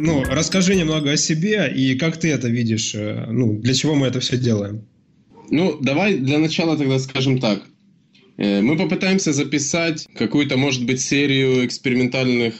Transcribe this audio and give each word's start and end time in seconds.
ну, 0.00 0.24
расскажи 0.24 0.74
немного 0.74 1.12
о 1.12 1.16
себе 1.16 1.72
и 1.74 1.94
как 1.96 2.18
ты 2.18 2.28
это 2.28 2.48
видишь, 2.48 2.94
э, 2.94 3.26
ну, 3.30 3.58
для 3.58 3.74
чего 3.74 3.94
мы 3.94 4.06
это 4.06 4.20
все 4.20 4.36
делаем? 4.36 4.86
Ну, 5.50 5.78
давай 5.80 6.16
для 6.16 6.38
начала 6.38 6.76
тогда 6.76 6.98
скажем 6.98 7.38
так. 7.38 7.62
Э, 8.36 8.62
мы 8.62 8.76
попытаемся 8.76 9.32
записать 9.32 10.08
какую-то, 10.14 10.56
может 10.56 10.84
быть, 10.86 11.00
серию 11.00 11.66
экспериментальных 11.66 12.54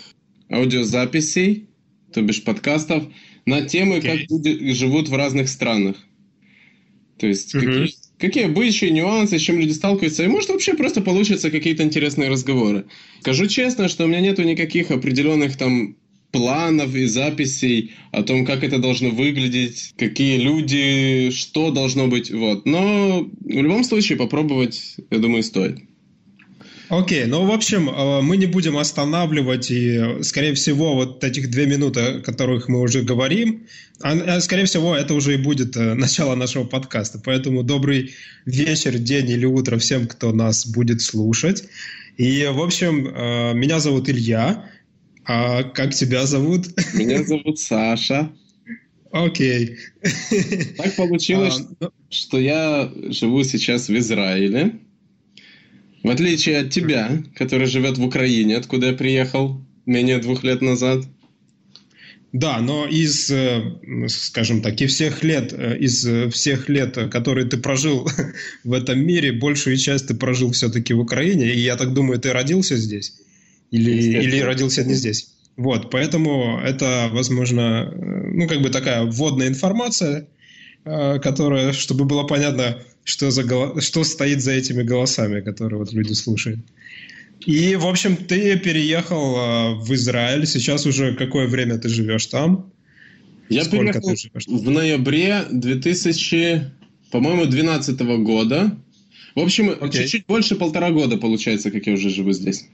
аудиозаписей, 0.50 1.68
то 2.13 2.23
бишь 2.23 2.45
подкастов, 2.45 3.05
на 3.46 3.63
темы, 3.63 3.96
okay. 3.96 4.03
как 4.03 4.31
люди 4.31 4.72
живут 4.72 5.09
в 5.09 5.14
разных 5.14 5.49
странах. 5.49 5.96
То 7.18 7.27
есть, 7.27 7.54
uh-huh. 7.54 7.61
какие, 7.61 7.95
какие 8.18 8.45
обычаи, 8.45 8.86
нюансы, 8.86 9.39
с 9.39 9.43
чем 9.43 9.59
люди 9.59 9.72
сталкиваются. 9.72 10.25
И 10.25 10.29
может 10.29 10.50
вообще 10.50 10.75
просто 10.75 11.00
получатся 11.00 11.50
какие-то 11.50 11.82
интересные 11.82 12.31
разговоры. 12.31 12.86
Скажу 13.21 13.46
честно, 13.46 13.89
что 13.89 14.04
у 14.04 14.09
меня 14.09 14.21
нету 14.21 14.43
никаких 14.43 14.91
определенных 14.91 15.57
там 15.57 15.96
планов 16.30 16.94
и 16.94 17.07
записей 17.07 17.93
о 18.12 18.22
том, 18.22 18.46
как 18.46 18.64
это 18.64 18.79
должно 18.79 19.11
выглядеть, 19.11 19.94
какие 19.96 20.39
люди, 20.39 21.30
что 21.30 21.70
должно 21.70 22.06
быть. 22.06 22.30
Вот. 22.30 22.66
Но 22.66 23.29
в 23.40 23.48
любом 23.48 23.84
случае 23.84 24.18
попробовать, 24.18 24.96
я 25.11 25.18
думаю, 25.18 25.43
стоит. 25.43 25.79
Окей, 26.90 27.22
okay, 27.22 27.26
ну, 27.26 27.46
в 27.46 27.53
общем, 27.53 27.89
э, 27.89 28.20
мы 28.20 28.36
не 28.36 28.46
будем 28.46 28.76
останавливать, 28.76 29.70
и, 29.70 30.22
скорее 30.22 30.54
всего, 30.54 30.96
вот 30.96 31.22
этих 31.22 31.48
две 31.48 31.66
минуты, 31.66 32.00
о 32.00 32.20
которых 32.20 32.69
мы 32.69 32.81
уже 32.81 33.03
говорим, 33.03 33.69
а, 34.03 34.12
а, 34.12 34.41
скорее 34.41 34.64
всего, 34.64 34.97
это 34.97 35.14
уже 35.14 35.34
и 35.34 35.36
будет 35.36 35.77
э, 35.77 35.94
начало 35.94 36.34
нашего 36.34 36.64
подкаста. 36.64 37.20
Поэтому 37.25 37.62
добрый 37.62 38.14
вечер, 38.44 38.98
день 38.98 39.31
или 39.31 39.47
утро 39.47 39.78
всем, 39.78 40.08
кто 40.08 40.33
нас 40.33 40.67
будет 40.67 41.00
слушать. 41.00 41.62
И, 42.17 42.48
в 42.50 42.61
общем, 42.61 43.06
э, 43.06 43.55
меня 43.55 43.78
зовут 43.78 44.09
Илья, 44.09 44.65
а 45.25 45.63
как 45.63 45.95
тебя 45.95 46.27
зовут? 46.27 46.67
Меня 46.95 47.25
зовут 47.25 47.59
Саша. 47.59 48.33
Окей. 49.13 49.77
Так 50.77 50.97
получилось, 50.97 51.61
а, 51.61 51.75
ну... 51.81 51.91
что 52.11 52.39
я 52.39 52.93
живу 53.09 53.43
сейчас 53.45 53.89
в 53.89 53.97
Израиле. 53.97 54.81
В 56.03 56.09
отличие 56.09 56.59
от 56.59 56.71
тебя, 56.71 57.23
который 57.35 57.67
живет 57.67 57.99
в 57.99 58.05
Украине, 58.05 58.57
откуда 58.57 58.87
я 58.89 58.93
приехал 58.93 59.61
менее 59.85 60.19
двух 60.19 60.45
лет 60.45 60.62
назад. 60.62 61.05
Да, 62.33 62.61
но 62.61 62.87
из, 62.87 63.29
э, 63.31 63.77
скажем 64.07 64.62
так, 64.62 64.81
из 64.81 64.95
всех 64.95 65.25
лет, 65.25 65.53
э, 65.53 65.77
из 65.79 66.07
всех 66.33 66.69
лет, 66.69 66.95
которые 67.11 67.47
ты 67.49 67.57
прожил 67.57 68.09
в 68.65 68.73
этом 68.73 69.05
мире, 69.05 69.33
большую 69.33 69.77
часть 69.77 70.07
ты 70.07 70.15
прожил 70.15 70.53
все-таки 70.53 70.95
в 70.95 71.01
Украине, 71.01 71.53
и 71.53 71.59
я 71.59 71.77
так 71.77 71.93
думаю, 71.93 72.21
ты 72.21 72.33
родился 72.33 72.77
здесь? 72.77 73.20
Или, 73.71 74.21
или 74.21 74.41
родился 74.41 74.85
не 74.85 74.95
здесь. 74.95 75.31
Вот, 75.57 75.91
поэтому 75.91 76.59
это, 76.65 77.09
возможно, 77.13 77.93
ну, 77.95 78.49
как 78.49 78.62
бы 78.62 78.71
такая 78.71 79.05
вводная 79.05 79.49
информация, 79.49 80.27
э, 80.85 81.19
которая, 81.19 81.73
чтобы 81.73 82.05
было 82.05 82.25
понятно, 82.25 82.83
что, 83.05 83.31
за, 83.31 83.43
что 83.81 84.05
стоит 84.05 84.41
за 84.41 84.53
этими 84.53 84.83
голосами, 84.83 85.41
которые 85.41 85.79
вот 85.79 85.93
люди 85.93 86.15
слушают. 86.15 86.61
И, 87.47 87.77
в 87.77 87.87
общем, 87.87 88.17
ты 88.17 88.59
переехал 88.59 89.37
э, 89.37 89.75
в 89.81 89.93
Израиль. 89.95 90.47
Сейчас 90.47 90.87
уже 90.87 91.15
какое 91.15 91.47
время 91.47 91.79
ты 91.79 91.89
живешь 91.89 92.27
там? 92.27 92.71
Я 93.49 93.65
Сколько 93.65 94.01
переехал 94.01 94.15
в 94.47 94.71
ноябре 94.71 95.45
2000, 95.51 96.71
по-моему, 97.11 97.47
2012 97.47 98.01
года. 98.25 98.77
В 99.34 99.41
общем, 99.41 99.71
okay. 99.71 99.93
чуть-чуть 99.93 100.27
больше 100.27 100.57
полтора 100.57 100.91
года, 100.91 101.17
получается, 101.17 101.71
как 101.71 101.87
я 101.87 101.95
уже 101.95 102.11
живу 102.11 102.33
здесь. 102.33 102.67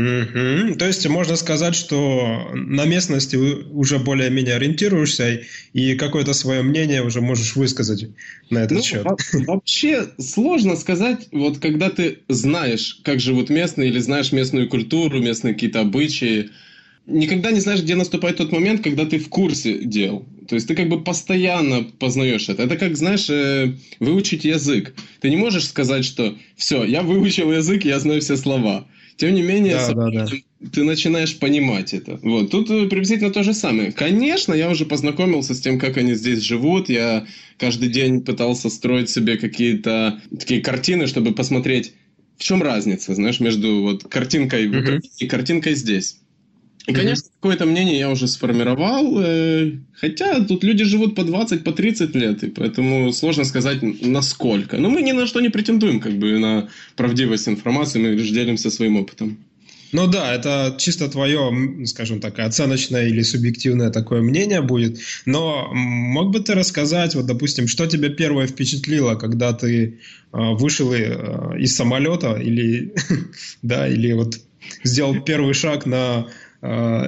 Угу. 0.00 0.76
То 0.76 0.86
есть 0.86 1.06
можно 1.08 1.36
сказать, 1.36 1.74
что 1.74 2.50
на 2.54 2.86
местности 2.86 3.36
уже 3.36 3.98
более-менее 3.98 4.54
ориентируешься 4.54 5.42
и 5.74 5.94
какое-то 5.94 6.32
свое 6.32 6.62
мнение 6.62 7.02
уже 7.02 7.20
можешь 7.20 7.54
высказать 7.54 8.06
на 8.48 8.58
этот 8.60 8.78
ну, 8.78 8.82
счет. 8.82 9.06
Вообще 9.46 10.08
сложно 10.18 10.76
сказать, 10.76 11.28
вот 11.32 11.58
когда 11.58 11.90
ты 11.90 12.20
знаешь, 12.28 13.00
как 13.04 13.20
живут 13.20 13.50
местные, 13.50 13.90
или 13.90 13.98
знаешь 13.98 14.32
местную 14.32 14.68
культуру, 14.68 15.20
местные 15.20 15.52
какие-то 15.52 15.80
обычаи, 15.80 16.50
никогда 17.06 17.50
не 17.50 17.60
знаешь, 17.60 17.82
где 17.82 17.94
наступает 17.94 18.38
тот 18.38 18.52
момент, 18.52 18.82
когда 18.82 19.04
ты 19.04 19.18
в 19.18 19.28
курсе 19.28 19.84
дел. 19.84 20.26
То 20.48 20.54
есть 20.54 20.66
ты 20.66 20.74
как 20.74 20.88
бы 20.88 21.04
постоянно 21.04 21.84
познаешь 21.84 22.48
это. 22.48 22.62
Это 22.62 22.76
как, 22.76 22.96
знаешь, 22.96 23.28
э, 23.28 23.76
выучить 24.00 24.44
язык. 24.44 24.94
Ты 25.20 25.30
не 25.30 25.36
можешь 25.36 25.66
сказать, 25.66 26.04
что 26.04 26.36
все, 26.56 26.84
я 26.84 27.02
выучил 27.02 27.52
язык, 27.52 27.84
я 27.84 28.00
знаю 28.00 28.20
все 28.20 28.36
слова. 28.36 28.86
Тем 29.20 29.34
не 29.34 29.42
менее, 29.42 29.74
да, 29.74 29.92
да, 29.92 30.10
да. 30.10 30.26
ты 30.72 30.82
начинаешь 30.82 31.38
понимать 31.38 31.92
это. 31.92 32.18
Вот. 32.22 32.50
Тут 32.50 32.70
э, 32.70 32.86
приблизительно 32.86 33.30
то 33.30 33.42
же 33.42 33.52
самое. 33.52 33.92
Конечно, 33.92 34.54
я 34.54 34.70
уже 34.70 34.86
познакомился 34.86 35.52
с 35.52 35.60
тем, 35.60 35.78
как 35.78 35.98
они 35.98 36.14
здесь 36.14 36.40
живут. 36.40 36.88
Я 36.88 37.26
каждый 37.58 37.90
день 37.90 38.22
пытался 38.22 38.70
строить 38.70 39.10
себе 39.10 39.36
какие-то 39.36 40.18
такие 40.30 40.62
картины, 40.62 41.06
чтобы 41.06 41.34
посмотреть, 41.34 41.92
в 42.38 42.44
чем 42.44 42.62
разница, 42.62 43.14
знаешь, 43.14 43.40
между 43.40 43.82
вот 43.82 44.04
картинкой 44.04 44.68
uh-huh. 44.68 45.00
и 45.18 45.26
картинкой 45.26 45.74
здесь. 45.74 46.16
И, 46.86 46.92
конечно, 46.92 47.26
mm-hmm. 47.26 47.32
какое-то 47.40 47.66
мнение 47.66 47.98
я 47.98 48.10
уже 48.10 48.26
сформировал, 48.26 49.20
э, 49.20 49.72
хотя 49.92 50.42
тут 50.44 50.64
люди 50.64 50.84
живут 50.84 51.14
по 51.14 51.24
20, 51.24 51.62
по 51.62 51.72
30 51.72 52.14
лет, 52.16 52.42
и 52.42 52.48
поэтому 52.48 53.12
сложно 53.12 53.44
сказать, 53.44 53.82
насколько. 53.82 54.78
Но 54.78 54.88
мы 54.88 55.02
ни 55.02 55.12
на 55.12 55.26
что 55.26 55.40
не 55.40 55.50
претендуем, 55.50 56.00
как 56.00 56.12
бы, 56.18 56.38
на 56.38 56.68
правдивость 56.96 57.48
информации, 57.48 57.98
мы 57.98 58.08
лишь 58.08 58.30
делимся 58.30 58.70
своим 58.70 58.96
опытом. 58.96 59.38
Ну 59.92 60.06
да, 60.06 60.32
это 60.34 60.76
чисто 60.78 61.08
твое, 61.08 61.84
скажем 61.86 62.20
так, 62.20 62.38
оценочное 62.38 63.08
или 63.08 63.22
субъективное 63.22 63.90
такое 63.90 64.22
мнение 64.22 64.62
будет. 64.62 65.00
Но 65.26 65.68
мог 65.72 66.30
бы 66.30 66.40
ты 66.40 66.54
рассказать, 66.54 67.14
вот, 67.14 67.26
допустим, 67.26 67.66
что 67.66 67.86
тебя 67.86 68.08
первое 68.08 68.46
впечатлило, 68.46 69.16
когда 69.16 69.52
ты 69.52 69.98
э, 70.32 70.38
вышел 70.54 70.92
э, 70.92 71.58
из 71.58 71.74
самолета 71.74 72.34
или, 72.34 72.94
да, 73.62 73.88
или 73.88 74.12
вот 74.12 74.38
сделал 74.84 75.20
первый 75.22 75.54
шаг 75.54 75.86
на 75.86 76.28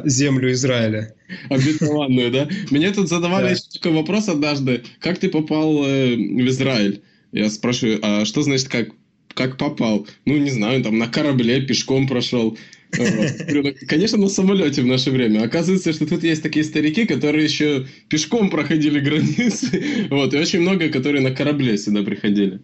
землю 0.04 0.52
Израиля. 0.52 1.14
Обетованную, 1.50 2.30
да? 2.30 2.48
Мне 2.70 2.90
тут 2.90 3.08
задавали 3.08 3.54
да. 3.54 3.60
такой 3.72 3.92
вопрос 3.92 4.28
однажды, 4.28 4.82
как 5.00 5.18
ты 5.18 5.28
попал 5.28 5.84
э, 5.84 6.14
в 6.14 6.48
Израиль? 6.48 7.02
Я 7.32 7.50
спрашиваю, 7.50 7.98
а 8.02 8.24
что 8.24 8.42
значит 8.42 8.68
как, 8.68 8.88
как 9.34 9.56
попал? 9.58 10.06
Ну, 10.24 10.36
не 10.36 10.50
знаю, 10.50 10.82
там 10.82 10.98
на 10.98 11.08
корабле 11.08 11.60
пешком 11.62 12.06
прошел. 12.06 12.56
«Ну, 12.98 13.72
конечно, 13.88 14.18
на 14.18 14.28
самолете 14.28 14.82
в 14.82 14.86
наше 14.86 15.10
время. 15.10 15.42
Оказывается, 15.42 15.94
что 15.94 16.06
тут 16.06 16.24
есть 16.24 16.42
такие 16.42 16.62
старики, 16.62 17.06
которые 17.06 17.44
еще 17.44 17.86
пешком 18.08 18.50
проходили 18.50 19.00
границы. 19.00 19.82
Вот, 20.10 20.34
и 20.34 20.36
очень 20.36 20.60
много, 20.60 20.90
которые 20.90 21.22
на 21.22 21.30
корабле 21.30 21.78
сюда 21.78 22.02
приходили. 22.02 22.60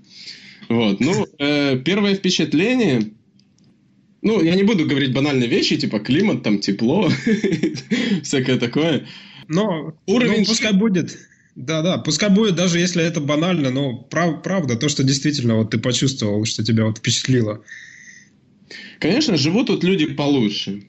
Вот, 0.68 1.00
ну, 1.00 1.26
э, 1.38 1.78
первое 1.82 2.14
впечатление, 2.14 3.12
ну, 4.22 4.42
я 4.42 4.54
не 4.54 4.64
буду 4.64 4.86
говорить 4.86 5.12
банальные 5.12 5.48
вещи, 5.48 5.76
типа 5.76 6.00
климат, 6.00 6.42
там 6.42 6.58
тепло, 6.58 7.10
всякое 8.22 8.58
такое. 8.58 9.06
Но 9.48 9.94
уровень... 10.06 10.40
Ну, 10.40 10.46
пускай 10.46 10.72
будет. 10.72 11.18
Да-да, 11.54 11.98
пускай 11.98 12.30
будет, 12.30 12.54
даже 12.54 12.78
если 12.78 13.02
это 13.02 13.20
банально, 13.20 13.70
но 13.70 13.96
прав, 13.96 14.42
правда, 14.42 14.76
то, 14.76 14.88
что 14.88 15.02
действительно 15.02 15.56
вот 15.56 15.70
ты 15.70 15.78
почувствовал, 15.78 16.44
что 16.44 16.64
тебя 16.64 16.84
вот 16.84 16.98
впечатлило. 16.98 17.64
Конечно, 19.00 19.36
живут 19.36 19.66
тут 19.68 19.82
люди 19.82 20.06
получше. 20.06 20.84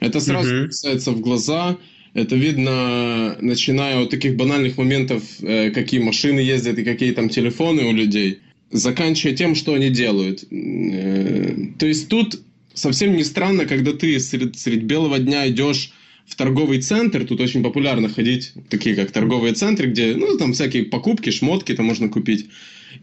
Это 0.00 0.20
сразу 0.20 0.54
uh-huh. 0.54 0.66
касается 0.66 1.12
в 1.12 1.20
глаза. 1.20 1.76
Это 2.14 2.34
видно, 2.34 3.36
начиная 3.40 4.02
от 4.02 4.10
таких 4.10 4.36
банальных 4.36 4.78
моментов, 4.78 5.22
э, 5.40 5.70
какие 5.70 6.00
машины 6.00 6.40
ездят 6.40 6.78
и 6.78 6.84
какие 6.84 7.12
там 7.12 7.28
телефоны 7.28 7.84
у 7.84 7.92
людей 7.92 8.40
заканчивая 8.70 9.36
тем, 9.36 9.54
что 9.54 9.74
они 9.74 9.90
делают. 9.90 10.44
Э, 10.50 11.56
то 11.78 11.86
есть 11.86 12.08
тут 12.08 12.40
совсем 12.74 13.16
не 13.16 13.24
странно, 13.24 13.66
когда 13.66 13.92
ты 13.92 14.18
средь, 14.20 14.58
средь 14.58 14.82
белого 14.82 15.18
дня 15.18 15.48
идешь 15.48 15.92
в 16.26 16.34
торговый 16.34 16.80
центр, 16.82 17.24
тут 17.24 17.40
очень 17.40 17.62
популярно 17.62 18.08
ходить, 18.08 18.52
такие 18.68 18.96
как 18.96 19.12
торговые 19.12 19.54
центры, 19.54 19.88
где, 19.88 20.14
ну, 20.14 20.36
там 20.36 20.52
всякие 20.52 20.84
покупки, 20.84 21.30
шмотки 21.30 21.72
там 21.72 21.86
можно 21.86 22.08
купить. 22.08 22.48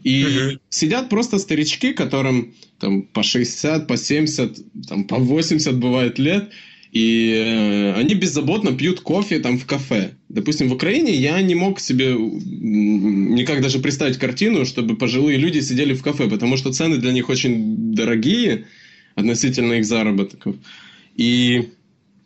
И 0.02 0.24
uh-huh. 0.24 0.58
сидят 0.68 1.08
просто 1.08 1.38
старички, 1.38 1.94
которым 1.94 2.54
там 2.78 3.02
по 3.02 3.22
60, 3.22 3.86
по 3.86 3.96
70, 3.96 4.86
там 4.88 5.04
по 5.04 5.16
80 5.16 5.78
бывает 5.78 6.18
лет, 6.18 6.50
и 6.94 7.32
э, 7.34 7.92
они 7.94 8.14
беззаботно 8.14 8.72
пьют 8.72 9.00
кофе 9.00 9.40
там 9.40 9.58
в 9.58 9.66
кафе. 9.66 10.12
Допустим, 10.28 10.68
в 10.68 10.74
Украине 10.74 11.12
я 11.12 11.42
не 11.42 11.56
мог 11.56 11.80
себе 11.80 12.14
никак 12.14 13.60
даже 13.60 13.80
представить 13.80 14.16
картину, 14.16 14.64
чтобы 14.64 14.96
пожилые 14.96 15.36
люди 15.36 15.58
сидели 15.58 15.92
в 15.92 16.02
кафе, 16.02 16.30
потому 16.30 16.56
что 16.56 16.72
цены 16.72 16.98
для 16.98 17.10
них 17.10 17.28
очень 17.28 17.94
дорогие 17.94 18.66
относительно 19.16 19.72
их 19.72 19.84
заработков. 19.84 20.54
И, 21.16 21.70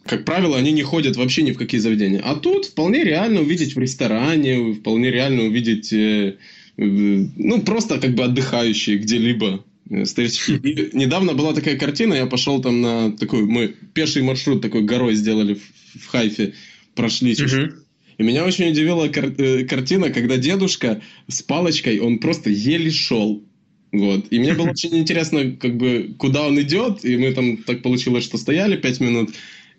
как 0.05 0.27
правило, 0.27 0.59
они 0.59 0.73
не 0.73 0.83
ходят 0.83 1.17
вообще 1.17 1.41
ни 1.43 1.53
в 1.53 1.57
какие 1.57 1.81
заведения. 1.81 2.21
А 2.23 2.37
тут 2.37 2.67
вполне 2.67 3.05
реально 3.05 3.41
увидеть 3.41 3.75
в 3.75 3.79
ресторане, 3.79 4.75
вполне 4.75 5.11
реально 5.11 5.45
увидеть, 5.45 5.95
э, 5.95 6.37
ну, 6.77 7.63
просто 7.63 7.99
как 7.99 8.15
бы 8.15 8.25
отдыхающие 8.25 8.99
где-либо 8.99 9.65
старички. 10.05 10.55
И 10.57 10.97
недавно 10.97 11.35
была 11.35 11.55
такая 11.55 11.79
картина, 11.79 12.15
я 12.15 12.27
пошел 12.27 12.61
там 12.61 12.81
на 12.81 13.13
такой, 13.13 13.45
мы 13.45 13.69
пеший 13.69 14.23
маршрут 14.23 14.63
такой 14.63 14.83
горой 14.83 15.15
сделали 15.15 15.55
в, 15.55 16.01
в 16.01 16.07
Хайфе, 16.07 16.55
прошли 16.95 17.35
чуть-чуть. 17.37 17.73
И 18.19 18.23
меня 18.23 18.45
очень 18.45 18.71
удивила 18.71 19.09
кар- 19.09 19.35
э, 19.39 19.65
картина, 19.65 20.11
когда 20.11 20.37
дедушка 20.37 21.01
с 21.29 21.43
палочкой, 21.43 22.01
он 22.01 22.19
просто 22.19 22.51
еле 22.51 22.91
шел. 22.91 23.45
Вот. 23.93 24.27
И 24.31 24.39
мне 24.39 24.55
было 24.55 24.71
очень 24.71 24.97
интересно, 24.99 25.53
как 25.53 25.77
бы, 25.77 26.15
куда 26.19 26.47
он 26.47 26.61
идет. 26.61 27.05
И 27.05 27.17
мы 27.17 27.33
там 27.33 27.59
так 27.59 27.83
получилось, 27.83 28.25
что 28.25 28.37
стояли 28.37 28.77
пять 28.77 29.01
минут. 29.01 29.31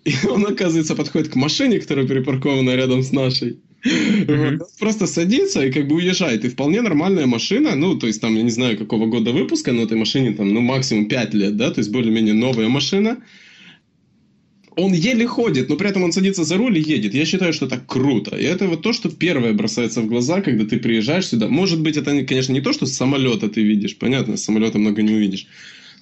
И 0.06 0.13
он, 0.25 0.45
оказывается, 0.45 0.95
подходит 0.95 1.29
к 1.29 1.35
машине, 1.35 1.79
которая 1.79 2.07
припаркована 2.07 2.75
рядом 2.75 3.03
с 3.03 3.11
нашей. 3.11 3.59
Mm-hmm. 3.85 4.59
Просто 4.79 5.07
садится 5.07 5.65
и 5.65 5.71
как 5.71 5.87
бы 5.87 5.95
уезжает. 5.95 6.45
И 6.45 6.49
вполне 6.49 6.81
нормальная 6.81 7.25
машина, 7.25 7.75
ну, 7.75 7.97
то 7.97 8.07
есть 8.07 8.21
там, 8.21 8.35
я 8.35 8.43
не 8.43 8.49
знаю, 8.49 8.77
какого 8.77 9.05
года 9.05 9.31
выпуска, 9.31 9.71
но 9.71 9.83
этой 9.83 9.97
машине 9.97 10.33
там, 10.33 10.53
ну, 10.53 10.61
максимум 10.61 11.07
5 11.07 11.33
лет, 11.33 11.57
да, 11.57 11.71
то 11.71 11.79
есть 11.79 11.91
более-менее 11.91 12.33
новая 12.33 12.67
машина. 12.67 13.17
Он 14.75 14.93
еле 14.93 15.27
ходит, 15.27 15.67
но 15.67 15.75
при 15.75 15.89
этом 15.89 16.03
он 16.03 16.13
садится 16.13 16.45
за 16.45 16.55
руль 16.55 16.77
и 16.77 16.81
едет. 16.81 17.13
Я 17.13 17.25
считаю, 17.25 17.51
что 17.51 17.65
это 17.65 17.77
круто. 17.79 18.37
И 18.37 18.43
это 18.43 18.67
вот 18.67 18.81
то, 18.81 18.93
что 18.93 19.09
первое 19.09 19.51
бросается 19.51 20.01
в 20.01 20.07
глаза, 20.07 20.41
когда 20.41 20.63
ты 20.65 20.79
приезжаешь 20.79 21.27
сюда. 21.27 21.49
Может 21.49 21.81
быть, 21.81 21.97
это, 21.97 22.23
конечно, 22.23 22.53
не 22.53 22.61
то, 22.61 22.71
что 22.71 22.85
с 22.85 22.93
самолета 22.93 23.49
ты 23.49 23.61
видишь. 23.61 23.97
Понятно, 23.97 24.37
с 24.37 24.43
самолета 24.43 24.77
много 24.77 25.01
не 25.01 25.13
увидишь. 25.13 25.47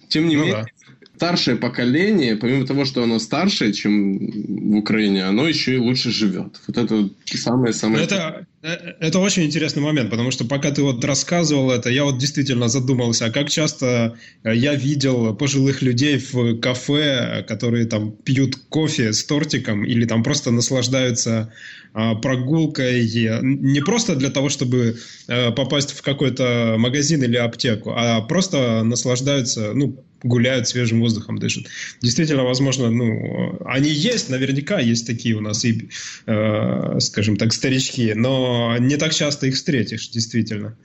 Тем 0.09 0.27
не 0.27 0.35
ну, 0.35 0.41
менее, 0.43 0.63
да 0.63 0.76
старшее 1.17 1.57
поколение, 1.57 2.35
помимо 2.35 2.65
того, 2.65 2.85
что 2.85 3.03
оно 3.03 3.17
старше, 3.17 3.73
чем 3.73 4.19
в 4.19 4.75
Украине, 4.77 5.25
оно 5.25 5.47
еще 5.47 5.73
и 5.73 5.79
лучше 5.79 6.11
живет. 6.11 6.61
Вот 6.67 6.77
это 6.77 7.09
самое-самое... 7.25 8.03
Это, 8.03 8.45
это 8.61 9.19
очень 9.19 9.43
интересный 9.43 9.83
момент, 9.83 10.09
потому 10.09 10.31
что 10.31 10.43
пока 10.43 10.71
ты 10.71 10.81
вот 10.81 11.03
рассказывал 11.05 11.71
это, 11.71 11.89
я 11.89 12.03
вот 12.03 12.17
действительно 12.17 12.67
задумался, 12.69 13.25
а 13.25 13.29
как 13.29 13.49
часто 13.49 14.17
э, 14.43 14.55
я 14.55 14.73
видел 14.73 15.35
пожилых 15.35 15.83
людей 15.83 16.17
в 16.17 16.59
кафе, 16.59 17.45
которые 17.47 17.85
там 17.85 18.11
пьют 18.11 18.55
кофе 18.69 19.13
с 19.13 19.23
тортиком 19.23 19.85
или 19.85 20.05
там 20.05 20.23
просто 20.23 20.49
наслаждаются 20.49 21.53
а, 21.93 22.15
прогулкой 22.15 23.07
не 23.41 23.81
просто 23.81 24.15
для 24.15 24.29
того, 24.29 24.49
чтобы 24.49 24.97
э, 25.27 25.51
попасть 25.51 25.91
в 25.91 26.01
какой-то 26.01 26.75
магазин 26.77 27.23
или 27.23 27.37
аптеку, 27.37 27.93
а 27.95 28.21
просто 28.21 28.83
наслаждаются, 28.83 29.73
ну, 29.73 30.03
гуляют 30.23 30.67
свежим 30.67 30.99
воздухом, 30.99 31.39
дышат. 31.39 31.65
Действительно, 32.01 32.43
возможно, 32.43 32.89
ну, 32.89 33.59
они 33.65 33.89
есть, 33.89 34.29
наверняка 34.29 34.79
есть 34.79 35.07
такие 35.07 35.35
у 35.35 35.41
нас 35.41 35.63
и, 35.65 35.89
э, 36.25 36.99
скажем 36.99 37.37
так, 37.37 37.53
старички, 37.53 38.13
но 38.15 38.46
не 38.79 38.97
так 38.97 39.13
часто 39.13 39.47
их 39.47 39.55
встретишь, 39.55 40.09
действительно. 40.09 40.77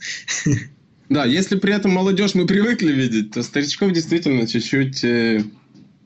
Да, 1.08 1.26
если 1.26 1.58
при 1.58 1.74
этом 1.74 1.90
молодежь 1.90 2.34
мы 2.34 2.46
привыкли 2.46 2.90
видеть, 2.90 3.32
то 3.32 3.42
старичков 3.42 3.92
действительно 3.92 4.46
чуть-чуть, 4.46 5.04
э, 5.04 5.44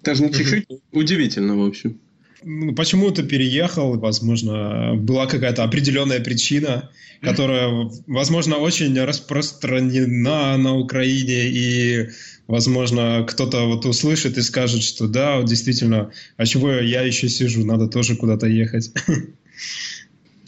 даже 0.02 0.24
не 0.24 0.32
чуть-чуть, 0.32 0.66
удивительно, 0.90 1.56
в 1.56 1.64
общем. 1.64 2.00
Ну, 2.42 2.74
почему 2.74 3.10
ты 3.10 3.22
переехал, 3.22 3.98
возможно, 3.98 4.94
была 4.96 5.26
какая-то 5.26 5.64
определенная 5.64 6.20
причина, 6.20 6.90
которая, 7.20 7.90
возможно, 8.06 8.56
очень 8.56 8.98
распространена 9.00 10.56
на 10.56 10.74
Украине, 10.74 11.48
и, 11.48 12.08
возможно, 12.46 13.24
кто-то 13.28 13.66
вот 13.66 13.86
услышит 13.86 14.38
и 14.38 14.42
скажет, 14.42 14.82
что 14.82 15.08
да, 15.08 15.42
действительно, 15.42 16.10
а 16.36 16.46
чего 16.46 16.72
я 16.72 17.02
еще 17.02 17.28
сижу, 17.28 17.64
надо 17.64 17.88
тоже 17.88 18.16
куда-то 18.16 18.46
ехать. 18.46 18.92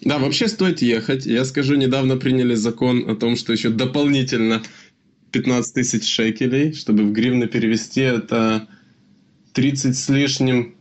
Да, 0.01 0.19
вообще 0.19 0.49
стоит 0.49 0.83
ехать. 0.83 1.27
Я 1.27 1.45
скажу, 1.45 1.75
недавно 1.75 2.17
приняли 2.17 2.55
закон 2.55 3.09
о 3.09 3.17
том, 3.17 3.37
что 3.37 3.53
еще 3.53 3.71
дополнительно 3.71 4.63
15 5.33 5.75
тысяч 5.75 6.09
шекелей, 6.09 6.73
чтобы 6.73 7.05
в 7.05 7.13
гривны 7.13 7.47
перевести, 7.47 8.01
это 8.01 8.69
30 9.55 9.97
с 9.97 10.09
лишним 10.09 10.75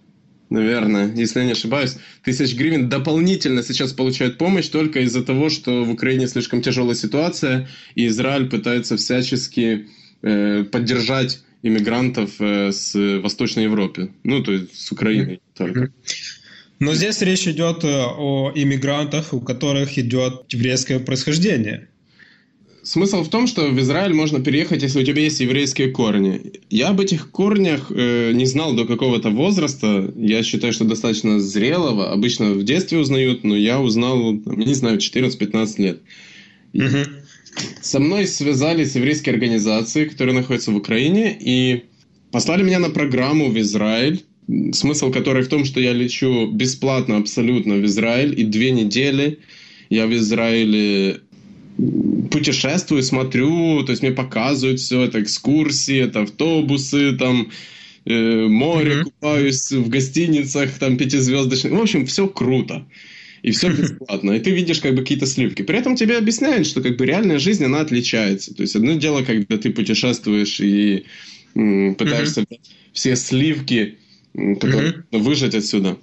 наверное, 0.49 1.13
если 1.13 1.39
я 1.39 1.45
не 1.45 1.51
ошибаюсь, 1.51 1.97
тысяч 2.23 2.55
гривен 2.55 2.89
дополнительно 2.89 3.63
сейчас 3.63 3.93
получают 3.93 4.37
помощь 4.37 4.67
только 4.67 5.01
из-за 5.01 5.23
того, 5.23 5.49
что 5.49 5.83
в 5.83 5.91
Украине 5.91 6.27
слишком 6.27 6.61
тяжелая 6.61 6.95
ситуация, 6.95 7.67
и 7.95 8.07
Израиль 8.07 8.49
пытается 8.49 8.97
всячески 8.97 9.87
э, 10.21 10.63
поддержать 10.63 11.43
иммигрантов 11.63 12.35
э, 12.39 12.71
с 12.71 12.93
Восточной 13.21 13.63
Европы, 13.63 14.11
ну, 14.23 14.43
то 14.43 14.53
есть 14.53 14.79
с 14.79 14.91
Украины 14.91 15.39
только. 15.55 15.91
Но 16.79 16.93
здесь 16.93 17.21
речь 17.21 17.47
идет 17.47 17.83
э, 17.83 17.87
о 17.87 18.51
иммигрантах, 18.53 19.33
у 19.33 19.41
которых 19.41 19.97
идет 19.97 20.45
еврейское 20.49 20.99
происхождение. 20.99 21.87
Смысл 22.83 23.23
в 23.23 23.29
том, 23.29 23.47
что 23.47 23.67
в 23.67 23.79
Израиль 23.81 24.13
можно 24.13 24.39
переехать, 24.39 24.81
если 24.81 25.01
у 25.01 25.03
тебя 25.03 25.23
есть 25.23 25.41
еврейские 25.41 25.91
корни. 25.91 26.53
Я 26.69 26.89
об 26.89 27.01
этих 27.01 27.31
корнях 27.31 27.91
э, 27.91 28.31
не 28.31 28.45
знал 28.45 28.75
до 28.75 28.85
какого-то 28.85 29.29
возраста. 29.29 30.13
Я 30.15 30.41
считаю, 30.43 30.71
что 30.71 30.85
достаточно 30.85 31.39
зрелого. 31.39 32.13
Обычно 32.13 32.51
в 32.51 32.63
детстве 32.63 32.99
узнают, 32.99 33.43
но 33.43 33.57
я 33.57 33.81
узнал, 33.81 34.33
не 34.33 34.73
знаю, 34.73 34.99
14-15 34.99 35.81
лет. 35.81 36.01
Угу. 36.73 37.11
Со 37.81 37.99
мной 37.99 38.27
связались 38.27 38.95
еврейские 38.95 39.33
организации, 39.33 40.05
которые 40.05 40.35
находятся 40.35 40.71
в 40.71 40.77
Украине, 40.77 41.37
и 41.37 41.85
послали 42.31 42.63
меня 42.63 42.79
на 42.79 42.89
программу 42.89 43.49
в 43.49 43.59
Израиль, 43.59 44.23
смысл 44.73 45.11
которой 45.11 45.43
в 45.43 45.49
том, 45.49 45.65
что 45.65 45.79
я 45.79 45.93
лечу 45.93 46.47
бесплатно 46.47 47.17
абсолютно 47.17 47.75
в 47.75 47.85
Израиль, 47.85 48.39
и 48.39 48.43
две 48.43 48.71
недели 48.71 49.39
я 49.89 50.07
в 50.07 50.13
Израиле 50.13 51.21
путешествую, 52.31 53.03
смотрю, 53.03 53.83
то 53.83 53.91
есть 53.91 54.01
мне 54.01 54.11
показывают 54.11 54.79
все, 54.79 55.03
это 55.03 55.21
экскурсии, 55.21 55.97
это 55.97 56.21
автобусы, 56.21 57.13
там 57.13 57.51
э, 58.05 58.47
море, 58.47 58.91
mm-hmm. 58.91 59.03
купаюсь 59.03 59.71
в 59.71 59.89
гостиницах, 59.89 60.71
там 60.79 60.97
пятизвездочных. 60.97 61.73
В 61.73 61.81
общем, 61.81 62.05
все 62.05 62.27
круто. 62.27 62.85
И 63.43 63.51
все 63.51 63.69
бесплатно. 63.73 64.31
И 64.31 64.39
ты 64.39 64.51
видишь 64.51 64.79
как 64.79 64.95
бы 64.95 65.01
какие-то 65.01 65.27
сливки. 65.27 65.61
При 65.61 65.77
этом 65.77 65.95
тебе 65.95 66.17
объясняют, 66.17 66.67
что 66.67 66.81
как 66.81 66.97
бы 66.97 67.05
реальная 67.05 67.39
жизнь, 67.39 67.63
она 67.63 67.81
отличается. 67.81 68.53
То 68.53 68.63
есть 68.63 68.75
одно 68.75 68.93
дело, 68.93 69.23
когда 69.23 69.57
ты 69.57 69.69
путешествуешь 69.69 70.59
и 70.59 71.05
м, 71.55 71.95
пытаешься 71.95 72.41
mm-hmm. 72.41 72.59
все 72.93 73.15
сливки 73.15 73.97
mm-hmm. 74.35 75.19
выжать 75.19 75.55
отсюда. 75.55 75.97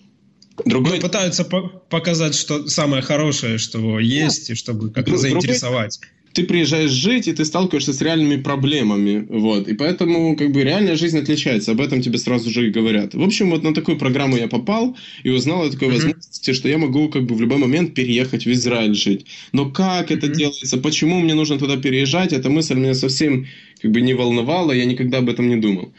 Другой... 0.64 0.96
Ну, 0.96 1.00
пытаются 1.00 1.44
по 1.44 1.62
показать, 1.90 2.34
что 2.34 2.66
самое 2.68 3.02
хорошее, 3.02 3.58
что 3.58 3.98
есть, 3.98 4.50
и 4.50 4.54
чтобы 4.54 4.90
как-то 4.90 5.16
заинтересовать. 5.16 6.00
Ты 6.32 6.42
приезжаешь 6.44 6.90
жить, 6.90 7.28
и 7.28 7.32
ты 7.32 7.44
сталкиваешься 7.44 7.92
с 7.92 8.00
реальными 8.00 8.42
проблемами. 8.42 9.24
Вот. 9.28 9.68
И 9.68 9.74
поэтому 9.74 10.36
как 10.36 10.50
бы 10.50 10.64
реальная 10.64 10.96
жизнь 10.96 11.16
отличается. 11.16 11.70
Об 11.70 11.80
этом 11.80 12.02
тебе 12.02 12.18
сразу 12.18 12.50
же 12.50 12.66
и 12.66 12.70
говорят. 12.70 13.14
В 13.14 13.22
общем, 13.22 13.50
вот 13.50 13.62
на 13.62 13.72
такую 13.72 13.98
программу 13.98 14.36
я 14.36 14.48
попал 14.48 14.96
и 15.22 15.30
узнал 15.30 15.62
о 15.62 15.70
такой 15.70 15.88
mm-hmm. 15.88 15.92
возможности, 15.92 16.52
что 16.52 16.68
я 16.68 16.78
могу 16.78 17.08
как 17.08 17.24
бы 17.24 17.36
в 17.36 17.40
любой 17.40 17.58
момент 17.58 17.94
переехать 17.94 18.46
в 18.46 18.52
Израиль 18.52 18.94
жить. 18.94 19.26
Но 19.52 19.70
как 19.70 20.10
mm-hmm. 20.10 20.16
это 20.16 20.28
делается, 20.28 20.78
почему 20.78 21.20
мне 21.20 21.34
нужно 21.34 21.56
туда 21.56 21.76
переезжать, 21.76 22.32
эта 22.32 22.50
мысль 22.50 22.74
меня 22.74 22.94
совсем 22.94 23.46
как 23.80 23.92
бы 23.92 24.00
не 24.00 24.14
волновала, 24.14 24.72
я 24.72 24.86
никогда 24.86 25.18
об 25.18 25.28
этом 25.28 25.48
не 25.48 25.56
думал. 25.56 25.92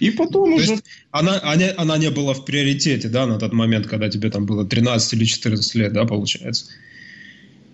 И 0.00 0.10
потом 0.10 0.50
То 0.50 0.56
уже... 0.56 0.72
Есть 0.72 0.84
она, 1.10 1.40
она, 1.42 1.72
она 1.76 1.98
не 1.98 2.10
была 2.10 2.34
в 2.34 2.44
приоритете, 2.44 3.08
да, 3.08 3.26
на 3.26 3.38
тот 3.38 3.52
момент, 3.52 3.86
когда 3.86 4.08
тебе 4.08 4.30
там 4.30 4.46
было 4.46 4.64
13 4.64 5.12
или 5.14 5.24
14 5.24 5.74
лет, 5.74 5.92
да, 5.92 6.04
получается? 6.04 6.66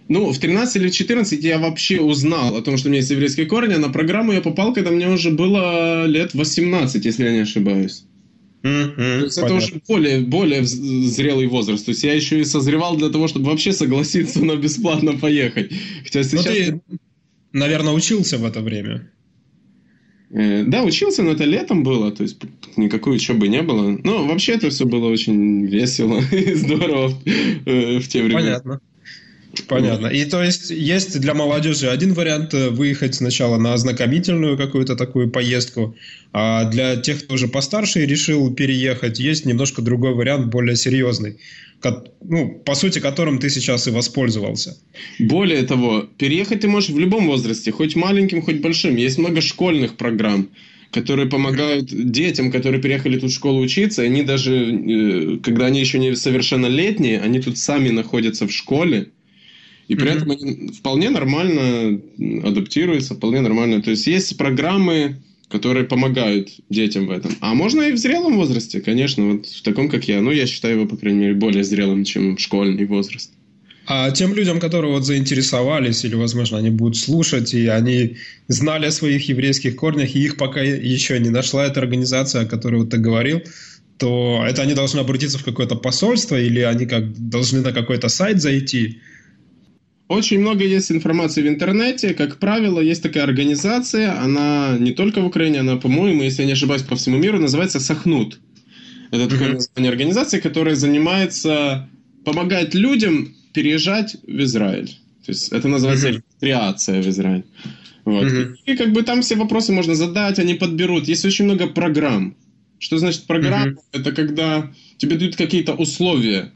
Ну, 0.08 0.30
в 0.32 0.38
13 0.38 0.76
или 0.76 0.88
14 0.90 1.42
я 1.42 1.58
вообще 1.58 2.00
узнал 2.00 2.56
о 2.56 2.62
том, 2.62 2.76
что 2.76 2.88
у 2.88 2.90
меня 2.90 3.00
есть 3.00 3.10
еврейские 3.10 3.46
корни, 3.46 3.74
а 3.74 3.78
на 3.78 3.88
программу 3.88 4.32
я 4.32 4.40
попал, 4.40 4.74
когда 4.74 4.90
мне 4.90 5.08
уже 5.08 5.30
было 5.30 6.04
лет 6.06 6.34
18, 6.34 7.04
если 7.04 7.24
я 7.24 7.32
не 7.32 7.38
ошибаюсь. 7.40 8.04
Mm-hmm, 8.62 9.18
То 9.18 9.24
есть 9.24 9.40
понятно. 9.40 9.56
это 9.56 9.64
уже 9.64 9.82
более, 9.86 10.20
более 10.20 10.64
зрелый 10.64 11.46
возраст. 11.46 11.84
То 11.84 11.90
есть 11.90 12.02
я 12.02 12.14
еще 12.14 12.40
и 12.40 12.44
созревал 12.44 12.96
для 12.96 13.10
того, 13.10 13.28
чтобы 13.28 13.50
вообще 13.50 13.72
согласиться 13.72 14.42
на 14.42 14.56
бесплатно 14.56 15.18
поехать. 15.18 15.70
Хотя 16.02 16.20
ну, 16.20 16.24
сейчас... 16.24 16.44
Но 16.44 16.50
ты, 16.50 16.80
наверное, 17.52 17.92
учился 17.92 18.38
в 18.38 18.44
это 18.44 18.60
время. 18.62 19.10
Э, 20.34 20.64
да, 20.64 20.82
учился, 20.82 21.22
но 21.22 21.30
это 21.30 21.44
летом 21.44 21.84
было, 21.84 22.10
то 22.10 22.24
есть 22.24 22.38
никакой 22.76 23.16
учебы 23.16 23.46
не 23.46 23.62
было. 23.62 23.96
Но 24.02 24.26
вообще 24.26 24.54
это 24.54 24.68
все 24.68 24.84
было 24.84 25.06
очень 25.06 25.64
весело 25.66 26.20
и 26.32 26.54
здорово 26.54 27.12
э, 27.64 27.98
в 27.98 28.08
те 28.08 28.22
времена. 28.22 28.40
Понятно. 28.40 28.80
Понятно. 29.68 30.06
И 30.08 30.24
то 30.24 30.42
есть 30.42 30.70
есть 30.70 31.20
для 31.20 31.34
молодежи 31.34 31.88
один 31.88 32.14
вариант 32.14 32.54
э, 32.54 32.70
выехать 32.70 33.14
сначала 33.14 33.56
на 33.58 33.74
ознакомительную 33.74 34.56
какую-то 34.56 34.96
такую 34.96 35.30
поездку, 35.30 35.96
а 36.32 36.64
для 36.64 36.96
тех, 36.96 37.24
кто 37.24 37.34
уже 37.34 37.48
постарше 37.48 38.06
решил 38.06 38.52
переехать, 38.54 39.18
есть 39.18 39.46
немножко 39.46 39.82
другой 39.82 40.14
вариант, 40.14 40.46
более 40.46 40.76
серьезный 40.76 41.38
ну, 42.22 42.62
по 42.64 42.74
сути, 42.74 42.98
которым 42.98 43.38
ты 43.38 43.50
сейчас 43.50 43.86
и 43.86 43.90
воспользовался. 43.90 44.76
Более 45.18 45.62
того, 45.62 46.08
переехать 46.18 46.60
ты 46.60 46.68
можешь 46.68 46.90
в 46.90 46.98
любом 46.98 47.26
возрасте, 47.26 47.72
хоть 47.72 47.96
маленьким, 47.96 48.42
хоть 48.42 48.60
большим. 48.60 48.96
Есть 48.96 49.18
много 49.18 49.40
школьных 49.40 49.96
программ, 49.96 50.48
которые 50.92 51.28
помогают 51.28 51.86
детям, 51.86 52.50
которые 52.50 52.80
переехали 52.80 53.18
тут 53.18 53.30
в 53.30 53.34
школу 53.34 53.60
учиться. 53.60 54.02
Они 54.02 54.22
даже, 54.22 54.54
э, 54.54 55.38
когда 55.42 55.66
они 55.66 55.80
еще 55.80 55.98
не 55.98 56.14
совершеннолетние, 56.16 57.20
они 57.20 57.40
тут 57.40 57.58
сами 57.58 57.90
находятся 57.90 58.46
в 58.46 58.52
школе. 58.52 59.10
И 59.88 59.94
при 59.94 60.06
mm-hmm. 60.06 60.16
этом 60.16 60.30
они 60.30 60.68
вполне 60.68 61.10
нормально 61.10 62.00
адаптируются, 62.42 63.14
вполне 63.14 63.40
нормально. 63.40 63.82
То 63.82 63.90
есть 63.90 64.06
есть 64.06 64.36
программы, 64.36 65.16
которые 65.48 65.84
помогают 65.84 66.48
детям 66.70 67.06
в 67.06 67.10
этом. 67.10 67.32
А 67.40 67.54
можно 67.54 67.82
и 67.82 67.92
в 67.92 67.98
зрелом 67.98 68.36
возрасте, 68.36 68.80
конечно, 68.80 69.32
вот 69.32 69.46
в 69.46 69.62
таком, 69.62 69.88
как 69.88 70.08
я. 70.08 70.20
Ну, 70.20 70.30
я 70.30 70.46
считаю 70.46 70.78
его, 70.78 70.86
по 70.86 70.96
крайней 70.96 71.20
мере, 71.20 71.34
более 71.34 71.64
зрелым, 71.64 72.04
чем 72.04 72.38
школьный 72.38 72.86
возраст. 72.86 73.30
А 73.86 74.10
тем 74.10 74.34
людям, 74.34 74.60
которые 74.60 74.92
вот 74.92 75.04
заинтересовались, 75.04 76.04
или, 76.04 76.14
возможно, 76.14 76.56
они 76.56 76.70
будут 76.70 76.96
слушать, 76.96 77.52
и 77.52 77.66
они 77.66 78.16
знали 78.48 78.86
о 78.86 78.90
своих 78.90 79.28
еврейских 79.28 79.76
корнях, 79.76 80.16
и 80.16 80.24
их 80.24 80.38
пока 80.38 80.62
еще 80.62 81.18
не 81.20 81.28
нашла 81.28 81.66
эта 81.66 81.80
организация, 81.80 82.42
о 82.42 82.46
которой 82.46 82.80
вот 82.80 82.90
ты 82.90 82.96
говорил, 82.96 83.42
то 83.98 84.42
это 84.48 84.62
они 84.62 84.74
должны 84.74 85.00
обратиться 85.00 85.38
в 85.38 85.44
какое-то 85.44 85.76
посольство, 85.76 86.40
или 86.40 86.60
они 86.60 86.86
как 86.86 87.12
должны 87.28 87.60
на 87.60 87.72
какой-то 87.72 88.08
сайт 88.08 88.40
зайти? 88.40 89.00
Очень 90.08 90.40
много 90.40 90.64
есть 90.64 90.92
информации 90.92 91.42
в 91.42 91.48
интернете. 91.48 92.12
Как 92.12 92.38
правило, 92.38 92.80
есть 92.80 93.02
такая 93.02 93.24
организация, 93.24 94.20
она 94.20 94.76
не 94.78 94.92
только 94.92 95.20
в 95.20 95.26
Украине, 95.26 95.60
она, 95.60 95.76
по-моему, 95.76 96.22
если 96.22 96.42
я 96.42 96.46
не 96.46 96.52
ошибаюсь, 96.52 96.82
по 96.82 96.94
всему 96.96 97.16
миру, 97.16 97.38
называется 97.38 97.80
Сахнут. 97.80 98.38
Это 99.10 99.28
такое 99.28 99.52
название 99.54 99.90
организации, 99.90 100.40
которая 100.40 100.74
занимается, 100.74 101.88
помогает 102.24 102.74
людям 102.74 103.34
переезжать 103.52 104.16
в 104.26 104.42
Израиль. 104.42 104.88
То 105.24 105.32
есть 105.32 105.52
это 105.52 105.68
называется 105.68 106.08
uh-huh. 106.08 106.16
репатриация 106.16 107.02
в 107.02 107.08
Израиль. 107.08 107.44
Вот. 108.04 108.24
Uh-huh. 108.24 108.56
И 108.66 108.76
как 108.76 108.92
бы 108.92 109.02
там 109.02 109.22
все 109.22 109.36
вопросы 109.36 109.72
можно 109.72 109.94
задать, 109.94 110.38
они 110.38 110.54
подберут. 110.54 111.08
Есть 111.08 111.24
очень 111.24 111.46
много 111.46 111.66
программ. 111.68 112.36
Что 112.78 112.98
значит 112.98 113.24
программа? 113.24 113.70
Uh-huh. 113.70 113.78
Это 113.92 114.12
когда 114.12 114.70
тебе 114.98 115.16
дают 115.16 115.36
какие-то 115.36 115.72
условия. 115.72 116.52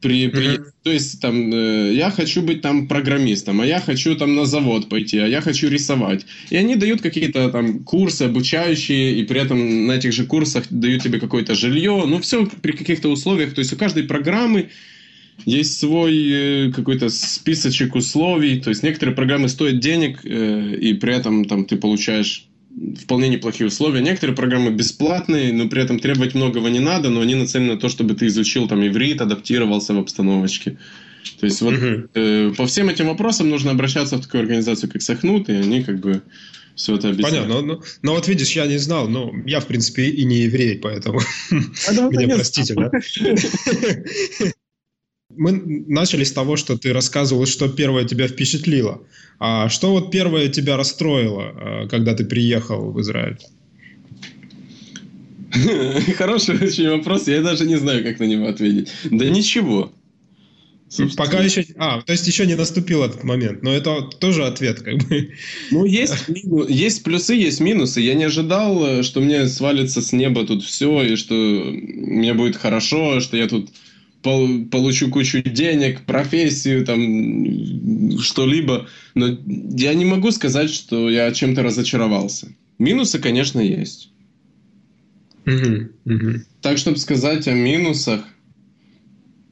При, 0.00 0.28
при, 0.28 0.46
uh-huh. 0.46 0.64
То 0.82 0.90
есть 0.90 1.20
там 1.20 1.52
э, 1.52 1.92
я 1.94 2.10
хочу 2.10 2.42
быть 2.42 2.62
там 2.62 2.88
программистом, 2.88 3.60
а 3.60 3.66
я 3.66 3.80
хочу 3.80 4.16
там 4.16 4.34
на 4.34 4.46
завод 4.46 4.88
пойти, 4.88 5.18
а 5.18 5.26
я 5.26 5.40
хочу 5.42 5.68
рисовать. 5.68 6.24
И 6.48 6.56
они 6.56 6.76
дают 6.76 7.02
какие-то 7.02 7.50
там 7.50 7.84
курсы 7.84 8.22
обучающие, 8.22 9.14
и 9.16 9.24
при 9.24 9.40
этом 9.40 9.86
на 9.86 9.92
этих 9.92 10.12
же 10.12 10.24
курсах 10.24 10.64
дают 10.70 11.02
тебе 11.02 11.20
какое-то 11.20 11.54
жилье. 11.54 12.04
Ну, 12.06 12.18
все 12.20 12.46
при 12.46 12.72
каких-то 12.72 13.08
условиях. 13.08 13.54
То 13.54 13.60
есть 13.60 13.72
у 13.72 13.76
каждой 13.76 14.04
программы 14.04 14.70
есть 15.44 15.78
свой 15.78 16.68
э, 16.68 16.72
какой-то 16.72 17.08
списочек 17.08 17.94
условий, 17.94 18.60
то 18.60 18.70
есть 18.70 18.82
некоторые 18.82 19.14
программы 19.14 19.48
стоят 19.48 19.80
денег, 19.80 20.20
э, 20.24 20.76
и 20.80 20.94
при 20.94 21.14
этом 21.14 21.44
там 21.44 21.64
ты 21.64 21.76
получаешь 21.76 22.46
вполне 23.02 23.28
неплохие 23.28 23.66
условия. 23.66 24.00
Некоторые 24.00 24.36
программы 24.36 24.70
бесплатные, 24.70 25.52
но 25.52 25.68
при 25.68 25.82
этом 25.82 25.98
требовать 25.98 26.34
многого 26.34 26.68
не 26.68 26.80
надо, 26.80 27.10
но 27.10 27.20
они 27.20 27.34
нацелены 27.34 27.74
на 27.74 27.80
то, 27.80 27.88
чтобы 27.88 28.14
ты 28.14 28.26
изучил 28.26 28.68
там 28.68 28.86
иврит, 28.86 29.20
адаптировался 29.20 29.94
в 29.94 29.98
обстановочке. 29.98 30.78
То 31.38 31.46
есть 31.46 31.60
вот 31.60 31.74
uh-huh. 31.74 32.08
э, 32.14 32.54
по 32.56 32.66
всем 32.66 32.88
этим 32.88 33.08
вопросам 33.08 33.50
нужно 33.50 33.72
обращаться 33.72 34.16
в 34.16 34.22
такую 34.22 34.42
организацию, 34.42 34.90
как 34.90 35.02
Сахнут, 35.02 35.48
и 35.48 35.52
они 35.52 35.82
как 35.82 36.00
бы 36.00 36.22
все 36.74 36.96
это 36.96 37.10
объясняют. 37.10 37.48
Понятно. 37.48 37.66
Но, 37.66 37.74
но, 37.74 37.82
но 38.02 38.14
вот 38.14 38.26
видишь, 38.28 38.52
я 38.52 38.66
не 38.66 38.78
знал, 38.78 39.08
но 39.08 39.32
я 39.44 39.60
в 39.60 39.66
принципе 39.66 40.08
и 40.08 40.24
не 40.24 40.42
еврей, 40.42 40.78
поэтому 40.78 41.20
а, 41.88 41.92
да, 41.92 42.10
мне 42.10 42.28
простите, 42.28 42.74
да? 42.74 42.90
Мы 45.40 45.52
начали 45.86 46.22
с 46.22 46.32
того, 46.32 46.56
что 46.56 46.76
ты 46.76 46.92
рассказывал, 46.92 47.46
что 47.46 47.66
первое 47.66 48.04
тебя 48.04 48.28
впечатлило. 48.28 49.00
А 49.38 49.70
что 49.70 49.90
вот 49.92 50.10
первое 50.10 50.48
тебя 50.48 50.76
расстроило, 50.76 51.84
э, 51.84 51.88
когда 51.88 52.14
ты 52.14 52.26
приехал 52.26 52.92
в 52.92 53.00
Израиль? 53.00 53.38
Хороший 56.18 56.56
очень 56.56 56.90
вопрос, 56.90 57.26
я 57.26 57.40
даже 57.40 57.64
не 57.64 57.76
знаю, 57.76 58.04
как 58.04 58.20
на 58.20 58.24
него 58.24 58.48
ответить. 58.48 58.92
Да 59.10 59.30
ничего. 59.30 59.90
Собственно. 60.90 61.24
Пока 61.24 61.42
еще... 61.42 61.64
А, 61.78 62.02
то 62.02 62.12
есть 62.12 62.26
еще 62.26 62.44
не 62.44 62.54
наступил 62.54 63.02
этот 63.02 63.24
момент. 63.24 63.62
Но 63.62 63.72
это 63.72 64.02
тоже 64.02 64.44
ответ, 64.44 64.82
как 64.82 64.98
бы. 65.08 65.32
Ну, 65.70 65.86
есть, 65.86 66.26
есть 66.68 67.02
плюсы, 67.02 67.32
есть 67.32 67.60
минусы. 67.60 68.02
Я 68.02 68.12
не 68.12 68.24
ожидал, 68.24 68.84
э, 68.86 69.02
что 69.02 69.20
мне 69.20 69.48
свалится 69.48 70.02
с 70.02 70.12
неба 70.12 70.44
тут 70.44 70.62
все, 70.62 71.02
и 71.02 71.16
что 71.16 71.32
мне 71.34 72.34
будет 72.34 72.56
хорошо, 72.56 73.20
что 73.20 73.38
я 73.38 73.48
тут 73.48 73.70
получу 74.22 75.10
кучу 75.10 75.42
денег, 75.42 76.02
профессию, 76.02 76.84
там, 76.84 78.18
что-либо. 78.20 78.86
Но 79.14 79.38
я 79.76 79.94
не 79.94 80.04
могу 80.04 80.30
сказать, 80.30 80.70
что 80.70 81.08
я 81.08 81.32
чем-то 81.32 81.62
разочаровался. 81.62 82.48
Минусы, 82.78 83.18
конечно, 83.18 83.60
есть. 83.60 84.10
Так, 86.60 86.78
чтобы 86.78 86.98
сказать 86.98 87.48
о 87.48 87.52
минусах, 87.52 88.24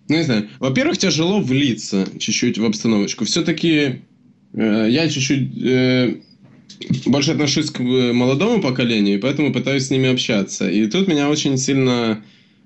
ну, 0.09 0.17
не 0.17 0.23
знаю. 0.23 0.49
Во-первых, 0.59 0.99
тяжело 0.99 1.41
влиться 1.41 2.07
чуть-чуть 2.19 2.59
в 2.59 2.65
обстановочку. 2.65 3.25
Все-таки 3.25 4.03
э, 4.55 4.87
я 4.91 5.09
чуть-чуть 5.09 5.63
э, 5.63 6.17
больше 7.07 7.33
отношусь 7.33 7.71
к 7.71 7.81
э, 7.81 8.13
молодому 8.13 8.63
поколению, 8.63 9.21
поэтому 9.21 9.53
пытаюсь 9.53 9.87
с 9.87 9.91
ними 9.91 10.09
общаться. 10.09 10.69
И 10.69 10.87
тут 10.87 11.09
меня 11.09 11.29
очень 11.29 11.59
сильно 11.59 12.23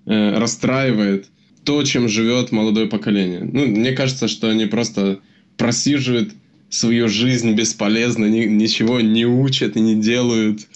э, 0.06 0.38
расстраивает 0.38 1.28
то, 1.64 1.82
чем 1.84 2.08
живет 2.08 2.52
молодое 2.52 2.86
поколение. 2.86 3.40
Ну, 3.40 3.66
мне 3.66 3.92
кажется, 3.92 4.28
что 4.28 4.48
они 4.48 4.66
просто 4.66 5.20
просиживают 5.56 6.34
свою 6.70 7.08
жизнь 7.08 7.52
бесполезно, 7.52 8.26
ни, 8.26 8.44
ничего 8.46 9.00
не 9.00 9.26
учат 9.26 9.76
и 9.76 9.80
не 9.80 9.94
делают. 9.94 10.66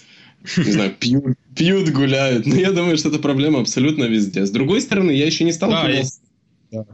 Не 0.55 0.71
знаю, 0.71 0.95
пьют, 0.97 1.37
пьют, 1.55 1.89
гуляют. 1.89 2.45
Но 2.45 2.55
я 2.55 2.71
думаю, 2.71 2.97
что 2.97 3.09
эта 3.09 3.19
проблема 3.19 3.59
абсолютно 3.59 4.05
везде. 4.05 4.45
С 4.45 4.51
другой 4.51 4.81
стороны, 4.81 5.11
я 5.11 5.25
еще 5.25 5.43
не 5.43 5.51
сталкивался 5.51 6.19
да, 6.71 6.85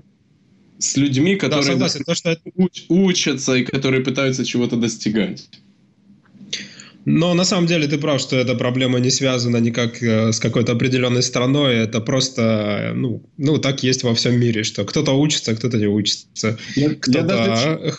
с 0.79 0.97
людьми, 0.97 1.35
которые 1.35 1.75
да, 1.75 1.89
согласен, 1.89 2.03
то, 2.03 2.15
что... 2.15 2.37
уч, 2.55 2.85
учатся 2.89 3.55
и 3.55 3.63
которые 3.63 4.03
пытаются 4.03 4.45
чего-то 4.45 4.75
достигать. 4.75 5.49
Но 7.05 7.33
на 7.33 7.43
самом 7.43 7.67
деле 7.67 7.87
ты 7.87 7.97
прав, 7.97 8.21
что 8.21 8.37
эта 8.37 8.55
проблема 8.55 8.99
не 8.99 9.09
связана 9.09 9.57
никак 9.57 10.01
э, 10.01 10.31
с 10.31 10.39
какой-то 10.39 10.71
определенной 10.71 11.21
страной. 11.21 11.75
Это 11.75 11.99
просто, 11.99 12.93
ну, 12.95 13.21
ну, 13.37 13.57
так 13.57 13.83
есть 13.83 14.03
во 14.03 14.13
всем 14.13 14.39
мире, 14.39 14.63
что 14.63 14.85
кто-то 14.85 15.11
учится, 15.11 15.55
кто-то 15.55 15.77
не 15.77 15.87
учится. 15.87 16.57
Я, 16.75 16.95
кто-то... 16.95 17.19
я, 17.19 17.23
даже... 17.23 17.93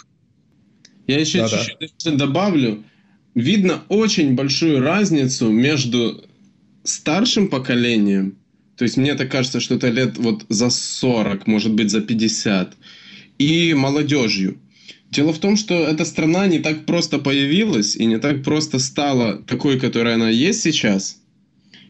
я 1.07 1.21
еще 1.21 1.39
да, 1.39 1.49
чуть-чуть 1.49 2.17
добавлю. 2.17 2.83
Видно 3.35 3.83
очень 3.89 4.35
большую 4.35 4.81
разницу 4.81 5.51
между 5.51 6.25
старшим 6.85 7.49
поколением, 7.49 8.39
то 8.77 8.85
есть 8.85 8.97
мне 8.97 9.15
так 9.15 9.31
кажется, 9.31 9.61
что 9.61 9.75
это 9.75 9.89
лет 9.89 10.19
вот 10.19 10.45
за 10.49 10.71
40, 10.71 11.47
может 11.47 11.73
быть 11.73 11.91
за 11.91 12.01
50, 12.01 12.77
и 13.39 13.75
молодежью. 13.75 14.59
Дело 15.15 15.33
в 15.33 15.39
том, 15.39 15.57
что 15.57 15.75
эта 15.75 16.05
страна 16.05 16.49
не 16.49 16.59
так 16.59 16.87
просто 16.87 17.19
появилась 17.19 17.95
и 17.95 18.05
не 18.05 18.19
так 18.19 18.43
просто 18.43 18.81
стала 18.81 19.37
такой, 19.47 19.79
которой 19.79 20.15
она 20.15 20.29
есть 20.29 20.63
сейчас. 20.63 21.21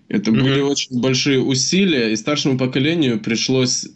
Это 0.08 0.30
mm-hmm. 0.30 0.42
были 0.42 0.60
очень 0.60 1.00
большие 1.00 1.40
усилия, 1.40 2.12
и 2.12 2.16
старшему 2.16 2.58
поколению 2.58 3.18
пришлось 3.18 3.86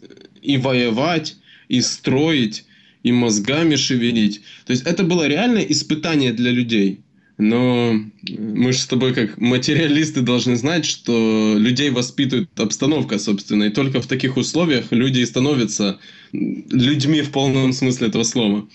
и 0.41 0.57
воевать, 0.57 1.37
и 1.67 1.81
строить, 1.81 2.65
и 3.03 3.11
мозгами 3.11 3.75
шевелить. 3.75 4.41
То 4.65 4.71
есть 4.71 4.83
это 4.87 5.03
было 5.03 5.27
реальное 5.27 5.63
испытание 5.63 6.33
для 6.33 6.49
людей. 6.49 7.01
Но 7.37 7.93
мы 8.27 8.73
же 8.73 8.79
с 8.79 8.87
тобой 8.87 9.13
как 9.13 9.37
материалисты 9.37 10.21
должны 10.21 10.57
знать, 10.57 10.85
что 10.85 11.55
людей 11.57 11.91
воспитывает 11.91 12.49
обстановка, 12.59 13.19
собственно. 13.19 13.65
И 13.65 13.69
только 13.69 14.01
в 14.01 14.07
таких 14.07 14.37
условиях 14.37 14.91
люди 14.91 15.23
становятся 15.23 15.99
людьми 16.33 17.21
в 17.21 17.31
полном 17.31 17.71
смысле 17.71 18.07
этого 18.07 18.23
слова. 18.23 18.67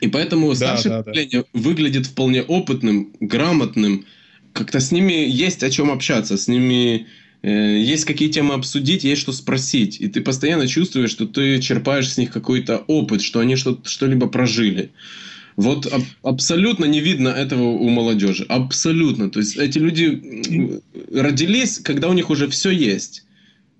И 0.00 0.08
поэтому 0.08 0.48
да, 0.50 0.54
старшее 0.54 0.90
да, 0.90 1.02
поколение 1.02 1.44
да. 1.52 1.60
выглядит 1.60 2.06
вполне 2.06 2.42
опытным, 2.42 3.12
грамотным. 3.20 4.04
Как-то 4.52 4.80
с 4.80 4.92
ними 4.92 5.12
есть 5.12 5.62
о 5.62 5.70
чем 5.70 5.90
общаться, 5.90 6.36
с 6.36 6.48
ними 6.48 7.06
э, 7.42 7.78
есть 7.80 8.04
какие 8.04 8.28
темы 8.28 8.54
обсудить, 8.54 9.04
есть 9.04 9.22
что 9.22 9.32
спросить. 9.32 10.00
И 10.00 10.08
ты 10.08 10.20
постоянно 10.20 10.66
чувствуешь, 10.66 11.10
что 11.10 11.26
ты 11.26 11.60
черпаешь 11.60 12.10
с 12.10 12.18
них 12.18 12.30
какой-то 12.30 12.78
опыт, 12.86 13.22
что 13.22 13.40
они 13.40 13.56
что- 13.56 13.80
что-либо 13.84 14.28
прожили. 14.28 14.90
Вот 15.56 15.86
аб- 15.86 16.02
абсолютно 16.22 16.84
не 16.84 17.00
видно 17.00 17.28
этого 17.28 17.64
у 17.64 17.88
молодежи. 17.88 18.44
Абсолютно. 18.48 19.28
То 19.28 19.40
есть 19.40 19.56
эти 19.56 19.78
люди 19.78 20.80
родились, 21.12 21.80
когда 21.80 22.08
у 22.08 22.12
них 22.12 22.30
уже 22.30 22.48
все 22.48 22.70
есть. 22.70 23.24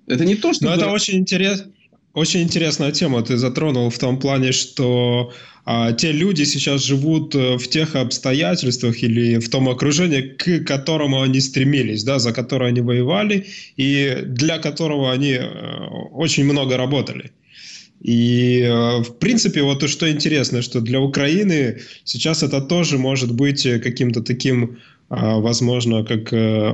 Это 0.08 0.24
не 0.24 0.34
то, 0.34 0.52
что... 0.52 0.64
Но 0.64 0.74
это 0.74 0.88
очень 0.88 1.18
интересно. 1.18 1.70
Очень 2.14 2.42
интересная 2.42 2.90
тема 2.90 3.22
ты 3.22 3.36
затронул 3.36 3.90
в 3.90 3.98
том 3.98 4.18
плане, 4.18 4.50
что 4.50 5.32
а, 5.70 5.92
те 5.92 6.12
люди 6.12 6.44
сейчас 6.44 6.82
живут 6.82 7.34
э, 7.34 7.58
в 7.58 7.68
тех 7.68 7.94
обстоятельствах 7.94 9.02
или 9.02 9.38
в 9.38 9.50
том 9.50 9.68
окружении, 9.68 10.22
к 10.22 10.64
которому 10.64 11.20
они 11.20 11.40
стремились, 11.40 12.04
да, 12.04 12.18
за 12.18 12.32
которое 12.32 12.70
они 12.70 12.80
воевали 12.80 13.44
и 13.76 14.22
для 14.24 14.58
которого 14.58 15.12
они 15.12 15.32
э, 15.32 15.44
очень 16.14 16.44
много 16.44 16.78
работали. 16.78 17.32
И, 18.00 18.62
э, 18.62 19.02
в 19.02 19.18
принципе, 19.18 19.60
вот 19.60 19.80
то, 19.80 19.88
что 19.88 20.10
интересно, 20.10 20.62
что 20.62 20.80
для 20.80 21.00
Украины 21.00 21.80
сейчас 22.04 22.42
это 22.42 22.62
тоже 22.62 22.96
может 22.96 23.34
быть 23.34 23.64
каким-то 23.82 24.22
таким 24.22 24.78
возможно, 25.10 26.04
как 26.04 26.32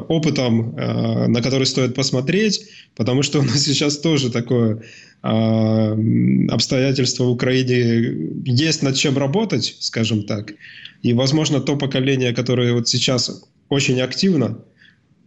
опытом, 0.09 0.75
на 0.75 1.41
который 1.41 1.67
стоит 1.67 1.95
посмотреть, 1.95 2.63
потому 2.97 3.23
что 3.23 3.39
у 3.39 3.43
нас 3.43 3.63
сейчас 3.65 3.99
тоже 3.99 4.31
такое 4.31 4.83
а, 5.27 5.97
обстоятельство 6.51 7.25
в 7.25 7.31
Украине 7.31 8.15
есть 8.45 8.83
над 8.83 8.95
чем 8.95 9.17
работать, 9.17 9.75
скажем 9.81 10.25
так. 10.25 10.53
И, 11.01 11.15
возможно, 11.15 11.61
то 11.61 11.77
поколение, 11.77 12.35
которое 12.35 12.75
вот 12.75 12.89
сейчас 12.89 13.43
очень 13.71 14.03
активно 14.03 14.59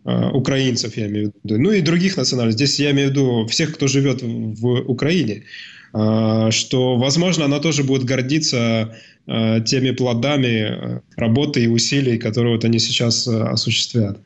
э, 0.05 0.29
украинцев, 0.29 0.97
я 0.97 1.07
имею 1.07 1.31
в 1.31 1.33
виду, 1.43 1.59
ну 1.59 1.71
и 1.71 1.81
других 1.81 2.15
национальностей. 2.15 2.67
Здесь 2.67 2.79
я 2.79 2.91
имею 2.91 3.07
в 3.07 3.11
виду 3.11 3.47
всех, 3.47 3.73
кто 3.73 3.87
живет 3.87 4.21
в 4.21 4.81
Украине, 4.87 5.45
э, 5.95 6.51
что, 6.51 6.97
возможно, 6.97 7.45
она 7.45 7.59
тоже 7.59 7.83
будет 7.83 8.03
гордиться 8.03 8.95
теми 9.65 9.91
плодами 9.91 11.01
работы 11.17 11.63
и 11.63 11.67
усилий, 11.67 12.17
которые 12.17 12.55
вот 12.55 12.63
они 12.63 12.79
сейчас 12.79 13.27
осуществляют. 13.27 14.19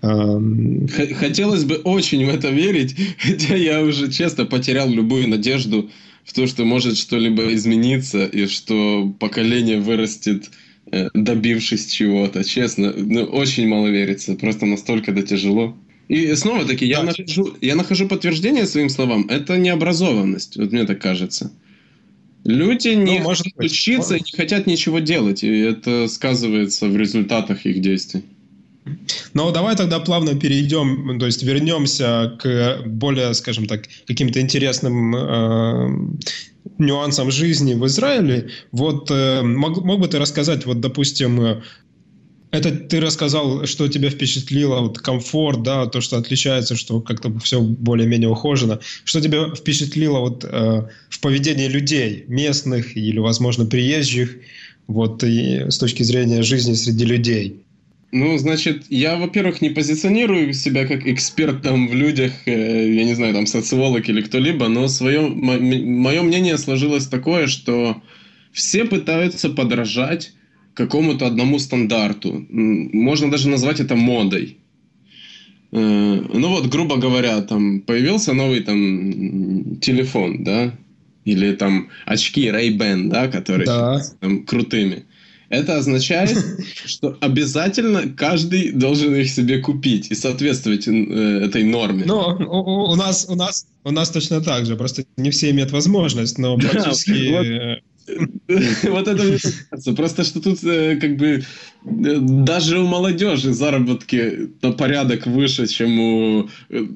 Хотелось 0.00 1.64
бы 1.64 1.76
очень 1.76 2.24
в 2.24 2.28
это 2.28 2.50
верить, 2.50 2.94
хотя 3.18 3.56
я 3.56 3.82
уже 3.82 4.10
честно 4.10 4.44
потерял 4.44 4.88
любую 4.88 5.28
надежду 5.28 5.90
в 6.24 6.32
то, 6.32 6.46
что 6.46 6.64
может 6.64 6.96
что-либо 6.96 7.52
измениться 7.54 8.24
и 8.26 8.46
что 8.46 9.12
поколение 9.18 9.80
вырастет, 9.80 10.50
э, 10.92 11.08
добившись 11.14 11.86
чего-то. 11.86 12.44
Честно, 12.44 12.92
ну, 12.96 13.24
очень 13.24 13.66
мало 13.66 13.88
верится, 13.88 14.34
просто 14.34 14.66
настолько 14.66 15.10
это 15.10 15.22
тяжело. 15.22 15.76
И 16.08 16.34
снова 16.34 16.64
таки, 16.64 16.86
я, 16.86 17.00
да, 17.00 17.06
нахожу, 17.06 17.54
я 17.60 17.74
нахожу 17.74 18.08
подтверждение 18.08 18.66
своим 18.66 18.88
словам. 18.88 19.26
Это 19.28 19.58
необразованность, 19.58 20.56
вот 20.56 20.72
мне 20.72 20.84
так 20.84 21.00
кажется. 21.00 21.52
Люди 22.44 22.88
не 22.88 23.18
ну, 23.18 23.28
хотят 23.28 23.52
учиться 23.56 24.16
и 24.16 24.20
не 24.20 24.32
хотят 24.32 24.66
ничего 24.66 25.00
делать, 25.00 25.42
и 25.42 25.48
это 25.48 26.08
сказывается 26.08 26.88
в 26.88 26.96
результатах 26.96 27.66
их 27.66 27.80
действий. 27.80 28.22
Но 29.34 29.50
давай 29.50 29.76
тогда 29.76 30.00
плавно 30.00 30.34
перейдем, 30.34 31.18
то 31.18 31.26
есть 31.26 31.42
вернемся 31.42 32.36
к 32.40 32.82
более, 32.86 33.34
скажем 33.34 33.66
так, 33.66 33.84
каким-то 34.06 34.40
интересным 34.40 35.14
э, 35.14 35.88
нюансам 36.78 37.30
жизни 37.30 37.74
в 37.74 37.86
Израиле. 37.86 38.48
Вот 38.72 39.10
э, 39.10 39.42
мог, 39.42 39.84
мог 39.84 40.00
бы 40.00 40.08
ты 40.08 40.18
рассказать, 40.18 40.66
вот, 40.66 40.80
допустим, 40.80 41.40
э, 41.40 41.62
это 42.50 42.70
ты 42.70 43.00
рассказал, 43.00 43.66
что 43.66 43.88
тебя 43.88 44.10
впечатлило, 44.10 44.80
вот 44.80 44.98
комфорт, 44.98 45.62
да, 45.62 45.86
то, 45.86 46.00
что 46.00 46.16
отличается, 46.16 46.76
что 46.76 47.00
как-то 47.00 47.36
все 47.40 47.60
более-менее 47.60 48.30
ухожено. 48.30 48.80
Что 49.04 49.20
тебя 49.20 49.54
впечатлило 49.54 50.20
вот 50.20 50.44
э, 50.44 50.88
в 51.10 51.20
поведении 51.20 51.68
людей, 51.68 52.24
местных 52.28 52.96
или, 52.96 53.18
возможно, 53.18 53.66
приезжих, 53.66 54.36
вот 54.86 55.22
и 55.22 55.70
с 55.70 55.78
точки 55.78 56.02
зрения 56.02 56.42
жизни 56.42 56.72
среди 56.72 57.04
людей? 57.04 57.64
Ну, 58.10 58.38
значит, 58.38 58.86
я, 58.88 59.16
во-первых, 59.16 59.60
не 59.60 59.68
позиционирую 59.68 60.54
себя 60.54 60.86
как 60.86 61.06
эксперт 61.06 61.62
там 61.62 61.88
в 61.88 61.94
людях, 61.94 62.32
э, 62.46 62.94
я 62.94 63.04
не 63.04 63.14
знаю, 63.14 63.34
там 63.34 63.46
социолог 63.46 64.08
или 64.08 64.22
кто-либо, 64.22 64.68
но 64.68 64.88
свое, 64.88 65.28
мое 65.28 66.22
мнение 66.22 66.56
сложилось 66.56 67.06
такое, 67.06 67.48
что 67.48 68.00
все 68.50 68.86
пытаются 68.86 69.50
подражать 69.50 70.32
какому-то 70.72 71.26
одному 71.26 71.58
стандарту. 71.58 72.46
Можно 72.48 73.30
даже 73.30 73.48
назвать 73.50 73.80
это 73.80 73.94
модой. 73.94 74.56
Э, 75.72 75.76
ну 75.76 76.48
вот, 76.48 76.66
грубо 76.68 76.96
говоря, 76.96 77.42
там 77.42 77.80
появился 77.80 78.32
новый 78.32 78.60
там 78.60 79.80
телефон, 79.80 80.44
да, 80.44 80.72
или 81.26 81.54
там 81.54 81.90
очки 82.06 82.48
Ray-Ban, 82.48 83.08
да, 83.08 83.28
которые 83.28 83.66
да. 83.66 84.00
там 84.20 84.44
крутыми. 84.46 85.04
Это 85.50 85.78
означает, 85.78 86.36
что 86.84 87.16
обязательно 87.20 88.08
каждый 88.08 88.72
должен 88.72 89.14
их 89.14 89.30
себе 89.30 89.58
купить 89.58 90.10
и 90.10 90.14
соответствовать 90.14 90.86
э, 90.86 90.92
этой 90.92 91.64
норме. 91.64 92.04
Ну, 92.06 92.18
у, 92.18 92.92
у, 92.92 92.96
нас, 92.96 93.26
у, 93.28 93.34
нас, 93.34 93.66
у 93.84 93.90
нас 93.90 94.10
точно 94.10 94.42
так 94.42 94.66
же, 94.66 94.76
просто 94.76 95.04
не 95.16 95.30
все 95.30 95.50
имеют 95.50 95.70
возможность, 95.70 96.38
но 96.38 96.56
практически... 96.58 97.12
Э, 97.12 97.80
вот 98.88 99.06
это 99.06 99.22
мне 99.22 99.38
кажется. 99.70 99.92
Просто 99.92 100.24
что 100.24 100.40
тут 100.40 100.64
э, 100.64 100.96
как 100.96 101.16
бы 101.16 101.44
даже 101.82 102.78
у 102.78 102.86
молодежи 102.86 103.52
заработки 103.52 104.50
на 104.62 104.72
порядок 104.72 105.26
выше, 105.26 105.66
чем 105.66 106.00
у 106.00 106.48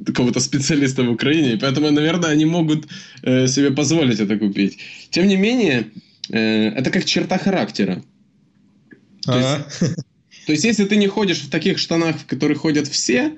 какого-то 0.06 0.40
специалиста 0.40 1.02
в 1.02 1.10
Украине. 1.10 1.58
Поэтому, 1.60 1.90
наверное, 1.90 2.30
они 2.30 2.46
могут 2.46 2.86
себе 3.22 3.70
позволить 3.72 4.20
это 4.20 4.38
купить. 4.38 4.78
Тем 5.10 5.26
не 5.26 5.36
менее, 5.36 5.90
это 6.30 6.90
как 6.90 7.04
черта 7.04 7.36
характера. 7.36 8.02
То, 9.24 9.38
есть, 9.38 9.96
то 10.46 10.52
есть, 10.52 10.64
если 10.64 10.84
ты 10.84 10.96
не 10.96 11.06
ходишь 11.06 11.40
в 11.40 11.50
таких 11.50 11.78
штанах, 11.78 12.18
в 12.18 12.26
которых 12.26 12.58
ходят 12.58 12.88
все, 12.88 13.32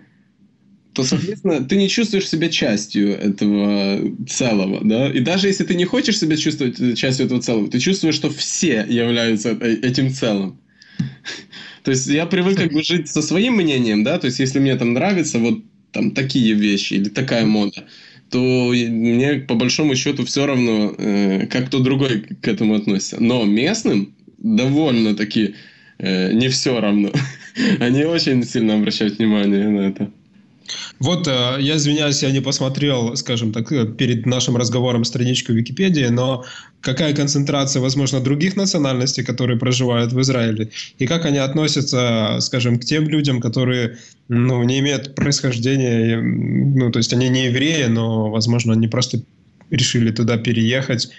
то, 0.94 1.02
соответственно, 1.02 1.64
ты 1.64 1.76
не 1.76 1.88
чувствуешь 1.88 2.28
себя 2.28 2.48
частью 2.48 3.18
этого 3.18 4.00
целого, 4.28 4.80
да? 4.82 5.10
И 5.10 5.20
даже 5.20 5.48
если 5.48 5.64
ты 5.64 5.74
не 5.74 5.84
хочешь 5.84 6.18
себя 6.18 6.36
чувствовать 6.36 6.96
частью 6.96 7.26
этого 7.26 7.42
целого, 7.42 7.68
ты 7.68 7.80
чувствуешь, 7.80 8.14
что 8.14 8.30
все 8.30 8.86
являются 8.88 9.50
э, 9.50 9.74
этим 9.82 10.12
целым. 10.12 10.60
То 11.82 11.90
есть 11.90 12.06
я 12.06 12.26
привык 12.26 12.56
как 12.56 12.72
бы 12.72 12.82
жить 12.84 13.08
со 13.08 13.22
своим 13.22 13.56
мнением, 13.56 14.04
да, 14.04 14.18
то 14.18 14.26
есть 14.26 14.38
если 14.38 14.58
мне 14.58 14.74
там 14.76 14.94
нравятся 14.94 15.38
вот 15.38 15.62
там 15.92 16.12
такие 16.12 16.54
вещи 16.54 16.94
или 16.94 17.08
такая 17.08 17.44
мода, 17.44 17.84
то 18.30 18.72
мне 18.72 19.34
по 19.34 19.54
большому 19.54 19.94
счету 19.96 20.24
все 20.24 20.46
равно, 20.46 20.94
э, 20.96 21.46
как 21.46 21.66
кто 21.66 21.80
другой 21.80 22.20
к 22.20 22.48
этому 22.48 22.74
относится. 22.74 23.22
Но 23.22 23.44
местным 23.44 24.14
довольно 24.38 25.14
таки 25.14 25.54
э, 25.98 26.32
не 26.32 26.48
все 26.48 26.80
равно. 26.80 27.10
Они 27.80 28.04
очень 28.04 28.44
сильно 28.44 28.74
обращают 28.74 29.18
внимание 29.18 29.68
на 29.68 29.80
это. 29.88 30.10
Вот, 30.98 31.28
э, 31.28 31.56
я 31.60 31.76
извиняюсь, 31.76 32.22
я 32.22 32.30
не 32.30 32.40
посмотрел, 32.40 33.16
скажем 33.16 33.52
так, 33.52 33.70
э, 33.72 33.86
перед 33.86 34.26
нашим 34.26 34.56
разговором 34.56 35.04
страничку 35.04 35.52
Википедии, 35.52 36.06
но 36.06 36.44
какая 36.80 37.14
концентрация, 37.14 37.82
возможно, 37.82 38.20
других 38.20 38.56
национальностей, 38.56 39.24
которые 39.24 39.58
проживают 39.58 40.12
в 40.12 40.20
Израиле, 40.20 40.70
и 40.98 41.06
как 41.06 41.26
они 41.26 41.38
относятся, 41.38 42.38
скажем, 42.40 42.78
к 42.78 42.84
тем 42.84 43.08
людям, 43.08 43.40
которые 43.40 43.98
ну, 44.28 44.62
не 44.62 44.78
имеют 44.78 45.14
происхождения, 45.14 46.20
ну, 46.20 46.90
то 46.90 46.98
есть 46.98 47.12
они 47.12 47.28
не 47.28 47.46
евреи, 47.46 47.86
но, 47.86 48.30
возможно, 48.30 48.72
они 48.72 48.88
просто 48.88 49.20
решили 49.70 50.10
туда 50.10 50.36
переехать. 50.38 51.10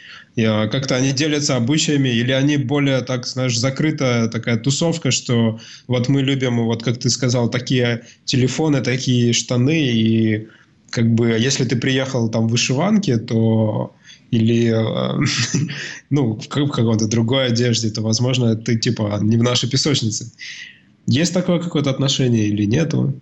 А, 0.44 0.68
как-то 0.68 0.96
они 0.96 1.12
делятся 1.12 1.56
обычаями, 1.56 2.10
или 2.10 2.32
они 2.32 2.58
более, 2.58 3.02
так 3.02 3.26
знаешь, 3.26 3.58
закрытая 3.58 4.28
такая 4.28 4.58
тусовка, 4.58 5.12
что 5.12 5.60
вот 5.88 6.10
мы 6.10 6.22
любим, 6.22 6.64
вот 6.66 6.84
как 6.84 6.98
ты 6.98 7.10
сказал, 7.10 7.50
такие 7.50 8.04
телефоны, 8.26 8.82
такие 8.82 9.34
штаны, 9.34 9.92
и 9.92 10.48
как 10.90 11.14
бы 11.14 11.30
если 11.30 11.66
ты 11.66 11.76
приехал 11.76 12.30
там 12.30 12.48
в 12.48 12.52
вышиванке, 12.52 13.18
то 13.18 13.96
или 14.32 14.70
а, 14.70 15.18
ну, 16.10 16.34
в 16.36 16.48
какой-то 16.48 17.08
другой 17.08 17.48
одежде, 17.48 17.90
то, 17.90 18.02
возможно, 18.02 18.56
ты 18.56 18.78
типа 18.78 19.20
не 19.22 19.38
в 19.38 19.44
нашей 19.44 19.70
песочнице. 19.70 20.32
Есть 21.08 21.34
такое 21.34 21.60
какое-то 21.60 21.92
отношение 21.92 22.48
или 22.48 22.66
нету? 22.66 23.14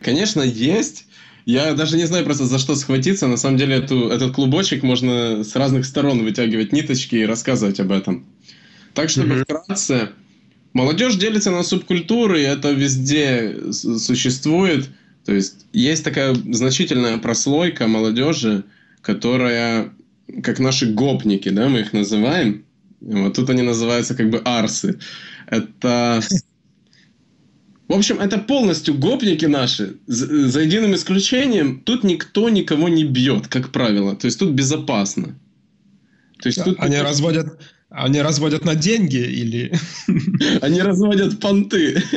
Конечно, 0.00 0.42
есть. 0.42 1.06
Я 1.44 1.74
даже 1.74 1.96
не 1.96 2.06
знаю 2.06 2.24
просто 2.24 2.46
за 2.46 2.58
что 2.58 2.76
схватиться. 2.76 3.26
На 3.26 3.36
самом 3.36 3.56
деле 3.56 3.76
эту, 3.76 4.08
этот 4.08 4.32
клубочек 4.32 4.82
можно 4.82 5.42
с 5.42 5.56
разных 5.56 5.84
сторон 5.84 6.22
вытягивать 6.22 6.72
ниточки 6.72 7.16
и 7.16 7.26
рассказывать 7.26 7.80
об 7.80 7.90
этом. 7.90 8.24
Так, 8.94 9.08
чтобы 9.08 9.34
mm-hmm. 9.34 9.44
вкратце, 9.44 10.10
молодежь 10.72 11.16
делится 11.16 11.50
на 11.50 11.62
субкультуры, 11.62 12.40
и 12.40 12.44
это 12.44 12.70
везде 12.70 13.72
существует. 13.72 14.88
То 15.24 15.32
есть 15.32 15.66
есть 15.72 16.04
такая 16.04 16.34
значительная 16.34 17.18
прослойка 17.18 17.86
молодежи, 17.86 18.64
которая, 19.00 19.90
как 20.42 20.58
наши 20.58 20.86
гопники, 20.92 21.48
да, 21.48 21.68
мы 21.68 21.80
их 21.80 21.92
называем. 21.92 22.64
Вот 23.00 23.34
тут 23.34 23.50
они 23.50 23.62
называются 23.62 24.14
как 24.14 24.30
бы 24.30 24.38
арсы. 24.44 24.98
Это 25.48 26.20
В 27.92 27.94
общем, 27.94 28.20
это 28.20 28.38
полностью 28.38 28.94
гопники 28.94 29.44
наши. 29.44 29.96
За 30.06 30.60
единым 30.60 30.94
исключением, 30.94 31.80
тут 31.80 32.04
никто 32.04 32.48
никого 32.48 32.88
не 32.88 33.04
бьет, 33.04 33.48
как 33.48 33.70
правило. 33.70 34.16
То 34.16 34.28
есть 34.28 34.38
тут 34.38 34.52
безопасно. 34.52 35.38
То 36.40 36.48
есть 36.48 36.64
тут 36.64 36.80
они 36.80 36.96
разводят, 36.96 37.58
они 37.90 38.22
разводят 38.22 38.64
на 38.64 38.74
деньги 38.74 39.18
или... 39.18 39.72
Они 40.62 40.80
разводят 40.80 41.38
понты. 41.38 42.02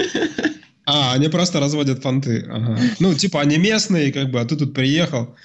А, 0.88 1.14
они 1.14 1.30
просто 1.30 1.60
разводят 1.60 2.04
понты. 2.04 2.46
Ага. 2.48 2.78
Ну, 3.00 3.16
типа, 3.16 3.42
они 3.42 3.58
местные, 3.58 4.14
как 4.14 4.30
бы, 4.30 4.40
а 4.40 4.46
ты 4.46 4.56
тут 4.56 4.76
приехал 4.76 5.36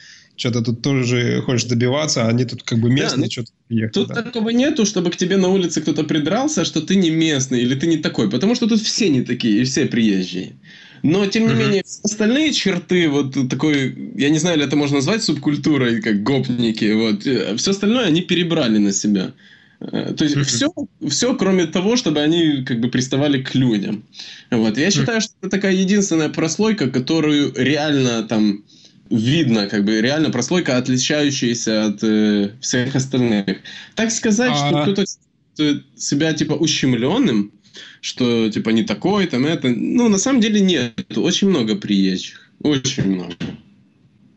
что-то 0.40 0.62
тут 0.62 0.80
тоже 0.80 1.42
хочешь 1.42 1.64
добиваться, 1.64 2.24
а 2.24 2.28
они 2.28 2.44
тут 2.44 2.62
как 2.62 2.78
бы 2.78 2.88
местные 2.88 3.16
да, 3.16 3.24
ну, 3.24 3.30
что-то 3.30 3.52
приехали. 3.68 3.92
Тут 3.92 4.08
да. 4.08 4.22
такого 4.22 4.48
нету, 4.48 4.86
чтобы 4.86 5.10
к 5.10 5.16
тебе 5.16 5.36
на 5.36 5.48
улице 5.48 5.82
кто-то 5.82 6.02
придрался, 6.04 6.64
что 6.64 6.80
ты 6.80 6.96
не 6.96 7.10
местный 7.10 7.60
или 7.60 7.74
ты 7.74 7.86
не 7.86 7.98
такой, 7.98 8.30
потому 8.30 8.54
что 8.54 8.66
тут 8.66 8.80
все 8.80 9.10
не 9.10 9.20
такие 9.20 9.60
и 9.60 9.64
все 9.64 9.84
приезжие. 9.84 10.54
Но, 11.02 11.26
тем 11.26 11.46
не 11.46 11.52
uh-huh. 11.52 11.58
менее, 11.58 11.84
остальные 12.02 12.52
черты, 12.52 13.08
вот 13.08 13.36
такой, 13.48 14.12
я 14.16 14.30
не 14.30 14.38
знаю, 14.38 14.58
ли 14.58 14.64
это 14.64 14.76
можно 14.76 14.96
назвать 14.96 15.22
субкультурой, 15.22 16.00
как 16.00 16.22
гопники, 16.22 16.92
вот, 16.92 17.26
э, 17.26 17.56
все 17.56 17.70
остальное 17.70 18.06
они 18.06 18.22
перебрали 18.22 18.78
на 18.78 18.92
себя. 18.92 19.32
Э, 19.80 20.14
то 20.14 20.24
есть 20.24 20.36
uh-huh. 20.36 20.44
все, 20.44 20.72
все, 21.08 21.34
кроме 21.34 21.66
того, 21.66 21.96
чтобы 21.96 22.20
они 22.20 22.64
как 22.64 22.80
бы 22.80 22.88
приставали 22.88 23.42
к 23.42 23.54
людям. 23.54 24.04
Вот. 24.50 24.78
Я 24.78 24.90
считаю, 24.90 25.18
uh-huh. 25.18 25.24
что 25.24 25.34
это 25.40 25.50
такая 25.50 25.72
единственная 25.72 26.28
прослойка, 26.30 26.90
которую 26.90 27.52
реально 27.56 28.22
там 28.22 28.64
видно, 29.10 29.66
как 29.66 29.84
бы 29.84 30.00
реально 30.00 30.30
прослойка, 30.30 30.76
отличающаяся 30.76 31.86
от 31.86 32.02
э, 32.02 32.52
всех 32.60 32.94
остальных. 32.94 33.58
Так 33.96 34.10
сказать, 34.10 34.52
А-а-а. 34.52 34.84
что 34.84 34.92
кто-то 34.92 35.82
себя 35.96 36.32
типа 36.32 36.54
ущемленным, 36.54 37.52
что 38.00 38.48
типа 38.48 38.70
не 38.70 38.84
такой, 38.84 39.26
там 39.26 39.44
это. 39.44 39.68
Ну, 39.68 40.08
на 40.08 40.18
самом 40.18 40.40
деле 40.40 40.60
нет. 40.60 41.16
Очень 41.16 41.48
много 41.48 41.76
приезжих. 41.76 42.50
Очень 42.62 43.14
много. 43.14 43.34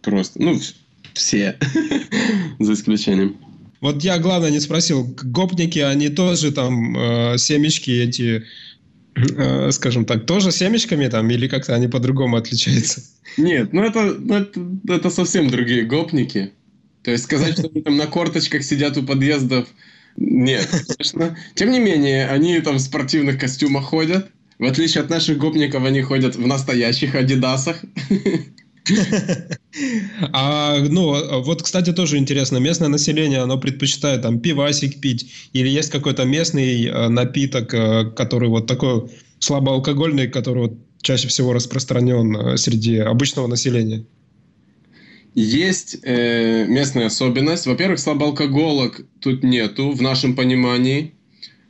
Просто. 0.01 0.41
Ну, 0.41 0.59
все. 1.13 1.57
За 2.59 2.73
исключением. 2.73 3.37
Вот 3.79 4.03
я, 4.03 4.17
главное, 4.17 4.49
не 4.49 4.61
спросил, 4.61 5.03
гопники, 5.23 5.79
они 5.79 6.09
тоже 6.09 6.51
там 6.51 6.97
э, 6.97 7.37
семечки 7.37 7.91
эти, 7.91 8.37
э, 8.37 8.43
скажем 9.71 10.05
так, 10.05 10.25
тоже 10.25 10.51
семечками 10.51 11.07
там, 11.07 11.29
или 11.29 11.47
как-то 11.47 11.75
они 11.75 11.87
по-другому 11.87 12.37
отличаются? 12.37 13.01
Нет, 13.37 13.73
ну 13.73 13.83
это, 13.83 14.15
ну 14.19 14.35
это, 14.35 14.59
это 14.87 15.09
совсем 15.09 15.49
другие 15.49 15.83
гопники. 15.83 16.51
То 17.03 17.11
есть 17.11 17.25
сказать, 17.25 17.53
что 17.53 17.69
они 17.69 17.81
там 17.81 17.97
на 17.97 18.07
корточках 18.07 18.63
сидят 18.63 18.97
у 18.97 19.03
подъездов, 19.03 19.67
нет, 20.15 20.69
конечно. 20.87 21.37
Тем 21.55 21.71
не 21.71 21.79
менее, 21.79 22.27
они 22.27 22.59
там 22.61 22.75
в 22.75 22.81
спортивных 22.81 23.39
костюмах 23.39 23.85
ходят. 23.85 24.29
В 24.59 24.65
отличие 24.65 25.03
от 25.03 25.09
наших 25.09 25.37
гопников, 25.37 25.83
они 25.83 26.01
ходят 26.01 26.35
в 26.35 26.47
настоящих 26.47 27.15
адидасах. 27.15 27.83
А, 30.31 30.77
ну, 30.79 31.41
вот, 31.41 31.63
кстати, 31.63 31.93
тоже 31.93 32.17
интересно, 32.17 32.57
местное 32.57 32.89
население, 32.89 33.39
оно 33.39 33.57
предпочитает 33.57 34.21
там 34.21 34.39
пивасик 34.39 34.99
пить, 34.99 35.31
или 35.53 35.67
есть 35.67 35.89
какой-то 35.89 36.25
местный 36.25 36.85
э, 36.85 37.07
напиток, 37.07 37.73
э, 37.73 38.11
который 38.11 38.49
вот 38.49 38.67
такой 38.67 39.09
слабоалкогольный, 39.39 40.27
который 40.27 40.63
вот 40.63 40.73
чаще 41.01 41.27
всего 41.27 41.53
распространен 41.53 42.35
э, 42.35 42.57
среди 42.57 42.97
обычного 42.97 43.47
населения? 43.47 44.05
Есть 45.35 45.97
э, 46.03 46.65
местная 46.67 47.07
особенность. 47.07 47.65
Во-первых, 47.65 47.99
слабоалкоголок 47.99 49.01
тут 49.19 49.43
нету 49.43 49.91
в 49.91 50.01
нашем 50.01 50.35
понимании. 50.35 51.13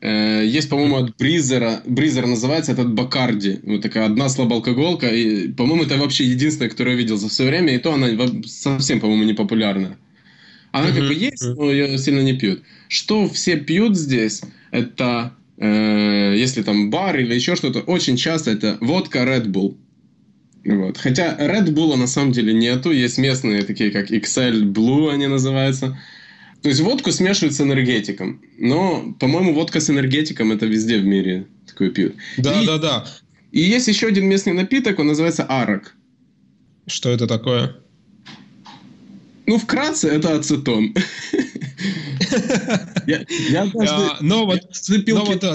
Э, 0.04 0.44
есть, 0.46 0.70
по-моему, 0.70 0.98
от 0.98 1.16
Бризера, 1.16 1.82
Бризер 1.86 2.28
называется 2.28 2.74
этот 2.74 2.94
Бакарди. 2.94 3.62
Вот 3.64 3.82
такая 3.82 4.06
одна 4.06 4.28
слабоалкоголка. 4.28 5.08
И, 5.08 5.48
по-моему, 5.48 5.84
это 5.84 5.98
вообще 5.98 6.26
единственная, 6.26 6.70
которую 6.70 6.96
я 6.96 7.02
видел 7.02 7.16
за 7.16 7.30
все 7.30 7.48
время. 7.48 7.74
И 7.74 7.78
то 7.78 7.94
она 7.94 8.10
совсем, 8.46 9.00
по-моему, 9.00 9.24
не 9.24 9.34
популярна. 9.34 9.98
Она 10.74 10.88
как 10.88 11.08
бы 11.08 11.14
есть, 11.14 11.42
но 11.42 11.72
ее 11.72 11.98
сильно 11.98 12.20
не 12.20 12.34
пьют. 12.34 12.64
Что 12.90 13.30
все 13.30 13.56
пьют 13.56 13.96
здесь, 13.96 14.42
это 14.72 15.32
э, 15.58 16.34
если 16.36 16.64
там 16.64 16.90
бар 16.90 17.18
или 17.18 17.34
еще 17.34 17.56
что-то, 17.56 17.80
очень 17.80 18.18
часто 18.18 18.52
это 18.52 18.78
водка 18.82 19.20
Red 19.20 19.46
Bull. 19.46 19.78
Вот. 20.66 20.98
Хотя 20.98 21.38
Red 21.40 21.70
Bull 21.74 21.96
на 21.96 22.08
самом 22.08 22.34
деле 22.34 22.54
нету. 22.54 22.92
Есть 22.92 23.18
местные, 23.18 23.64
такие 23.64 23.90
как 23.92 24.12
XL 24.12 24.64
Blue 24.64 25.14
они 25.14 25.28
называются. 25.28 25.98
То 26.64 26.70
есть 26.70 26.82
водку 26.82 27.12
смешивают 27.12 27.54
с 27.54 27.62
энергетиком. 27.62 28.42
Но, 28.58 29.14
по-моему, 29.20 29.54
водка 29.54 29.82
с 29.82 29.90
энергетиком 29.90 30.54
это 30.54 30.66
везде 30.66 30.98
в 30.98 31.06
мире 31.06 31.46
такое 31.68 31.90
пьют. 31.90 32.16
Да, 32.38 32.62
и, 32.62 32.66
да, 32.66 32.78
да. 32.78 33.06
И 33.52 33.60
есть 33.60 33.90
еще 33.90 34.08
один 34.08 34.26
местный 34.28 34.54
напиток, 34.54 34.98
он 35.00 35.08
называется 35.08 35.44
арак. 35.44 35.94
Что 36.88 37.10
это 37.10 37.28
такое? 37.28 37.76
Ну, 39.46 39.58
вкратце, 39.58 40.08
это 40.08 40.36
ацетон. 40.36 40.96
Я 43.08 43.26
Но 44.22 44.46
вот, 44.46 44.62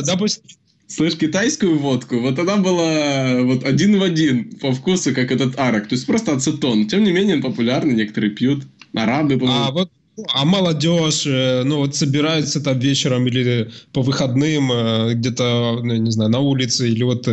допустим, 0.05 0.43
Слышь, 0.89 1.17
китайскую 1.17 1.79
водку, 1.79 2.19
вот 2.19 2.39
она 2.39 2.57
была 2.57 3.43
вот 3.43 3.63
один 3.65 3.99
в 3.99 4.03
один 4.03 4.53
по 4.59 4.73
вкусу, 4.73 5.15
как 5.15 5.31
этот 5.31 5.59
арак. 5.59 5.87
То 5.87 5.95
есть 5.95 6.07
просто 6.07 6.33
ацетон. 6.33 6.89
Тем 6.89 7.05
не 7.05 7.13
менее, 7.13 7.37
он 7.37 7.43
популярный, 7.43 7.95
некоторые 7.95 8.31
пьют. 8.31 8.65
Арабы, 8.95 9.39
по-моему. 9.39 9.65
А 9.65 9.71
вот 9.71 9.91
а 10.27 10.45
молодежь, 10.45 11.27
э, 11.27 11.63
ну 11.65 11.79
вот 11.79 11.95
собирается 11.95 12.61
там 12.61 12.79
вечером 12.79 13.27
или 13.27 13.71
по 13.93 14.03
выходным 14.03 14.73
э, 14.73 15.15
где-то, 15.15 15.81
ну, 15.83 15.95
не 15.97 16.11
знаю, 16.11 16.31
на 16.31 16.41
улице 16.41 16.89
или 16.89 17.03
вот 17.03 17.29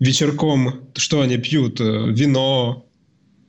вечерком, 0.00 0.88
что 0.96 1.20
они 1.20 1.38
пьют? 1.38 1.80
Э, 1.80 2.06
вино, 2.08 2.84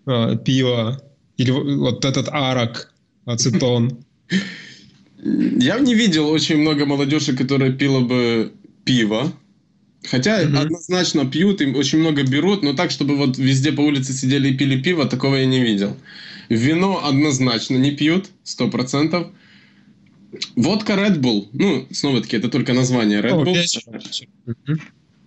пиво 0.06 1.02
или 1.38 1.52
вот 1.52 2.04
этот 2.06 2.30
арак, 2.30 2.92
ацетон. 3.26 3.98
Я 5.24 5.80
не 5.80 5.94
видел 5.94 6.30
очень 6.30 6.58
много 6.58 6.86
молодежи, 6.86 7.36
которая 7.36 7.72
пила 7.72 8.00
бы 8.00 8.54
пиво. 8.86 9.32
Хотя 10.10 10.42
mm-hmm. 10.42 10.58
однозначно 10.58 11.26
пьют, 11.30 11.62
им 11.62 11.76
очень 11.76 12.00
много 12.00 12.24
берут, 12.24 12.64
но 12.64 12.74
так, 12.74 12.90
чтобы 12.90 13.18
вот 13.18 13.38
везде 13.38 13.72
по 13.72 13.82
улице 13.82 14.14
сидели 14.14 14.50
и 14.50 14.58
пили 14.58 14.82
пиво, 14.82 15.06
такого 15.06 15.36
я 15.36 15.46
не 15.46 15.60
видел. 15.60 15.96
Вино 16.50 17.06
однозначно 17.06 17.78
не 17.78 17.92
пьют, 17.92 18.30
сто 18.44 18.70
процентов. 18.70 19.28
Водка 20.56 20.94
Red 20.94 21.20
Bull, 21.20 21.48
ну, 21.54 21.88
снова-таки, 21.92 22.38
это 22.38 22.50
только 22.50 22.74
название 22.74 23.22
Red 23.22 23.44
Bull. 23.44 23.56
Mm-hmm. 23.56 24.80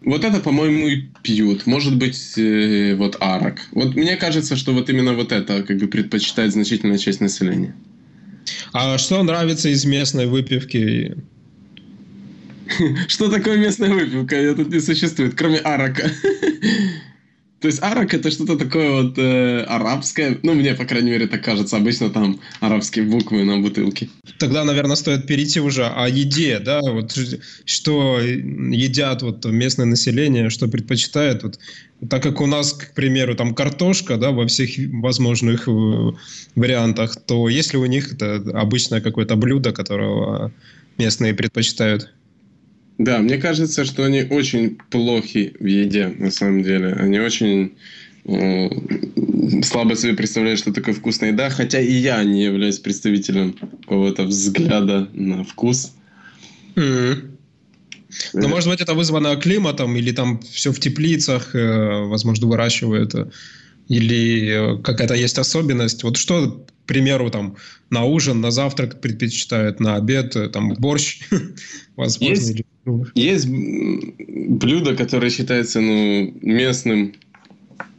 Вот 0.05 0.25
это, 0.25 0.41
по-моему, 0.41 0.89
и 0.89 1.03
пьют. 1.23 1.67
Может 1.67 1.97
быть, 1.97 2.37
э, 2.37 2.97
вот 2.97 3.17
арак. 3.21 3.61
Вот 3.73 3.95
мне 3.95 4.17
кажется, 4.17 4.57
что 4.57 4.73
вот 4.73 4.91
именно 4.91 5.15
вот 5.15 5.31
это 5.31 5.63
как 5.63 5.79
бы 5.79 5.87
предпочитает 5.87 6.53
значительная 6.53 6.99
часть 6.99 7.21
населения. 7.21 7.75
А 8.73 8.99
что 8.99 9.23
нравится 9.23 9.69
из 9.69 9.85
местной 9.85 10.27
выпивки? 10.27 11.17
Что 13.09 13.31
такое 13.31 13.59
местная 13.59 13.91
выпивка? 13.91 14.55
Тут 14.57 14.73
не 14.73 14.81
существует, 14.81 15.35
кроме 15.35 15.59
арака. 15.59 16.11
То 17.63 17.69
есть 17.69 17.81
арак 17.81 18.13
это 18.13 18.31
что-то 18.33 18.57
такое 18.57 18.91
вот 18.91 19.19
э, 19.19 19.61
арабское. 19.63 20.37
Ну, 20.43 20.55
мне, 20.55 20.75
по 20.75 20.85
крайней 20.85 21.13
мере, 21.13 21.29
так 21.29 21.45
кажется. 21.45 21.77
Обычно 21.77 22.11
там 22.11 22.41
арабские 22.59 23.05
буквы 23.05 23.45
на 23.45 23.61
бутылке. 23.61 24.09
Тогда, 24.39 24.65
наверное, 24.65 24.97
стоит 24.97 25.29
перейти 25.29 25.61
уже 25.61 25.87
о 25.87 26.09
еде, 26.09 26.59
да? 26.59 26.81
Вот 26.83 27.17
что 27.65 28.19
едят 28.21 29.23
вот 29.23 29.45
местное 29.45 29.87
население, 29.87 30.51
что 30.51 30.67
предпочитает. 30.67 31.45
Вот, 31.45 31.61
так 32.11 32.21
как 32.25 32.41
у 32.41 32.47
нас, 32.47 32.73
к 32.73 32.95
примеру, 32.95 33.37
там 33.37 33.55
картошка, 33.55 34.17
да, 34.17 34.33
во 34.33 34.49
всех 34.49 34.71
возможных 35.01 35.69
э, 35.69 36.13
вариантах, 36.57 37.17
то 37.25 37.49
есть 37.49 37.73
ли 37.75 37.79
у 37.79 37.87
них 37.87 38.13
это 38.13 38.43
обычное 38.55 39.01
какое-то 39.01 39.37
блюдо, 39.37 39.73
которое 39.73 40.53
местные 40.99 41.33
предпочитают? 41.33 42.13
Да, 42.99 43.19
мне 43.19 43.39
кажется, 43.39 43.85
что 43.85 44.05
они 44.05 44.23
очень 44.23 44.79
плохи 44.91 45.55
в 45.59 45.67
еде, 45.67 46.09
на 46.09 46.31
самом 46.31 46.63
деле. 46.63 46.93
Они 46.93 47.19
очень 47.19 47.73
э, 48.25 48.69
слабо 49.63 49.97
себе 49.97 50.15
представляют, 50.15 50.61
что 50.61 50.73
такое 50.73 50.95
вкусная 50.95 51.33
еда, 51.33 51.51
хотя 51.51 51.81
и 51.81 51.93
я 51.93 52.23
не 52.23 52.45
являюсь 52.45 52.79
представителем 52.79 53.55
какого-то 53.55 54.25
взгляда 54.25 55.09
на 55.15 55.43
вкус. 55.45 55.95
Mm-hmm. 56.77 57.29
Ну, 58.35 58.49
может 58.49 58.69
быть, 58.69 58.81
это 58.81 58.95
вызвано 58.95 59.37
климатом, 59.37 59.97
или 59.97 60.13
там 60.13 60.41
все 60.41 60.71
в 60.71 60.79
теплицах, 60.79 61.55
э, 61.55 62.05
возможно, 62.05 62.47
выращивают, 62.47 63.15
э, 63.15 63.31
или 63.89 64.81
какая-то 64.83 65.15
есть 65.15 65.39
особенность. 65.39 66.03
Вот 66.05 66.17
что, 66.19 66.67
к 66.85 66.87
примеру, 66.87 67.31
там 67.31 67.57
на 67.91 68.05
ужин, 68.05 68.41
на 68.41 68.51
завтрак 68.51 69.01
предпочитают, 69.01 69.81
на 69.81 69.97
обед, 69.97 70.37
там 70.53 70.75
борщ, 70.75 71.21
возможно, 71.97 72.35
есть, 72.35 72.51
или 72.51 72.65
есть 73.15 73.49
блюдо, 73.49 74.97
которое 74.97 75.31
считается 75.31 75.81
ну, 75.81 76.33
местным. 76.43 77.15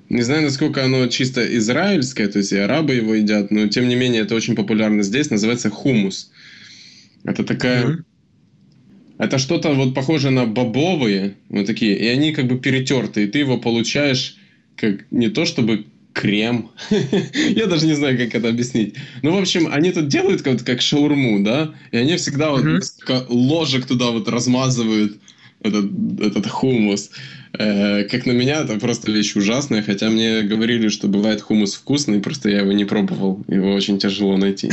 Не 0.09 0.21
знаю, 0.21 0.43
насколько 0.43 0.83
оно 0.83 1.07
чисто 1.07 1.57
израильское, 1.57 2.27
то 2.27 2.39
есть 2.39 2.51
и 2.51 2.57
арабы 2.57 2.95
его 2.95 3.15
едят, 3.15 3.49
но 3.51 3.67
тем 3.67 3.87
не 3.87 3.95
менее 3.95 4.21
это 4.21 4.35
очень 4.35 4.55
популярно 4.55 5.01
здесь, 5.03 5.29
называется 5.29 5.69
хумус. 5.69 6.31
Это 7.23 7.43
такая... 7.43 7.85
Mm-hmm. 7.85 8.03
Это 9.19 9.37
что-то 9.37 9.73
вот 9.73 9.93
похоже 9.93 10.31
на 10.31 10.45
бобовые, 10.45 11.35
вот 11.49 11.65
такие, 11.65 11.97
и 11.97 12.07
они 12.07 12.33
как 12.33 12.47
бы 12.47 12.59
перетертые, 12.59 13.27
и 13.27 13.29
ты 13.29 13.39
его 13.39 13.57
получаешь 13.57 14.37
как 14.75 15.05
не 15.11 15.29
то 15.29 15.45
чтобы 15.45 15.85
крем. 16.13 16.71
Я 17.49 17.67
даже 17.67 17.85
не 17.85 17.93
знаю, 17.93 18.17
как 18.17 18.35
это 18.35 18.49
объяснить. 18.49 18.95
Ну, 19.21 19.35
в 19.35 19.39
общем, 19.39 19.67
они 19.71 19.91
тут 19.91 20.07
делают 20.07 20.41
как, 20.41 20.63
как 20.63 20.81
шаурму, 20.81 21.43
да, 21.43 21.73
и 21.91 21.97
они 21.97 22.15
всегда 22.15 22.51
вот 22.51 22.63
ложек 23.29 23.85
туда 23.85 24.11
вот 24.11 24.27
размазывают 24.27 25.17
этот, 25.63 25.85
этот 26.19 26.47
хумус. 26.47 27.09
Э, 27.57 28.03
как 28.05 28.25
на 28.25 28.31
меня, 28.31 28.61
это 28.61 28.79
просто 28.79 29.11
вещь 29.11 29.35
ужасная, 29.35 29.81
хотя 29.81 30.09
мне 30.09 30.41
говорили, 30.41 30.89
что 30.89 31.07
бывает 31.07 31.41
хумус 31.41 31.75
вкусный, 31.75 32.19
просто 32.19 32.49
я 32.49 32.59
его 32.59 32.71
не 32.71 32.85
пробовал, 32.85 33.43
его 33.47 33.73
очень 33.73 33.99
тяжело 33.99 34.37
найти. 34.37 34.71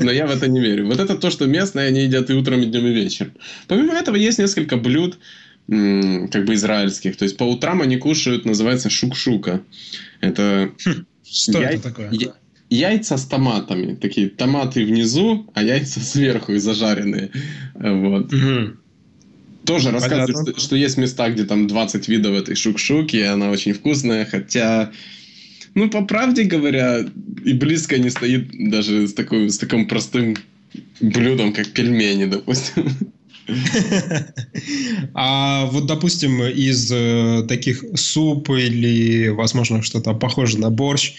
Но 0.00 0.10
я 0.10 0.26
в 0.26 0.30
это 0.30 0.48
не 0.48 0.60
верю. 0.60 0.86
Вот 0.86 0.98
это 0.98 1.16
то, 1.16 1.30
что 1.30 1.46
местные, 1.46 1.88
они 1.88 2.02
едят 2.02 2.30
и 2.30 2.34
утром, 2.34 2.62
и 2.62 2.66
днем, 2.66 2.86
и 2.86 2.92
вечером. 2.92 3.32
Помимо 3.68 3.94
этого, 3.94 4.16
есть 4.16 4.38
несколько 4.38 4.76
блюд, 4.76 5.18
как 5.66 6.44
бы 6.44 6.54
израильских. 6.54 7.16
То 7.16 7.24
есть 7.24 7.36
по 7.36 7.44
утрам 7.44 7.80
они 7.80 7.96
кушают, 7.96 8.44
называется 8.44 8.90
шукшука. 8.90 9.62
Это... 10.20 10.70
Хм, 10.84 11.06
что 11.24 11.60
яй... 11.60 11.74
это 11.74 11.82
такое? 11.84 12.10
Я... 12.12 12.34
Яйца 12.70 13.16
с 13.16 13.24
томатами. 13.26 13.94
Такие 13.94 14.28
томаты 14.28 14.84
внизу, 14.84 15.50
а 15.54 15.62
яйца 15.62 16.00
сверху 16.00 16.52
и 16.52 16.58
зажаренные. 16.58 17.30
Вот. 17.74 18.32
Угу. 18.32 18.76
Тоже 19.64 19.90
рассказывают, 19.90 20.48
что, 20.48 20.60
что 20.60 20.76
есть 20.76 20.98
места, 20.98 21.30
где 21.30 21.44
там 21.44 21.66
20 21.66 22.08
видов 22.08 22.36
этой 22.36 22.54
шукшуки, 22.54 23.16
и 23.16 23.22
она 23.22 23.50
очень 23.50 23.72
вкусная, 23.72 24.24
хотя... 24.24 24.90
Ну, 25.74 25.90
по 25.90 26.04
правде 26.04 26.44
говоря, 26.44 27.04
и 27.44 27.52
близко 27.52 27.98
не 27.98 28.10
стоит 28.10 28.48
даже 28.70 29.08
с, 29.08 29.14
такой, 29.14 29.50
с 29.50 29.58
таким 29.58 29.88
простым 29.88 30.36
блюдом, 31.00 31.52
как 31.52 31.68
пельмени, 31.68 32.26
допустим. 32.26 32.88
А 35.14 35.66
вот, 35.66 35.86
допустим, 35.86 36.42
из 36.42 36.90
э, 36.90 37.44
таких 37.48 37.84
суп 37.94 38.50
или, 38.50 39.28
возможно, 39.28 39.82
что-то 39.82 40.14
похоже 40.14 40.58
на 40.58 40.70
борщ, 40.70 41.14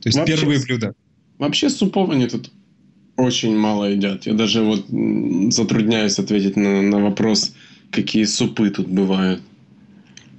то 0.00 0.08
есть 0.08 0.18
вообще, 0.18 0.36
первые 0.36 0.60
блюда. 0.60 0.94
Вообще 1.38 1.68
супов 1.68 2.10
они 2.10 2.26
тут 2.26 2.50
очень 3.16 3.56
мало 3.56 3.90
едят. 3.90 4.26
Я 4.26 4.34
даже 4.34 4.62
вот 4.62 4.86
затрудняюсь 5.52 6.18
ответить 6.18 6.56
на, 6.56 6.82
на 6.82 6.98
вопрос, 6.98 7.52
какие 7.90 8.24
супы 8.24 8.70
тут 8.70 8.88
бывают. 8.88 9.42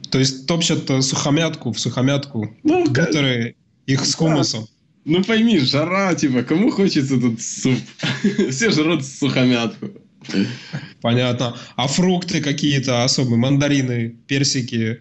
То 0.10 0.20
есть 0.20 0.48
топчат 0.48 0.90
э, 0.90 1.02
сухомятку 1.02 1.72
в 1.72 1.80
сухомятку, 1.80 2.54
ну, 2.64 2.86
бутеры, 2.86 3.56
их 3.86 4.06
с 4.06 4.16
хумусом. 4.16 4.68
Ну 5.06 5.24
пойми, 5.24 5.58
жара, 5.60 6.14
типа, 6.16 6.44
кому 6.44 6.70
хочется 6.70 7.20
тут 7.20 7.42
суп? 7.42 7.80
Все 8.50 8.72
жрут 8.72 9.06
сухомятку. 9.06 9.90
Понятно. 11.02 11.58
А 11.76 11.88
фрукты 11.88 12.42
какие-то 12.42 13.04
особые, 13.04 13.38
мандарины, 13.38 14.16
персики? 14.28 15.00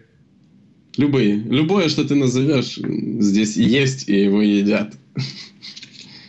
Любые. 0.97 1.35
Любое, 1.35 1.89
что 1.89 2.03
ты 2.03 2.15
назовешь, 2.15 2.77
здесь 2.77 3.55
есть, 3.55 4.09
и 4.09 4.23
его 4.23 4.41
едят. 4.41 4.93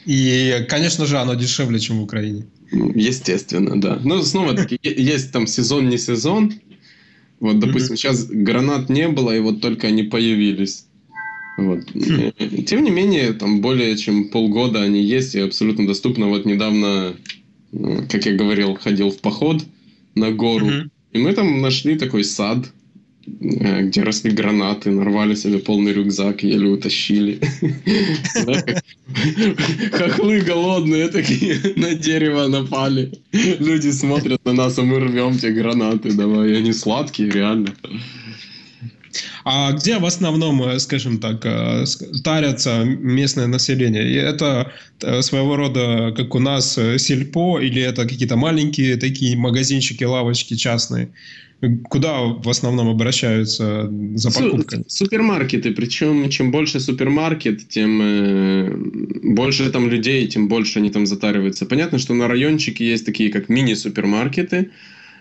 И, 0.07 0.67
конечно 0.69 1.07
же, 1.07 1.19
оно 1.19 1.35
дешевле, 1.35 1.79
чем 1.79 1.99
в 1.99 2.03
Украине. 2.03 2.47
Естественно, 2.73 3.81
да. 3.81 4.01
Но 4.03 4.23
снова-таки 4.23 4.79
есть 4.83 5.33
там 5.33 5.47
сезон, 5.47 5.89
не 5.89 5.99
сезон. 5.99 6.55
Вот, 7.41 7.59
допустим, 7.59 7.97
сейчас 7.97 8.25
гранат 8.27 8.89
не 8.89 9.09
было, 9.09 9.37
и 9.37 9.41
вот 9.41 9.61
только 9.61 9.89
они 9.89 10.05
появились. 10.05 10.87
Вот. 11.59 11.81
Хм. 11.93 12.65
Тем 12.65 12.85
не 12.85 12.91
менее, 12.91 13.33
там 13.33 13.61
более 13.61 13.97
чем 13.97 14.31
полгода 14.31 14.81
они 14.83 15.03
есть 15.03 15.35
и 15.35 15.41
абсолютно 15.41 15.87
доступно. 15.87 16.29
Вот 16.29 16.47
недавно, 16.47 17.15
как 17.73 18.27
я 18.27 18.35
говорил, 18.35 18.75
ходил 18.75 19.11
в 19.11 19.19
поход 19.19 19.65
на 20.15 20.31
гору, 20.31 20.67
mm-hmm. 20.67 20.91
и 21.13 21.19
мы 21.19 21.33
там 21.33 21.63
нашли 21.63 21.97
такой 21.97 22.25
сад, 22.25 22.71
э, 23.27 23.83
где 23.83 24.03
росли 24.03 24.31
гранаты, 24.31 24.91
нарвали 24.91 25.35
себе 25.35 25.59
полный 25.59 25.93
рюкзак, 25.93 26.43
еле 26.43 26.69
утащили. 26.69 27.41
Хохлы 29.93 30.41
голодные 30.41 31.09
такие 31.09 31.59
на 31.77 31.95
дерево 31.95 32.47
напали. 32.49 33.13
Люди 33.33 33.91
смотрят 33.91 34.45
на 34.45 34.53
нас, 34.53 34.79
а 34.79 34.83
мы 34.83 35.01
рвем 35.01 35.39
те 35.39 35.51
гранаты. 35.51 36.13
Давай, 36.13 36.59
они 36.59 36.73
сладкие, 36.73 37.31
реально. 37.31 37.75
А 39.45 39.73
где 39.73 39.99
в 39.99 40.05
основном, 40.05 40.63
э, 40.63 40.79
скажем 40.79 41.19
так, 41.19 41.45
э, 41.45 41.85
тарятся 42.25 42.85
местное 42.85 43.47
население? 43.47 44.11
И 44.11 44.15
это 44.15 44.73
э, 45.01 45.23
своего 45.23 45.57
рода, 45.57 46.13
как 46.17 46.35
у 46.35 46.39
нас, 46.39 46.79
сельпо, 46.99 47.61
или 47.61 47.83
это 47.83 48.03
какие-то 48.03 48.37
маленькие 48.37 48.97
такие 48.97 49.37
магазинчики, 49.37 50.05
лавочки 50.05 50.55
частные? 50.55 51.11
Куда 51.89 52.23
в 52.23 52.49
основном 52.49 52.89
обращаются 52.89 53.89
за 54.15 54.33
покупками? 54.33 54.83
Супермаркеты. 54.89 55.71
Причем, 55.73 56.29
чем 56.29 56.51
больше 56.51 56.81
супермаркет, 56.81 57.69
тем 57.69 58.01
э, 58.03 58.75
больше 59.23 59.71
там 59.71 59.89
людей, 59.89 60.27
тем 60.27 60.49
больше 60.49 60.81
они 60.81 60.91
там 60.91 61.07
затариваются. 61.07 61.65
Понятно, 61.65 61.99
что 61.99 62.15
на 62.15 62.27
райончике 62.27 62.85
есть 62.85 63.07
такие, 63.07 63.31
как 63.31 63.49
мини-супермаркеты, 63.49 64.71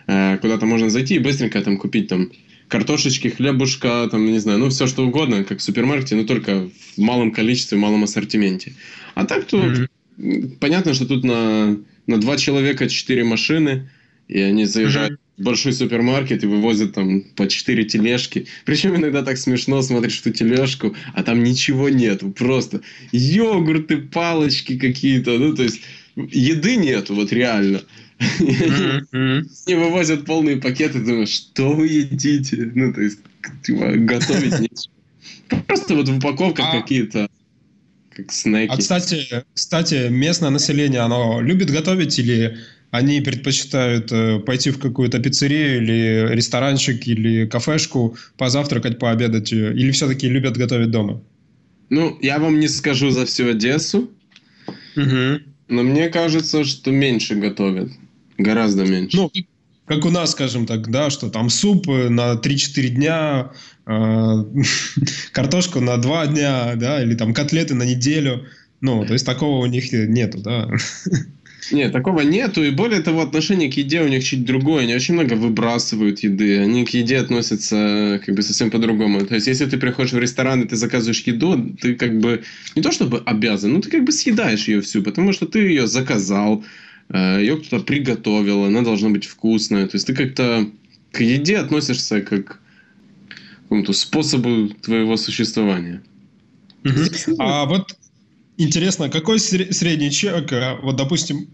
э, 0.07 0.37
куда-то 0.37 0.65
можно 0.65 0.89
зайти 0.89 1.15
и 1.15 1.19
быстренько 1.19 1.61
там 1.61 1.77
купить 1.77 2.07
там 2.07 2.31
картошечки, 2.71 3.27
хлебушка, 3.27 4.07
там, 4.09 4.25
не 4.25 4.39
знаю, 4.39 4.57
ну, 4.57 4.69
все 4.69 4.87
что 4.87 5.05
угодно, 5.05 5.43
как 5.43 5.59
в 5.59 5.61
супермаркете, 5.61 6.15
но 6.15 6.23
только 6.23 6.69
в 6.95 7.01
малом 7.01 7.31
количестве, 7.33 7.77
в 7.77 7.81
малом 7.81 8.05
ассортименте. 8.05 8.73
А 9.13 9.25
так 9.25 9.45
тут 9.45 9.89
mm-hmm. 10.17 10.57
понятно, 10.57 10.93
что 10.93 11.05
тут 11.05 11.25
на, 11.25 11.77
на 12.07 12.17
два 12.17 12.37
человека 12.37 12.87
четыре 12.87 13.25
машины, 13.25 13.89
и 14.29 14.39
они 14.39 14.63
заезжают 14.63 15.13
mm-hmm. 15.13 15.41
в 15.41 15.43
большой 15.43 15.73
супермаркет 15.73 16.45
и 16.45 16.47
вывозят 16.47 16.93
там 16.93 17.23
по 17.35 17.45
четыре 17.49 17.83
тележки. 17.83 18.47
Причем 18.63 18.95
иногда 18.95 19.21
так 19.21 19.37
смешно 19.37 19.81
смотришь 19.81 20.19
в 20.19 20.23
ту 20.23 20.29
тележку, 20.29 20.95
а 21.13 21.23
там 21.23 21.43
ничего 21.43 21.89
нету, 21.89 22.31
просто 22.31 22.79
йогурты, 23.11 23.97
палочки 23.97 24.77
какие-то, 24.77 25.37
ну, 25.37 25.53
то 25.53 25.63
есть 25.63 25.81
еды 26.15 26.77
нету, 26.77 27.15
вот 27.15 27.33
реально. 27.33 27.81
Не 28.39 29.75
вывозят 29.75 30.25
полные 30.25 30.57
пакеты, 30.57 30.99
думаю, 30.99 31.27
что 31.27 31.73
вы 31.73 31.87
едите? 31.87 32.71
Ну, 32.75 32.93
то 32.93 33.01
есть, 33.01 33.19
типа, 33.63 33.91
готовить 33.97 34.59
нечего. 34.59 34.93
Просто 35.67 35.95
вот 35.95 36.07
в 36.07 36.17
упаковках 36.17 36.65
а 36.69 36.81
какие-то 36.81 37.27
как 38.11 38.31
снеки. 38.31 38.71
А, 38.71 38.77
кстати, 38.77 39.43
кстати, 39.53 40.09
местное 40.09 40.49
население, 40.49 41.01
оно 41.01 41.41
любит 41.41 41.71
готовить 41.71 42.17
или 42.19 42.57
они 42.91 43.21
предпочитают 43.21 44.11
э, 44.11 44.39
пойти 44.39 44.69
в 44.69 44.79
какую-то 44.79 45.19
пиццерию 45.19 45.77
или 45.77 46.35
ресторанчик 46.35 47.07
или 47.07 47.45
кафешку, 47.45 48.17
позавтракать, 48.37 48.99
пообедать, 48.99 49.53
э, 49.53 49.73
или 49.73 49.91
все-таки 49.91 50.27
любят 50.27 50.57
готовить 50.57 50.91
дома? 50.91 51.21
Ну, 51.89 52.17
я 52.21 52.37
вам 52.39 52.59
не 52.59 52.67
скажу 52.67 53.09
за 53.09 53.25
всю 53.25 53.49
Одессу, 53.49 54.11
угу. 54.97 55.39
но 55.69 55.83
мне 55.83 56.09
кажется, 56.09 56.65
что 56.65 56.91
меньше 56.91 57.35
готовят. 57.35 57.91
Гораздо 58.41 58.85
меньше. 58.85 59.17
Ну, 59.17 59.31
как 59.85 60.05
у 60.05 60.09
нас, 60.09 60.31
скажем 60.31 60.65
так, 60.65 60.89
да, 60.89 61.09
что 61.09 61.29
там 61.29 61.49
суп 61.49 61.87
на 61.87 62.33
3-4 62.33 62.87
дня, 62.89 63.51
э, 63.85 64.43
картошку 65.31 65.79
на 65.79 65.97
2 65.97 66.27
дня, 66.27 66.73
да, 66.75 67.03
или 67.03 67.15
там 67.15 67.33
котлеты 67.33 67.75
на 67.75 67.83
неделю. 67.83 68.45
Ну, 68.79 69.05
то 69.05 69.13
есть 69.13 69.25
такого 69.25 69.63
у 69.63 69.65
них 69.67 69.91
нету, 69.91 70.39
да. 70.39 70.69
Нет, 71.71 71.91
такого 71.91 72.21
нету. 72.21 72.63
И 72.63 72.71
более 72.71 73.01
того, 73.01 73.21
отношение 73.21 73.71
к 73.71 73.75
еде 73.75 74.01
у 74.01 74.07
них 74.07 74.23
чуть 74.23 74.45
другое. 74.45 74.83
Они 74.83 74.95
очень 74.95 75.13
много 75.13 75.35
выбрасывают 75.35 76.19
еды. 76.19 76.59
Они 76.59 76.83
к 76.85 76.89
еде 76.89 77.17
относятся 77.19 78.19
как 78.25 78.33
бы 78.33 78.41
совсем 78.41 78.71
по-другому. 78.71 79.25
То 79.25 79.35
есть, 79.35 79.47
если 79.47 79.65
ты 79.67 79.77
приходишь 79.77 80.13
в 80.13 80.19
ресторан 80.19 80.61
и 80.61 80.67
ты 80.67 80.75
заказываешь 80.75 81.21
еду, 81.21 81.75
ты 81.79 81.95
как 81.95 82.19
бы 82.19 82.43
не 82.75 82.81
то 82.81 82.91
чтобы 82.91 83.21
обязан, 83.25 83.73
но 83.73 83.81
ты 83.81 83.89
как 83.91 84.03
бы 84.03 84.11
съедаешь 84.11 84.67
ее 84.67 84.81
всю, 84.81 85.03
потому 85.03 85.33
что 85.33 85.45
ты 85.45 85.59
ее 85.59 85.85
заказал, 85.85 86.63
Э, 86.63 86.65
ее 87.13 87.57
кто-то 87.57 87.83
приготовил, 87.83 88.65
она 88.65 88.81
должна 88.81 89.09
быть 89.09 89.25
вкусная. 89.25 89.87
То 89.87 89.95
есть 89.95 90.07
ты 90.07 90.13
как-то 90.13 90.69
к 91.11 91.21
еде 91.21 91.57
относишься 91.57 92.21
как 92.21 92.45
к 92.45 92.59
какому-то 93.63 93.93
способу 93.93 94.69
твоего 94.81 95.17
существования. 95.17 96.01
А 97.37 97.65
вот 97.65 97.95
интересно, 98.57 99.09
какой 99.09 99.39
средний 99.39 100.11
чек, 100.11 100.51
э, 100.51 100.77
вот 100.81 100.95
допустим, 100.95 101.47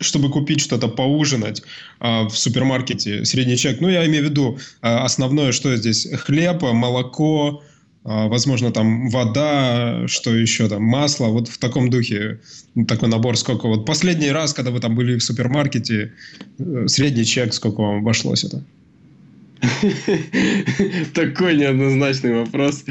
чтобы 0.00 0.30
купить 0.30 0.60
что-то 0.60 0.88
поужинать 0.88 1.62
а, 2.00 2.28
в 2.28 2.36
супермаркете, 2.36 3.24
средний 3.24 3.56
чек, 3.56 3.80
ну 3.80 3.88
я 3.88 4.04
имею 4.06 4.26
в 4.26 4.30
виду 4.30 4.58
а, 4.80 5.04
основное, 5.04 5.52
что 5.52 5.76
здесь, 5.76 6.08
хлеб, 6.12 6.62
молоко, 6.62 7.62
возможно, 8.04 8.72
там 8.72 9.08
вода, 9.08 10.06
что 10.08 10.34
еще 10.34 10.68
там, 10.68 10.82
масло, 10.82 11.26
вот 11.28 11.48
в 11.48 11.58
таком 11.58 11.88
духе 11.88 12.40
такой 12.88 13.08
набор, 13.08 13.36
сколько 13.36 13.68
вот 13.68 13.86
последний 13.86 14.30
раз, 14.30 14.54
когда 14.54 14.70
вы 14.70 14.80
там 14.80 14.94
были 14.94 15.18
в 15.18 15.22
супермаркете, 15.22 16.12
э, 16.58 16.86
средний 16.88 17.24
чек, 17.24 17.54
сколько 17.54 17.80
вам 17.80 17.98
обошлось 17.98 18.44
это? 18.44 18.64
Такой 21.14 21.56
неоднозначный 21.56 22.34
вопрос. 22.34 22.84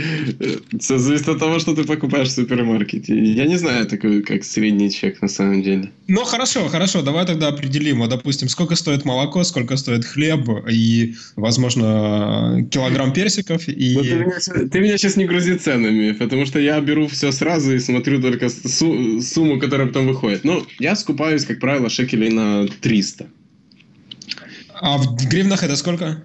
Все 0.79 0.97
зависит 0.97 1.27
от 1.27 1.39
того, 1.39 1.59
что 1.59 1.75
ты 1.75 1.83
покупаешь 1.83 2.29
в 2.29 2.31
супермаркете. 2.31 3.17
Я 3.17 3.45
не 3.45 3.57
знаю 3.57 3.85
такой, 3.85 4.21
как 4.21 4.43
средний 4.43 4.89
чек 4.89 5.21
на 5.21 5.27
самом 5.27 5.63
деле. 5.63 5.91
Ну, 6.07 6.23
хорошо, 6.23 6.67
хорошо. 6.69 7.01
Давай 7.01 7.25
тогда 7.25 7.49
определим. 7.49 7.99
Вот, 7.99 8.09
допустим, 8.09 8.47
сколько 8.47 8.75
стоит 8.75 9.03
молоко, 9.05 9.43
сколько 9.43 9.75
стоит 9.75 10.05
хлеб 10.05 10.47
и, 10.69 11.15
возможно, 11.35 12.65
килограмм 12.71 13.11
персиков. 13.11 13.67
И... 13.67 13.95
ты, 13.95 14.15
меня, 14.15 14.69
ты 14.69 14.79
меня 14.79 14.97
сейчас 14.97 15.17
не 15.17 15.25
грузи 15.25 15.57
ценами, 15.57 16.13
потому 16.13 16.45
что 16.45 16.59
я 16.59 16.79
беру 16.79 17.07
все 17.07 17.31
сразу 17.31 17.75
и 17.75 17.79
смотрю 17.79 18.21
только 18.21 18.49
су- 18.49 19.21
сумму, 19.21 19.59
которая 19.59 19.87
потом 19.87 20.07
выходит. 20.07 20.45
Ну, 20.45 20.65
я 20.79 20.95
скупаюсь, 20.95 21.43
как 21.43 21.59
правило, 21.59 21.89
шекелей 21.89 22.29
на 22.29 22.67
300. 22.67 23.27
А 24.81 24.97
в 24.97 25.15
гривнах 25.29 25.63
это 25.63 25.75
сколько? 25.75 26.23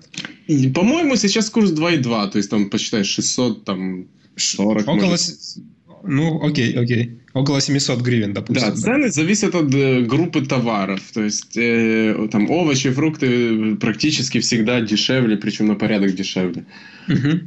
По-моему, 0.75 1.16
сейчас 1.16 1.51
курс 1.51 1.73
2,2, 1.73 2.31
то 2.31 2.38
есть 2.38 2.51
там 2.51 2.71
посчитай 2.71 3.05
600, 3.05 3.64
там 3.64 4.07
40. 4.37 4.88
Около... 4.88 5.11
Может. 5.11 5.59
Ну, 6.03 6.40
окей, 6.42 6.73
окей. 6.73 7.19
Около 7.35 7.61
700 7.61 8.01
гривен, 8.01 8.33
допустим. 8.33 8.69
Да, 8.69 8.77
цены 8.77 9.07
да. 9.07 9.11
зависят 9.11 9.55
от 9.55 9.75
э, 9.75 10.01
группы 10.03 10.47
товаров. 10.47 11.01
То 11.12 11.23
есть 11.23 11.57
э, 11.57 12.29
там 12.33 12.51
овощи, 12.51 12.90
фрукты 12.90 13.77
практически 13.77 14.40
всегда 14.40 14.81
дешевле, 14.81 15.37
причем 15.37 15.66
на 15.66 15.75
порядок 15.75 16.14
дешевле. 16.14 16.64
Угу. 17.09 17.40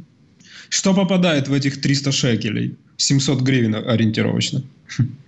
Что 0.68 0.94
попадает 0.94 1.48
в 1.48 1.52
этих 1.52 1.80
300 1.80 2.12
шекелей? 2.12 2.76
700 2.98 3.40
гривен 3.40 3.74
ориентировочно. 3.74 4.62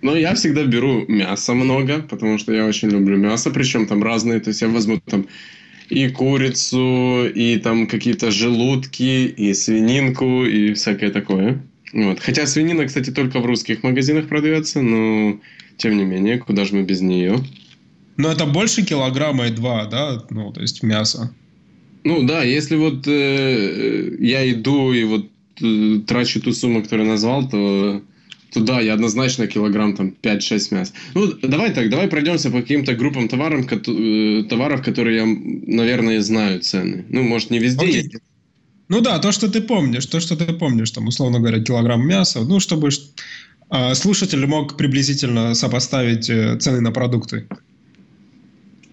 Ну, 0.01 0.15
я 0.15 0.33
всегда 0.35 0.63
беру 0.63 1.05
мясо 1.07 1.53
много, 1.53 2.01
потому 2.09 2.37
что 2.37 2.53
я 2.53 2.65
очень 2.65 2.89
люблю 2.89 3.17
мясо, 3.17 3.49
причем 3.49 3.87
там 3.87 4.03
разные. 4.03 4.39
То 4.39 4.49
есть 4.49 4.61
я 4.61 4.69
возьму 4.69 5.01
там 5.05 5.25
и 5.89 6.07
курицу, 6.09 7.27
и 7.27 7.57
там 7.57 7.87
какие-то 7.87 8.31
желудки, 8.31 9.25
и 9.25 9.53
свининку, 9.53 10.45
и 10.45 10.73
всякое 10.73 11.11
такое. 11.11 11.61
Вот. 11.93 12.19
Хотя 12.19 12.47
свинина, 12.47 12.85
кстати, 12.85 13.11
только 13.11 13.39
в 13.39 13.45
русских 13.45 13.83
магазинах 13.83 14.27
продается, 14.27 14.81
но 14.81 15.39
тем 15.77 15.97
не 15.97 16.03
менее, 16.03 16.39
куда 16.39 16.65
же 16.65 16.75
мы 16.75 16.83
без 16.83 17.01
нее? 17.01 17.39
Но 18.17 18.31
это 18.31 18.45
больше 18.45 18.83
килограмма 18.83 19.47
и 19.47 19.51
два, 19.51 19.85
да? 19.85 20.23
Ну, 20.29 20.51
то 20.51 20.61
есть 20.61 20.83
мясо. 20.83 21.33
Ну 22.03 22.23
да, 22.23 22.43
если 22.43 22.75
вот 22.75 23.07
э, 23.07 24.15
я 24.19 24.49
иду 24.51 24.91
и 24.91 25.03
вот 25.03 25.27
э, 25.61 25.99
трачу 26.05 26.41
ту 26.41 26.51
сумму, 26.51 26.83
которую 26.83 27.07
назвал, 27.07 27.47
то, 27.47 28.01
то 28.53 28.59
да, 28.59 28.81
я 28.81 28.93
однозначно 28.93 29.47
килограмм 29.47 29.95
там 29.95 30.13
5-6 30.21 30.75
мяс. 30.75 30.93
Ну, 31.15 31.33
давай 31.41 31.73
так, 31.73 31.89
давай 31.89 32.07
пройдемся 32.07 32.51
по 32.51 32.61
каким-то 32.61 32.93
группам 32.93 33.27
товаров, 33.27 33.65
э, 33.71 34.43
товаров, 34.47 34.83
которые 34.83 35.17
я, 35.17 35.25
наверное, 35.25 36.21
знаю 36.21 36.59
цены. 36.59 37.05
Ну, 37.09 37.23
может, 37.23 37.49
не 37.49 37.59
везде 37.59 37.85
okay. 37.85 37.91
есть. 37.91 38.15
Ну 38.89 39.01
да, 39.01 39.17
то, 39.19 39.31
что 39.31 39.49
ты 39.49 39.61
помнишь, 39.61 40.05
то, 40.05 40.19
что 40.19 40.35
ты 40.35 40.53
помнишь, 40.53 40.91
там, 40.91 41.07
условно 41.07 41.39
говоря, 41.39 41.63
килограмм 41.63 42.07
мяса, 42.07 42.41
ну, 42.41 42.59
чтобы 42.59 42.89
э, 43.69 43.95
слушатель 43.95 44.45
мог 44.45 44.77
приблизительно 44.77 45.55
сопоставить 45.55 46.29
э, 46.29 46.57
цены 46.59 46.81
на 46.81 46.91
продукты. 46.91 47.47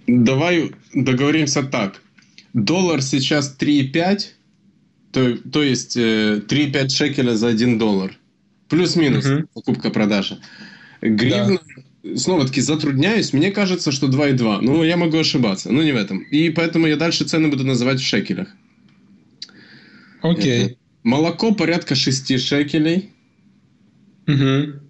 Давай 0.07 0.71
договоримся 0.95 1.63
так. 1.63 2.01
Доллар 2.55 3.03
сейчас 3.03 3.55
3,5, 3.61 4.21
то, 5.13 5.37
то 5.53 5.63
есть 5.63 5.97
э, 5.99 6.41
3,5 6.49 6.89
шекеля 6.89 7.37
за 7.37 7.49
1 7.49 7.79
доллар. 7.79 8.17
Плюс-минус 8.71 9.27
угу. 9.27 9.49
покупка-продажа. 9.55 10.39
Гривна, 11.03 11.59
да. 12.03 12.17
снова-таки 12.17 12.61
затрудняюсь, 12.61 13.33
мне 13.33 13.51
кажется, 13.51 13.93
что 13.93 14.07
2,2. 14.07 14.61
Ну, 14.63 14.83
я 14.85 14.97
могу 14.97 15.19
ошибаться, 15.19 15.71
но 15.71 15.83
не 15.83 15.93
в 15.93 15.97
этом. 15.97 16.21
И 16.21 16.51
поэтому 16.51 16.87
я 16.87 16.97
дальше 16.97 17.25
цены 17.25 17.49
буду 17.49 17.65
называть 17.65 18.01
в 18.01 18.05
шекелях. 18.07 18.49
Окей. 20.23 20.63
Это 20.63 20.75
молоко 21.03 21.53
порядка 21.53 21.95
6 21.95 22.41
шекелей. 22.41 23.11
Угу. 24.27 24.81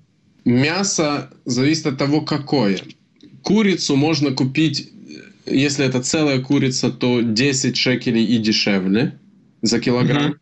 Мясо 0.44 1.30
зависит 1.44 1.86
от 1.86 1.98
того, 1.98 2.20
какое. 2.20 2.78
Курицу 3.42 3.96
можно 3.96 4.32
купить 4.32 4.90
если 5.46 5.84
это 5.84 6.02
целая 6.02 6.40
курица, 6.40 6.90
то 6.90 7.20
10 7.20 7.76
шекелей 7.76 8.24
и 8.24 8.38
дешевле 8.38 9.18
за 9.62 9.80
килограмм. 9.80 10.36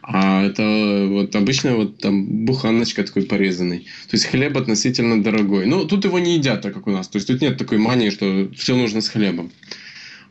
а 0.02 0.44
это 0.44 1.06
вот 1.08 1.36
обычно 1.36 1.76
вот 1.76 1.98
там 1.98 2.44
буханочка 2.44 3.04
такой 3.04 3.22
порезанный. 3.22 3.80
То 4.08 4.16
есть 4.16 4.26
хлеб 4.26 4.56
относительно 4.56 5.22
дорогой. 5.22 5.66
Но 5.66 5.84
тут 5.84 6.04
его 6.04 6.18
не 6.18 6.36
едят, 6.36 6.62
так 6.62 6.74
как 6.74 6.86
у 6.86 6.90
нас. 6.90 7.08
То 7.08 7.16
есть 7.16 7.28
тут 7.28 7.40
нет 7.40 7.58
такой 7.58 7.78
мании, 7.78 8.10
что 8.10 8.50
все 8.56 8.76
нужно 8.76 9.02
с 9.02 9.08
хлебом. 9.08 9.52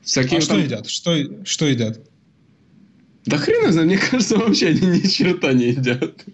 Всякие 0.03 0.39
а 0.39 0.41
что 0.41 0.57
едят? 0.57 0.89
Что, 0.89 1.45
что 1.45 1.67
едят? 1.67 2.01
Да 3.25 3.37
хрена 3.37 3.71
знаю, 3.71 3.87
мне 3.87 3.97
кажется, 3.97 4.37
вообще 4.37 4.69
они 4.69 4.99
ни 4.99 5.07
черта 5.07 5.53
не 5.53 5.69
едят. 5.69 6.25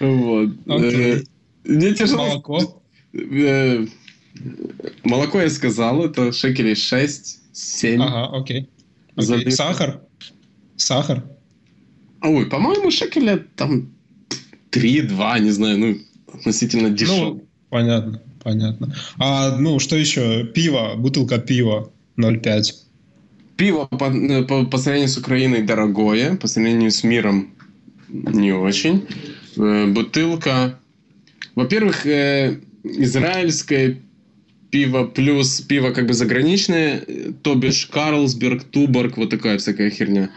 Вот. 0.00 0.50
Э, 0.66 1.22
мне 1.64 1.94
тяжело... 1.94 2.28
Молоко? 2.28 2.82
Э, 3.12 3.86
молоко 5.02 5.40
я 5.40 5.50
сказал, 5.50 6.04
это 6.04 6.32
шекелей 6.32 6.74
6, 6.74 7.40
7. 7.52 8.00
Ага, 8.00 8.36
окей. 8.36 8.68
Сахар? 9.50 10.00
Сахар? 10.76 11.24
Ой, 12.22 12.46
по-моему, 12.46 12.90
шекеля 12.90 13.44
там 13.56 13.92
3-2, 14.70 15.40
не 15.40 15.50
знаю, 15.50 15.78
ну, 15.78 15.96
относительно 16.32 16.90
дешево. 16.90 17.34
Ну, 17.34 17.44
понятно, 17.68 18.22
понятно. 18.42 18.94
А, 19.18 19.56
ну, 19.58 19.78
что 19.78 19.96
еще? 19.96 20.44
Пиво, 20.44 20.94
бутылка 20.96 21.38
пива 21.38 21.90
0,5. 22.16 22.74
Пиво 23.56 23.86
по, 23.86 24.04
э, 24.04 24.44
по, 24.44 24.64
по 24.64 24.78
сравнению 24.78 25.08
с 25.08 25.18
Украиной 25.18 25.62
дорогое, 25.62 26.36
по 26.36 26.46
сравнению 26.46 26.90
с 26.90 27.04
миром 27.04 27.54
не 28.08 28.52
очень. 28.52 29.06
Э, 29.56 29.86
бутылка... 29.86 30.78
Во-первых, 31.54 32.06
э, 32.06 32.60
израильское 32.84 34.00
пиво 34.70 35.04
плюс 35.04 35.60
пиво 35.60 35.90
как 35.90 36.06
бы 36.06 36.14
заграничное, 36.14 37.04
то 37.42 37.54
бишь 37.54 37.86
Карлсберг, 37.86 38.64
Туборг, 38.64 39.18
вот 39.18 39.30
такая 39.30 39.58
всякая 39.58 39.90
херня 39.90 40.30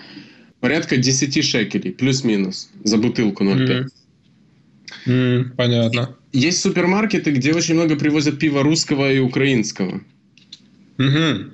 порядка 0.60 0.98
10 0.98 1.44
шекелей, 1.44 1.92
плюс-минус, 1.92 2.70
за 2.84 2.98
бутылку 2.98 3.44
0,5. 3.44 3.68
Mm. 3.68 3.90
Mm, 5.06 5.44
понятно. 5.56 6.16
Есть 6.32 6.62
супермаркеты, 6.62 7.32
где 7.32 7.54
очень 7.54 7.76
много 7.76 7.96
привозят 7.96 8.40
пива 8.40 8.64
русского 8.64 9.12
и 9.12 9.20
украинского. 9.20 10.02
Угу, 10.98 11.06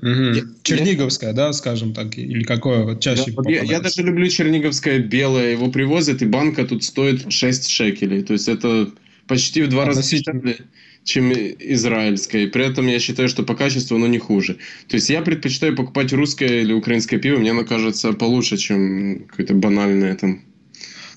угу. 0.01 0.33
Я, 0.33 0.43
Черниговское, 0.61 1.31
я... 1.31 1.35
да, 1.35 1.53
скажем 1.53 1.93
так, 1.93 2.15
или 2.17 2.43
какое 2.43 2.95
чаще 2.97 3.31
да, 3.31 3.49
я, 3.49 3.63
я 3.63 3.79
даже 3.79 4.03
люблю 4.03 4.27
черниговское 4.27 4.99
белое, 4.99 5.51
его 5.51 5.71
привозят, 5.71 6.21
и 6.21 6.25
банка 6.25 6.65
тут 6.65 6.83
стоит 6.83 7.31
6 7.31 7.69
шекелей. 7.69 8.21
То 8.21 8.33
есть 8.33 8.47
это 8.47 8.91
почти 9.27 9.63
в 9.63 9.69
два 9.69 9.85
раза 9.85 10.03
дешевле, 10.03 10.57
чем 11.03 11.31
израильское. 11.33 12.43
И 12.43 12.47
при 12.47 12.65
этом 12.65 12.87
я 12.87 12.99
считаю, 12.99 13.29
что 13.29 13.43
по 13.43 13.55
качеству 13.55 13.95
оно 13.95 14.07
не 14.07 14.19
хуже. 14.19 14.57
То 14.87 14.95
есть 14.95 15.09
я 15.09 15.21
предпочитаю 15.21 15.75
покупать 15.75 16.13
русское 16.13 16.61
или 16.61 16.73
украинское 16.73 17.19
пиво, 17.19 17.39
мне 17.39 17.51
оно 17.51 17.65
кажется 17.65 18.13
получше, 18.13 18.57
чем 18.57 19.25
какое-то 19.27 19.53
банальное 19.53 20.15
там. 20.15 20.41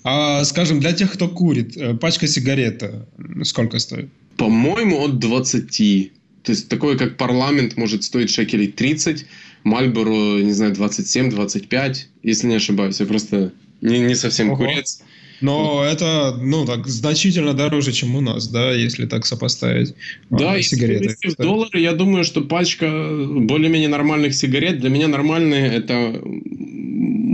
А, 0.03 0.44
скажем, 0.44 0.81
для 0.81 0.92
тех, 0.92 1.12
кто 1.12 1.29
курит, 1.29 1.77
э, 1.77 1.94
пачка 1.94 2.27
сигарет 2.27 2.83
э, 2.83 3.05
сколько 3.44 3.79
стоит? 3.79 4.11
По-моему, 4.37 5.01
от 5.01 5.18
20. 5.18 6.12
То 6.42 6.53
есть 6.53 6.68
такое, 6.68 6.99
как 6.99 7.16
парламент, 7.16 7.79
может 7.79 8.05
стоить 8.05 8.31
шекелей 8.31 8.70
30, 8.70 9.25
Мальборо, 9.64 10.42
не 10.42 10.53
знаю, 10.53 10.75
27-25, 10.75 11.97
если 12.23 12.47
не 12.49 12.57
ошибаюсь. 12.57 13.01
Я 13.01 13.07
просто 13.07 13.53
не, 13.81 13.99
не 13.99 14.14
совсем 14.14 14.51
Ого. 14.51 14.59
курец. 14.59 15.03
Но 15.40 15.85
это, 15.85 16.37
ну, 16.40 16.64
так, 16.64 16.87
значительно 16.87 17.55
дороже, 17.55 17.92
чем 17.92 18.14
у 18.16 18.20
нас, 18.20 18.49
да, 18.49 18.73
если 18.73 19.07
так 19.07 19.27
сопоставить. 19.27 19.94
А, 20.31 20.37
да, 20.37 20.53
а, 20.53 20.62
сигареты. 20.62 21.05
если 21.05 21.29
в 21.31 21.37
доллары, 21.37 21.81
я 21.81 21.92
думаю, 21.92 22.25
что 22.25 22.42
пачка 22.42 22.87
более-менее 22.88 23.88
нормальных 23.88 24.35
сигарет, 24.35 24.81
для 24.81 24.90
меня 24.90 25.09
нормальные, 25.09 25.73
это 25.73 26.20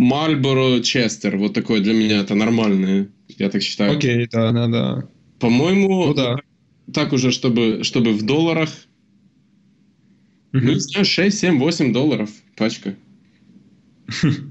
Marlboro 0.01 0.81
Chester, 0.81 1.37
вот 1.37 1.53
такое 1.53 1.81
для 1.81 1.93
меня 1.93 2.21
это 2.21 2.35
нормальное, 2.35 3.09
я 3.39 3.51
так 3.51 3.63
считаю. 3.63 3.97
Окей, 3.97 4.27
да, 4.31 4.53
да, 4.53 4.67
да. 4.67 5.09
По-моему, 5.39 6.07
ну, 6.07 6.15
да. 6.15 6.41
так 6.93 7.13
уже, 7.13 7.31
чтобы, 7.31 7.85
чтобы 7.85 8.13
в 8.13 8.23
долларах, 8.23 8.71
mm-hmm. 10.53 10.61
ну, 10.61 10.73
не 10.73 10.81
знаю, 10.81 11.05
6, 11.05 11.39
7, 11.39 11.59
8 11.59 11.93
долларов 11.93 12.31
пачка. 12.57 12.95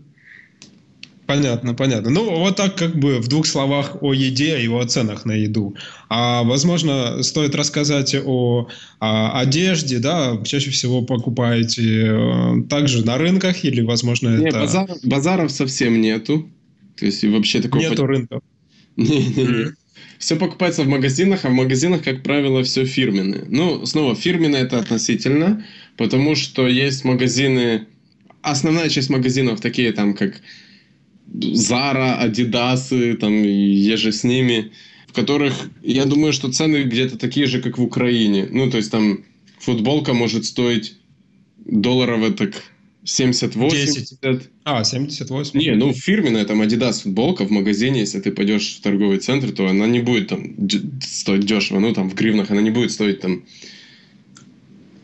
Понятно, 1.30 1.76
понятно. 1.76 2.10
Ну, 2.10 2.40
вот 2.40 2.56
так 2.56 2.76
как 2.76 2.96
бы 2.96 3.20
в 3.20 3.28
двух 3.28 3.46
словах 3.46 3.98
о 4.02 4.14
еде 4.14 4.60
и 4.62 4.68
о 4.68 4.84
ценах 4.86 5.26
на 5.26 5.34
еду. 5.34 5.76
А, 6.10 6.42
возможно, 6.42 7.22
стоит 7.22 7.54
рассказать 7.54 8.16
о, 8.16 8.68
о 9.00 9.40
одежде, 9.40 10.00
да, 10.00 10.42
чаще 10.44 10.72
всего 10.72 11.04
покупаете 11.04 12.08
э, 12.08 12.64
также 12.68 13.06
на 13.06 13.20
рынках 13.20 13.64
или, 13.64 13.82
возможно, 13.82 14.40
не, 14.40 14.48
это... 14.48 14.62
Базар, 14.62 14.90
базаров 15.04 15.52
совсем 15.52 16.02
нету. 16.02 16.50
То 16.98 17.06
есть 17.06 17.24
вообще 17.24 17.62
такого... 17.62 17.84
Нету 17.84 18.08
рынков. 18.08 18.42
Все 20.18 20.36
покупается 20.36 20.82
в 20.82 20.88
магазинах, 20.88 21.46
а 21.46 21.50
в 21.50 21.54
магазинах, 21.54 22.04
как 22.04 22.24
правило, 22.24 22.64
все 22.64 22.86
фирменное. 22.86 23.46
Ну, 23.48 23.86
снова, 23.86 24.16
фирменное 24.16 24.64
это 24.64 24.80
относительно, 24.80 25.64
потому 25.96 26.34
что 26.34 26.68
есть 26.68 27.06
магазины... 27.06 27.86
Основная 28.42 28.90
часть 28.90 29.12
магазинов 29.12 29.62
такие 29.62 29.92
там, 29.92 30.16
как 30.16 30.42
Зара, 31.34 32.16
Адидасы, 32.16 33.14
там, 33.16 33.44
еже 33.44 34.12
с 34.12 34.24
ними, 34.24 34.72
в 35.08 35.14
которых, 35.14 35.54
я 35.84 36.06
думаю, 36.06 36.34
что 36.34 36.52
цены 36.52 36.84
где-то 36.84 37.18
такие 37.18 37.46
же, 37.46 37.62
как 37.62 37.78
в 37.78 37.84
Украине. 37.84 38.48
Ну, 38.50 38.70
то 38.70 38.78
есть 38.78 38.92
там 38.92 39.24
футболка 39.60 40.14
может 40.14 40.46
стоить 40.46 40.96
долларов 41.66 42.36
так 42.36 42.64
78. 43.04 43.70
10. 43.70 44.50
А, 44.66 44.84
78. 44.84 45.60
Не, 45.60 45.76
ну 45.76 45.94
фирменная 45.94 46.46
там 46.46 46.62
Adidas 46.62 47.04
футболка 47.04 47.46
в 47.46 47.50
магазине, 47.50 48.02
если 48.02 48.20
ты 48.20 48.32
пойдешь 48.32 48.78
в 48.78 48.82
торговый 48.82 49.18
центр, 49.20 49.52
то 49.52 49.68
она 49.68 49.88
не 49.88 50.00
будет 50.00 50.28
там 50.28 50.56
стоить 51.02 51.46
дешево. 51.46 51.80
Ну, 51.80 51.94
там 51.94 52.10
в 52.10 52.16
гривнах 52.16 52.52
она 52.52 52.62
не 52.62 52.70
будет 52.70 52.92
стоить 52.92 53.22
там 53.22 53.44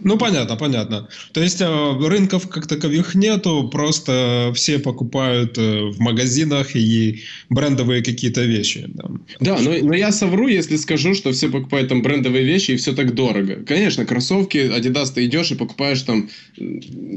ну, 0.05 0.17
понятно, 0.19 0.55
понятно. 0.55 1.07
То 1.33 1.41
есть 1.41 1.61
э, 1.61 2.07
рынков 2.07 2.47
как 2.47 2.67
таковых 2.67 3.15
нету, 3.15 3.67
просто 3.71 4.51
все 4.53 4.77
покупают 4.77 5.57
э, 5.57 5.89
в 5.89 5.99
магазинах 5.99 6.75
и 6.75 7.23
брендовые 7.49 8.03
какие-то 8.03 8.45
вещи. 8.45 8.85
Да, 8.87 9.05
да 9.39 9.57
но, 9.59 9.71
но 9.81 9.95
я 9.95 10.11
совру, 10.11 10.47
если 10.47 10.75
скажу, 10.77 11.15
что 11.15 11.31
все 11.31 11.49
покупают 11.49 11.89
там 11.89 12.03
брендовые 12.03 12.43
вещи 12.43 12.71
и 12.71 12.75
все 12.75 12.93
так 12.93 13.15
дорого. 13.15 13.63
Конечно, 13.65 14.05
кроссовки 14.05 14.57
Adidas 14.57 15.11
ты 15.15 15.25
идешь 15.25 15.51
и 15.51 15.55
покупаешь 15.55 16.03
там 16.03 16.29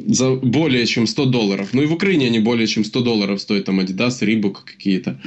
за 0.07 0.31
более 0.37 0.87
чем 0.87 1.07
100 1.07 1.27
долларов. 1.27 1.69
Ну 1.75 1.83
и 1.83 1.87
в 1.87 1.93
Украине 1.93 2.29
они 2.29 2.39
более 2.39 2.67
чем 2.67 2.87
100 2.87 3.01
долларов 3.03 3.39
стоят, 3.39 3.67
там 3.67 3.81
Adidas, 3.81 4.23
Reebok 4.23 4.57
какие-то. 4.65 5.21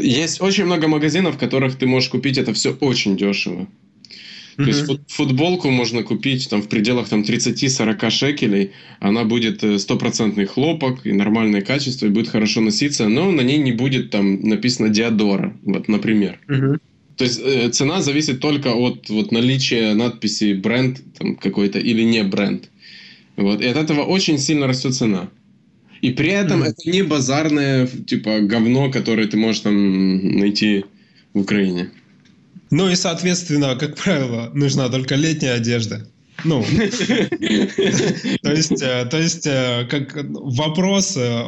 Есть 0.00 0.40
очень 0.40 0.66
много 0.66 0.86
магазинов, 0.86 1.34
в 1.34 1.38
которых 1.38 1.76
ты 1.76 1.86
можешь 1.86 2.10
купить 2.10 2.38
это 2.38 2.52
все 2.52 2.76
очень 2.80 3.16
дешево. 3.16 3.66
То 4.58 4.64
есть 4.64 4.86
фут, 4.86 5.00
футболку 5.06 5.70
можно 5.70 6.02
купить 6.02 6.50
там 6.50 6.62
в 6.62 6.68
пределах 6.68 7.08
там 7.08 7.22
30-40 7.22 8.10
шекелей, 8.10 8.72
она 8.98 9.22
будет 9.22 9.62
э, 9.62 9.78
стопроцентный 9.78 10.46
хлопок 10.46 11.06
и 11.06 11.12
нормальное 11.12 11.60
качество, 11.60 12.06
и 12.06 12.08
будет 12.08 12.28
хорошо 12.28 12.60
носиться, 12.60 13.08
но 13.08 13.30
на 13.30 13.42
ней 13.42 13.58
не 13.58 13.70
будет 13.70 14.10
там 14.10 14.42
написано 14.42 14.88
Диадора, 14.88 15.56
вот, 15.62 15.86
например. 15.86 16.40
То 17.16 17.24
есть 17.24 17.40
э, 17.40 17.68
цена 17.70 18.02
зависит 18.02 18.40
только 18.40 18.74
от 18.74 19.08
вот, 19.08 19.30
наличия 19.30 19.94
надписи 19.94 20.54
бренд 20.54 21.00
там, 21.16 21.36
какой-то 21.36 21.78
или 21.78 22.02
не 22.02 22.24
бренд. 22.24 22.68
Вот. 23.36 23.60
И 23.60 23.66
от 23.66 23.76
этого 23.76 24.02
очень 24.02 24.38
сильно 24.38 24.66
растет 24.66 24.94
цена. 24.94 25.28
И 26.00 26.10
при 26.10 26.30
этом 26.30 26.62
mm-hmm. 26.62 26.66
это 26.66 26.90
не 26.90 27.02
базарное 27.02 27.86
типа 27.86 28.40
говно, 28.40 28.90
которое 28.90 29.28
ты 29.28 29.36
можешь 29.36 29.60
там 29.60 30.38
найти 30.38 30.84
в 31.32 31.40
Украине. 31.40 31.90
Ну 32.70 32.88
и, 32.88 32.96
соответственно, 32.96 33.76
как 33.76 33.96
правило, 33.96 34.50
нужна 34.54 34.88
только 34.88 35.14
летняя 35.14 35.54
одежда. 35.54 36.06
Ну, 36.44 36.62
то 38.42 38.52
есть, 38.52 38.82
э, 38.82 39.06
то 39.06 39.18
есть, 39.18 39.46
э, 39.46 39.86
как 39.90 40.14
вопрос, 40.30 41.16
э, 41.16 41.42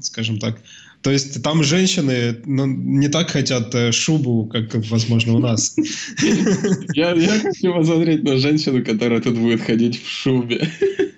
скажем 0.00 0.38
так, 0.38 0.58
то 1.04 1.10
есть 1.10 1.42
там 1.42 1.62
женщины 1.62 2.36
ну, 2.44 2.66
не 2.66 3.08
так 3.08 3.30
хотят 3.30 3.94
шубу, 3.94 4.46
как, 4.46 4.74
возможно, 4.90 5.34
у 5.34 5.38
нас. 5.38 5.76
Я, 6.94 7.12
я 7.12 7.40
хочу 7.40 7.74
посмотреть 7.74 8.24
на 8.24 8.38
женщину, 8.38 8.84
которая 8.84 9.20
тут 9.20 9.38
будет 9.38 9.60
ходить 9.60 10.02
в 10.02 10.08
шубе. 10.08 10.68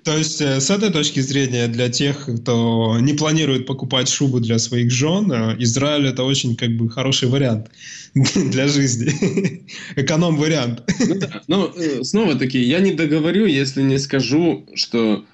То 0.03 0.17
есть 0.19 0.41
с 0.41 0.71
этой 0.71 0.91
точки 0.91 1.21
зрения 1.21 1.69
для 1.69 1.89
тех, 1.89 2.29
кто 2.41 2.99
не 3.01 3.15
планирует 3.15 3.67
покупать 3.67 4.09
шубу 4.09 4.41
для 4.41 4.59
своих 4.59 4.91
жен, 4.91 5.33
Израиль 5.59 6.07
это 6.09 6.25
очень 6.25 6.57
как 6.57 6.77
бы 6.77 6.91
хороший 6.91 7.29
вариант. 7.29 7.69
для 8.35 8.69
жизни. 8.69 9.63
Эконом-вариант. 9.97 10.83
Ну 11.07 11.19
да, 11.19 11.43
но 11.49 11.73
э, 11.77 12.03
снова-таки 12.03 12.59
я 12.59 12.81
не 12.81 12.93
договорю, 12.93 13.47
если 13.47 13.83
не 13.83 13.99
скажу, 13.99 14.65
что 14.75 15.25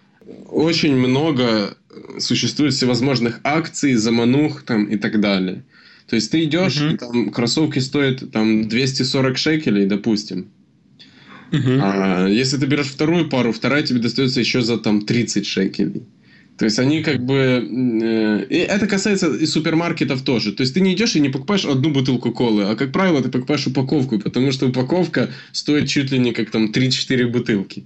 очень 0.49 0.97
много 0.97 1.77
существует 2.18 2.74
всевозможных 2.74 3.40
акций, 3.45 3.95
заманух 3.95 4.62
там 4.62 4.84
и 4.84 4.97
так 4.97 5.20
далее. 5.20 5.64
То 6.09 6.16
есть 6.16 6.30
ты 6.30 6.45
идешь, 6.45 6.76
uh-huh. 6.76 6.95
и 6.95 6.97
там 6.97 7.30
кроссовки 7.30 7.78
стоят 7.78 8.30
там 8.32 8.68
240 8.68 9.38
шекелей, 9.38 9.86
допустим. 9.86 10.49
Uh-huh. 11.53 11.80
А 11.82 12.26
если 12.26 12.57
ты 12.57 12.66
берешь 12.66 12.88
вторую 12.88 13.28
пару, 13.28 13.53
вторая 13.53 13.82
тебе 13.82 14.01
достается 14.01 14.40
еще 14.40 14.62
за 14.62 14.78
там 14.78 15.03
30 15.03 15.47
шекелей. 15.47 16.03
То 16.59 16.66
есть 16.66 16.78
они 16.78 17.03
как 17.03 17.24
бы... 17.24 17.34
Э, 18.03 18.45
и 18.49 18.57
это 18.57 18.86
касается 18.86 19.34
и 19.34 19.47
супермаркетов 19.47 20.22
тоже. 20.22 20.53
То 20.53 20.62
есть 20.62 20.74
ты 20.74 20.80
не 20.80 20.95
идешь 20.95 21.16
и 21.16 21.20
не 21.20 21.28
покупаешь 21.28 21.64
одну 21.64 21.90
бутылку 21.90 22.30
колы, 22.30 22.64
а, 22.64 22.76
как 22.76 22.93
правило, 22.93 23.22
ты 23.22 23.30
покупаешь 23.30 23.66
упаковку, 23.66 24.18
потому 24.18 24.53
что 24.53 24.68
упаковка 24.68 25.30
стоит 25.53 25.88
чуть 25.88 26.12
ли 26.12 26.18
не 26.18 26.32
как 26.32 26.51
там 26.51 26.70
3-4 26.70 27.26
бутылки. 27.28 27.84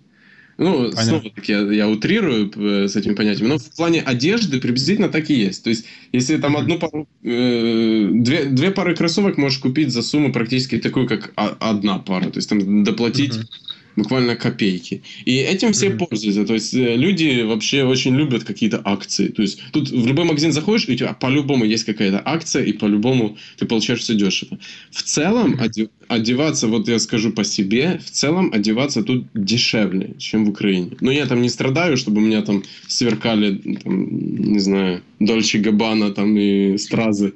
Ну, 0.58 0.90
снова-таки 0.92 1.52
я, 1.52 1.60
я 1.60 1.88
утрирую 1.88 2.50
э, 2.56 2.88
с 2.88 2.96
этим 2.96 3.14
понятием, 3.14 3.48
но 3.48 3.58
в 3.58 3.76
плане 3.76 4.00
одежды 4.00 4.58
приблизительно 4.58 5.08
так 5.08 5.28
и 5.28 5.34
есть. 5.34 5.62
То 5.62 5.70
есть, 5.70 5.84
если 6.12 6.38
там 6.38 6.56
одну 6.56 6.78
пару, 6.78 7.06
э, 7.22 8.08
две, 8.12 8.46
две 8.46 8.70
пары 8.70 8.96
кроссовок 8.96 9.36
можешь 9.36 9.58
купить 9.58 9.92
за 9.92 10.02
сумму 10.02 10.32
практически 10.32 10.78
такую, 10.78 11.06
как 11.06 11.32
одна 11.36 11.98
пара. 11.98 12.30
То 12.30 12.38
есть, 12.38 12.48
там 12.48 12.84
доплатить 12.84 13.34
uh-huh 13.34 13.75
буквально 13.96 14.36
копейки. 14.36 15.02
И 15.24 15.36
этим 15.36 15.72
все 15.72 15.88
mm-hmm. 15.88 16.06
пользуются. 16.06 16.44
То 16.44 16.54
есть 16.54 16.74
э, 16.74 16.96
люди 16.96 17.42
вообще 17.42 17.84
очень 17.84 18.14
любят 18.14 18.44
какие-то 18.44 18.80
акции. 18.84 19.28
То 19.28 19.42
есть 19.42 19.60
тут 19.72 19.90
в 19.90 20.06
любой 20.06 20.24
магазин 20.24 20.52
заходишь, 20.52 20.88
и 20.88 20.92
у 20.92 20.96
тебя 20.96 21.14
по-любому 21.14 21.64
есть 21.64 21.84
какая-то 21.84 22.22
акция, 22.24 22.64
и 22.64 22.72
по-любому 22.72 23.36
ты 23.56 23.66
получаешь 23.66 24.00
все 24.00 24.14
дешево. 24.14 24.58
В 24.90 25.02
целом 25.02 25.54
mm-hmm. 25.54 25.90
одеваться, 26.08 26.68
вот 26.68 26.88
я 26.88 26.98
скажу 26.98 27.32
по 27.32 27.44
себе, 27.44 28.00
в 28.04 28.10
целом 28.10 28.50
одеваться 28.52 29.02
тут 29.02 29.26
дешевле, 29.34 30.14
чем 30.18 30.44
в 30.44 30.50
Украине. 30.50 30.96
Но 31.00 31.10
я 31.10 31.26
там 31.26 31.42
не 31.42 31.48
страдаю, 31.48 31.96
чтобы 31.96 32.18
у 32.18 32.24
меня 32.24 32.42
там 32.42 32.62
сверкали, 32.86 33.78
там, 33.82 34.52
не 34.52 34.60
знаю, 34.60 35.02
Дольче 35.18 35.58
Габбана 35.58 36.10
там 36.10 36.36
и 36.36 36.76
Стразы. 36.78 37.28
Э, 37.28 37.32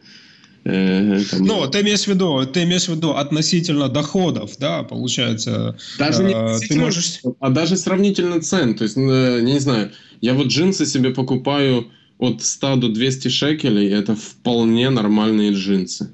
там... 0.65 1.45
Ну, 1.45 1.67
ты 1.69 1.81
имеешь 1.81 2.05
в 2.05 2.09
виду, 2.09 2.47
ты 2.47 2.65
имеешь 2.65 2.87
в 2.87 2.95
виду 2.95 3.13
относительно 3.13 3.89
доходов, 3.89 4.53
да, 4.59 4.83
получается. 4.83 5.77
Даже 5.99 6.25
не 6.25 6.35
э, 6.35 6.59
ты 6.69 6.79
можешь... 6.79 7.21
а 7.41 7.51
даже 7.51 7.77
сравнительно 7.77 8.41
цен. 8.41 8.75
То 8.75 8.85
есть, 8.85 8.97
э, 8.97 9.41
не 9.43 9.59
знаю, 9.59 9.91
я 10.21 10.35
вот 10.35 10.49
джинсы 10.49 10.87
себе 10.87 11.11
покупаю 11.11 11.91
от 12.19 12.43
100 12.43 12.77
до 12.77 12.89
200 12.89 13.29
шекелей, 13.29 13.89
это 13.89 14.15
вполне 14.15 14.91
нормальные 14.91 15.53
джинсы. 15.53 16.11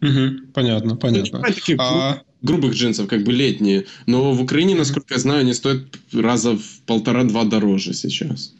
Угу, 0.00 0.52
понятно, 0.54 0.96
понятно. 0.96 1.38
Ну, 1.38 1.44
таких 1.52 1.76
а... 1.80 2.22
грубых 2.42 2.74
джинсов, 2.74 3.08
как 3.08 3.24
бы 3.24 3.32
летние. 3.32 3.86
Но 4.06 4.32
в 4.32 4.40
Украине, 4.40 4.76
насколько 4.76 5.14
я 5.14 5.20
знаю, 5.20 5.40
они 5.40 5.54
стоят 5.54 5.98
раза 6.12 6.56
в 6.56 6.80
полтора-два 6.86 7.44
дороже 7.44 7.94
сейчас. 7.94 8.52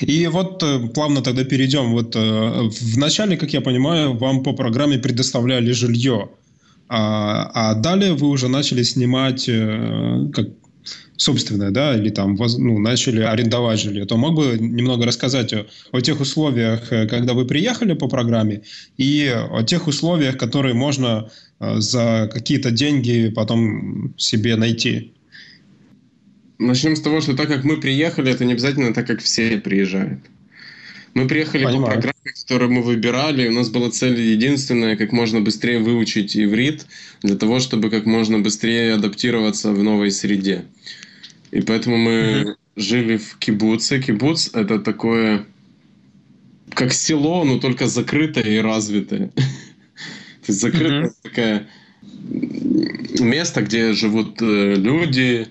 И 0.00 0.26
вот 0.28 0.62
э, 0.62 0.88
плавно 0.94 1.22
тогда 1.22 1.44
перейдем. 1.44 1.92
Вот 1.92 2.14
э, 2.16 2.18
в 2.18 2.98
начале, 2.98 3.36
как 3.36 3.52
я 3.52 3.60
понимаю, 3.60 4.16
вам 4.16 4.42
по 4.42 4.52
программе 4.52 4.98
предоставляли 4.98 5.72
жилье, 5.72 6.30
а, 6.88 7.50
а 7.54 7.74
далее 7.74 8.14
вы 8.14 8.28
уже 8.28 8.48
начали 8.48 8.82
снимать 8.82 9.48
э, 9.48 10.30
как 10.32 10.48
собственное, 11.16 11.70
да, 11.70 11.96
или 11.96 12.10
там 12.10 12.36
ну, 12.36 12.78
начали 12.78 13.20
арендовать 13.20 13.80
жилье, 13.80 14.04
то 14.06 14.16
мог 14.16 14.34
бы 14.34 14.56
немного 14.58 15.06
рассказать 15.06 15.52
о, 15.52 15.66
о 15.92 16.00
тех 16.00 16.20
условиях, 16.20 16.88
когда 16.88 17.34
вы 17.34 17.46
приехали 17.46 17.94
по 17.94 18.08
программе, 18.08 18.62
и 18.96 19.32
о 19.32 19.62
тех 19.62 19.86
условиях, 19.86 20.36
которые 20.36 20.74
можно 20.74 21.30
за 21.60 22.28
какие-то 22.32 22.72
деньги 22.72 23.32
потом 23.32 24.14
себе 24.18 24.56
найти. 24.56 25.12
Начнем 26.62 26.94
с 26.94 27.00
того, 27.00 27.20
что 27.20 27.36
так 27.36 27.48
как 27.48 27.64
мы 27.64 27.76
приехали, 27.78 28.32
это 28.32 28.44
не 28.44 28.52
обязательно 28.52 28.94
так, 28.94 29.06
как 29.06 29.20
все 29.20 29.58
приезжают. 29.58 30.20
Мы 31.14 31.26
приехали 31.26 31.64
Понимаю. 31.64 31.84
по 31.84 31.90
программе, 31.90 32.32
которую 32.40 32.70
мы 32.70 32.82
выбирали. 32.82 33.48
У 33.48 33.52
нас 33.52 33.68
была 33.68 33.90
цель 33.90 34.18
единственная, 34.20 34.96
как 34.96 35.12
можно 35.12 35.40
быстрее 35.40 35.80
выучить 35.80 36.36
иврит, 36.36 36.86
для 37.22 37.36
того, 37.36 37.58
чтобы 37.58 37.90
как 37.90 38.06
можно 38.06 38.38
быстрее 38.38 38.94
адаптироваться 38.94 39.72
в 39.72 39.82
новой 39.82 40.10
среде. 40.10 40.64
И 41.50 41.60
поэтому 41.60 41.98
мы 41.98 42.10
mm-hmm. 42.12 42.56
жили 42.76 43.16
в 43.16 43.36
кибуце. 43.38 44.00
Кибуц— 44.00 44.50
это 44.54 44.78
такое, 44.78 45.44
как 46.70 46.92
село, 46.94 47.44
но 47.44 47.58
только 47.58 47.88
закрытое 47.88 48.44
и 48.44 48.58
развитое. 48.58 49.28
То 49.36 50.48
есть 50.48 50.60
закрытое 50.60 51.12
такое 51.22 51.66
место, 53.20 53.62
где 53.62 53.92
живут 53.92 54.40
э, 54.40 54.74
люди, 54.76 55.48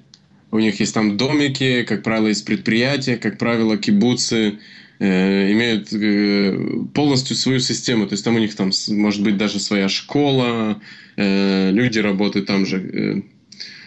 у 0.52 0.60
них 0.60 0.80
есть 0.80 0.94
там 0.94 1.18
домики, 1.18 1.84
как 1.84 2.04
правило, 2.04 2.28
из 2.28 2.42
предприятия, 2.42 3.18
как 3.18 3.38
правило, 3.38 3.78
кибуцы 3.78 4.60
э, 5.00 5.52
имеют 5.52 5.94
э, 5.94 6.86
полностью 6.94 7.36
свою 7.36 7.60
систему. 7.60 8.08
То 8.08 8.14
есть 8.14 8.26
там 8.26 8.36
у 8.36 8.40
них 8.40 8.56
там 8.56 8.72
может 8.90 9.24
быть 9.24 9.38
даже 9.38 9.60
своя 9.60 9.90
школа, 9.90 10.82
э, 11.16 11.72
люди 11.72 12.00
работают 12.00 12.48
там 12.48 12.66
же. 12.66 13.24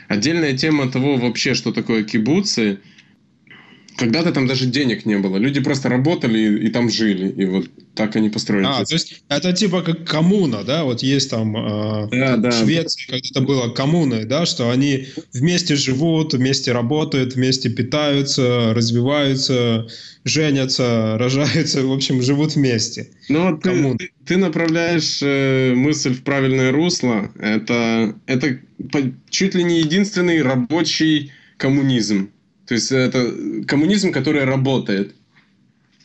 Отдельная 0.09 0.57
тема 0.57 0.91
того 0.91 1.17
вообще, 1.17 1.55
что 1.55 1.73
такое 1.73 2.05
кибуцы– 2.05 2.79
когда-то 3.97 4.32
там 4.32 4.47
даже 4.47 4.66
денег 4.66 5.07
не 5.07 5.18
было. 5.18 5.36
Люди 5.36 5.61
просто 5.61 5.88
работали 5.88 6.38
и, 6.38 6.66
и 6.66 6.68
там 6.70 6.90
жили. 6.90 7.30
И 7.30 7.45
вот 7.47 7.68
так 7.95 8.16
они 8.16 8.28
построили. 8.28 8.66
А, 8.66 8.84
то 8.84 8.95
есть 8.95 9.22
это 9.28 9.53
типа 9.53 9.82
как 9.82 10.05
коммуна, 10.05 10.64
да? 10.64 10.84
Вот 10.84 11.03
есть 11.03 11.30
там 11.30 11.57
э, 11.57 12.09
да, 12.11 12.36
да. 12.36 12.51
в 12.51 12.55
Швеции 12.55 13.07
когда-то 13.07 13.40
было 13.40 13.68
коммуны, 13.70 14.24
да, 14.24 14.47
что 14.47 14.70
они 14.70 15.07
вместе 15.32 15.76
живут, 15.76 16.34
вместе 16.34 16.72
работают, 16.72 17.34
вместе 17.34 17.70
питаются, 17.70 18.74
развиваются, 18.74 19.86
женятся, 20.24 21.16
рожаются, 21.18 21.84
в 21.86 21.92
общем, 21.92 22.20
живут 22.22 22.57
вместе. 22.57 23.11
Ну, 23.28 23.57
ты, 23.59 23.97
ты, 23.97 24.11
ты 24.26 24.36
направляешь 24.36 25.20
э, 25.22 25.74
мысль 25.74 26.14
в 26.14 26.22
правильное 26.22 26.72
русло. 26.72 27.30
Это, 27.38 28.14
это 28.26 28.59
чуть 29.30 29.55
ли 29.55 29.62
не 29.62 29.80
единственный 29.80 30.42
рабочий 30.42 31.30
коммунизм 31.57 32.30
То 32.67 32.75
есть 32.75 32.93
это 32.93 33.35
коммунизм, 33.67 34.12
который 34.12 34.45
работает. 34.45 35.15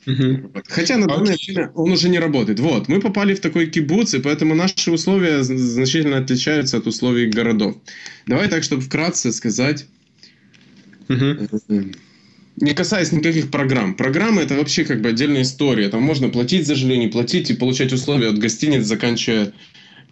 Угу. 0.05 0.51
Хотя 0.67 0.97
на 0.97 1.07
данное 1.07 1.35
okay. 1.35 1.53
время 1.53 1.71
он 1.75 1.91
уже 1.91 2.09
не 2.09 2.19
работает. 2.19 2.59
Вот, 2.59 2.87
мы 2.87 2.99
попали 2.99 3.35
в 3.35 3.41
такой 3.41 3.67
кибуц, 3.67 4.13
и 4.13 4.19
поэтому 4.19 4.55
наши 4.55 4.91
условия 4.91 5.43
значительно 5.43 6.17
отличаются 6.17 6.77
от 6.77 6.87
условий 6.87 7.27
городов. 7.27 7.75
Давай 8.25 8.47
так, 8.47 8.63
чтобы 8.63 8.81
вкратце 8.81 9.31
сказать. 9.31 9.85
Угу. 11.09 11.91
Не 12.61 12.73
касаясь 12.73 13.11
никаких 13.11 13.51
программ. 13.51 13.95
Программы 13.95 14.41
это 14.41 14.55
вообще 14.55 14.83
как 14.83 15.01
бы 15.01 15.09
отдельная 15.09 15.43
история. 15.43 15.89
Там 15.89 16.01
можно 16.03 16.29
платить 16.29 16.67
за 16.67 16.75
жилье, 16.75 16.97
не 16.97 17.07
платить 17.07 17.49
и 17.49 17.55
получать 17.55 17.93
условия 17.93 18.29
от 18.29 18.37
гостиниц, 18.37 18.85
заканчивая 18.85 19.53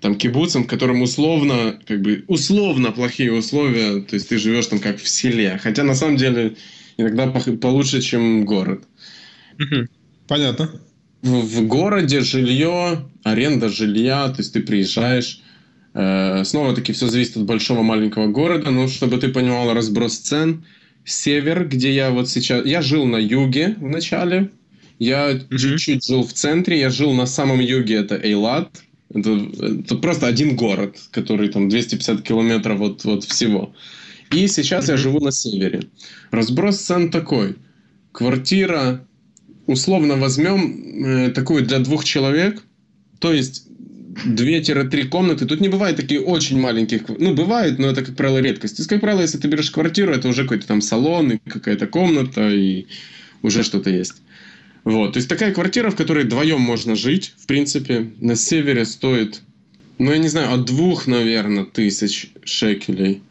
там 0.02 0.16
кибуцем, 0.16 0.64
в 0.64 0.68
котором 0.68 1.02
условно, 1.02 1.80
как 1.86 2.02
бы 2.02 2.24
условно 2.28 2.92
плохие 2.92 3.34
условия, 3.34 4.02
то 4.02 4.16
есть 4.16 4.30
ты 4.30 4.38
живешь 4.38 4.68
там 4.68 4.80
как 4.80 5.00
в 5.00 5.08
селе. 5.08 5.60
Хотя 5.62 5.84
на 5.84 5.96
самом 5.96 6.18
деле 6.18 6.56
иногда 6.98 7.28
получше, 7.28 8.02
чем 8.02 8.46
город. 8.46 8.84
Понятно. 10.28 10.82
В, 11.22 11.32
в 11.32 11.68
городе 11.68 12.22
жилье, 12.22 13.06
аренда 13.24 13.70
жилья, 13.70 14.28
то 14.30 14.38
есть 14.38 14.54
ты 14.54 14.62
приезжаешь, 14.62 15.42
э, 15.94 16.44
снова-таки 16.46 16.94
все 16.94 17.08
зависит 17.08 17.38
от 17.38 17.46
большого 17.46 17.82
маленького 17.82 18.28
города, 18.28 18.70
но 18.70 18.88
чтобы 18.88 19.18
ты 19.18 19.30
понимал 19.30 19.74
разброс 19.74 20.18
цен, 20.18 20.64
север, 21.06 21.68
где 21.68 21.92
я 21.92 22.12
вот 22.12 22.30
сейчас, 22.30 22.66
я 22.66 22.82
жил 22.82 23.06
на 23.06 23.18
юге 23.18 23.76
в 23.80 23.90
начале, 23.90 24.52
я 25.00 25.32
mm-hmm. 25.32 25.58
чуть-чуть 25.58 26.06
жил 26.06 26.24
в 26.24 26.34
центре, 26.34 26.80
я 26.80 26.90
жил 26.90 27.14
на 27.14 27.26
самом 27.26 27.60
юге, 27.60 27.96
это 27.96 28.16
Эйлат, 28.16 28.84
это, 29.14 29.50
это 29.62 29.96
просто 29.96 30.28
один 30.28 30.56
город, 30.56 30.98
который 31.12 31.50
там 31.50 31.70
250 31.70 32.22
километров 32.22 32.82
от, 32.82 33.06
от 33.06 33.24
всего. 33.24 33.74
И 34.32 34.48
сейчас 34.48 34.86
mm-hmm. 34.86 34.92
я 34.92 34.98
живу 34.98 35.20
на 35.20 35.32
севере. 35.32 35.84
Разброс 36.32 36.78
цен 36.78 37.10
такой. 37.10 37.56
Квартира 38.12 39.06
условно 39.68 40.16
возьмем 40.16 41.06
э, 41.06 41.30
такую 41.32 41.66
для 41.66 41.80
двух 41.80 42.04
человек, 42.04 42.64
то 43.20 43.34
есть 43.34 43.68
2-3 44.26 45.08
комнаты. 45.08 45.46
Тут 45.46 45.62
не 45.62 45.70
бывает 45.70 45.96
такие 45.96 46.20
очень 46.20 46.60
маленьких. 46.60 47.08
Ну, 47.08 47.34
бывает, 47.34 47.78
но 47.80 47.88
это, 47.88 48.04
как 48.04 48.16
правило, 48.16 48.40
редкость. 48.40 48.78
То 48.78 48.82
есть, 48.82 48.90
как 48.90 49.02
правило, 49.02 49.22
если 49.22 49.38
ты 49.38 49.48
берешь 49.48 49.72
квартиру, 49.72 50.12
это 50.12 50.28
уже 50.28 50.44
какой-то 50.44 50.68
там 50.68 50.82
салон 50.82 51.34
и 51.34 51.50
какая-то 51.50 51.88
комната, 51.88 52.50
и 52.50 52.88
уже 53.44 53.64
что-то 53.64 53.90
есть. 53.90 54.16
Вот. 54.88 55.14
То 55.14 55.18
есть, 55.18 55.28
такая 55.28 55.54
квартира, 55.54 55.90
в 55.90 55.98
которой 55.98 56.24
вдвоем 56.24 56.62
можно 56.62 56.96
жить, 56.96 57.34
в 57.38 57.46
принципе, 57.46 58.10
на 58.22 58.38
севере 58.38 58.86
стоит, 58.86 59.42
ну, 59.98 60.14
я 60.14 60.18
не 60.18 60.30
знаю, 60.30 60.54
от 60.54 60.64
двух, 60.64 61.08
наверное, 61.08 61.66
тысяч 61.66 62.32
шекелей 62.46 63.22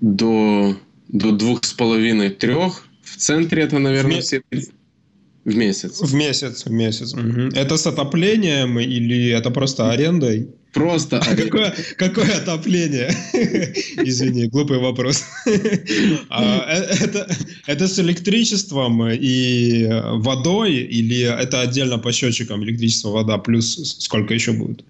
до, 0.00 0.74
до 1.08 1.32
двух 1.32 1.64
с 1.64 1.74
половиной, 1.74 2.30
трех. 2.30 2.86
В 3.02 3.18
центре 3.18 3.64
это, 3.64 3.78
наверное, 3.78 4.22
все... 4.22 4.40
В 5.44 5.54
месяц. 5.54 6.00
В 6.00 6.14
месяц, 6.14 6.64
в 6.64 6.70
месяц. 6.70 7.12
Угу. 7.12 7.54
Это 7.54 7.76
с 7.76 7.86
отоплением 7.86 8.80
или 8.80 9.28
это 9.28 9.50
просто 9.50 9.90
арендой? 9.90 10.48
Просто 10.76 11.18
а 11.20 11.34
какое, 11.34 11.74
какое 11.96 12.36
отопление? 12.36 13.08
Извини, 13.96 14.46
глупый 14.48 14.78
вопрос. 14.78 15.24
а, 16.28 16.64
э, 16.68 16.82
это, 17.00 17.34
это 17.66 17.88
с 17.88 17.98
электричеством 17.98 19.08
и 19.08 19.88
водой 20.18 20.74
или 20.74 21.22
это 21.22 21.62
отдельно 21.62 21.98
по 21.98 22.12
счетчикам 22.12 22.62
электричество, 22.62 23.08
вода, 23.08 23.38
плюс 23.38 23.96
сколько 24.00 24.34
еще 24.34 24.52
будет? 24.52 24.84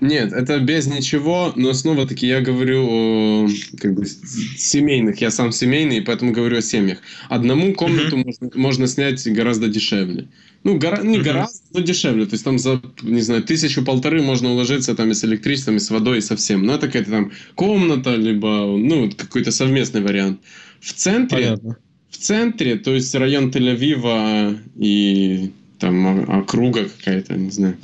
Нет, 0.00 0.32
это 0.32 0.58
без 0.60 0.86
ничего, 0.86 1.52
но 1.56 1.74
снова-таки 1.74 2.26
я 2.26 2.40
говорю 2.40 2.86
о 2.88 3.48
как 3.78 3.94
бы, 3.94 4.06
семейных. 4.06 5.20
Я 5.20 5.30
сам 5.30 5.52
семейный, 5.52 6.00
поэтому 6.00 6.32
говорю 6.32 6.58
о 6.58 6.62
семьях. 6.62 6.98
Одному 7.28 7.74
комнату 7.74 8.16
uh-huh. 8.16 8.24
можно, 8.24 8.50
можно 8.54 8.86
снять 8.86 9.30
гораздо 9.30 9.68
дешевле. 9.68 10.28
Ну, 10.64 10.78
гора, 10.78 11.02
не 11.02 11.18
uh-huh. 11.18 11.22
гораздо, 11.22 11.62
но 11.74 11.80
дешевле. 11.80 12.24
То 12.24 12.32
есть 12.32 12.44
там 12.44 12.58
за, 12.58 12.80
не 13.02 13.20
знаю, 13.20 13.42
тысячу-полторы 13.42 14.22
можно 14.22 14.50
уложиться 14.50 14.94
там 14.94 15.10
и 15.10 15.14
с 15.14 15.22
электричеством, 15.22 15.76
и 15.76 15.80
с 15.80 15.90
водой, 15.90 16.18
и 16.18 16.22
со 16.22 16.34
всем. 16.34 16.64
Но 16.64 16.74
это 16.74 16.86
какая-то 16.86 17.10
там 17.10 17.32
комната, 17.54 18.14
либо, 18.16 18.76
ну, 18.78 19.10
какой-то 19.14 19.50
совместный 19.50 20.00
вариант. 20.00 20.40
В 20.80 20.94
центре, 20.94 21.44
Понятно. 21.44 21.76
в 22.08 22.16
центре, 22.16 22.76
то 22.76 22.94
есть 22.94 23.14
район 23.14 23.50
Тель-Авива 23.50 24.58
и 24.78 25.50
там 25.78 26.30
округа 26.30 26.88
какая-то, 26.88 27.34
не 27.34 27.50
знаю, 27.50 27.76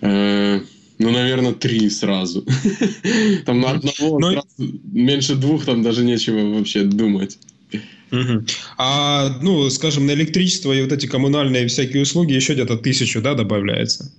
э- 0.00 0.60
ну, 1.02 1.10
наверное, 1.10 1.52
три 1.52 1.90
сразу. 1.90 2.46
Там 3.44 3.60
на 3.60 3.70
одного 3.70 4.18
Но... 4.20 4.30
сразу, 4.32 4.48
меньше 4.92 5.34
двух 5.34 5.64
там 5.64 5.82
даже 5.82 6.04
нечего 6.04 6.54
вообще 6.54 6.82
думать. 6.82 7.38
Угу. 8.12 8.44
А, 8.78 9.38
ну, 9.42 9.68
скажем, 9.70 10.06
на 10.06 10.12
электричество 10.12 10.72
и 10.72 10.82
вот 10.82 10.92
эти 10.92 11.06
коммунальные 11.06 11.66
всякие 11.66 12.02
услуги 12.02 12.34
еще 12.34 12.52
где-то 12.52 12.76
тысячу, 12.76 13.20
да, 13.20 13.34
добавляется? 13.34 14.12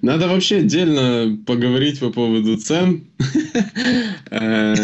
Надо 0.00 0.28
вообще 0.28 0.58
отдельно 0.58 1.38
поговорить 1.46 1.98
по 1.98 2.10
поводу 2.10 2.56
цен. 2.56 3.04
Э, 4.32 4.74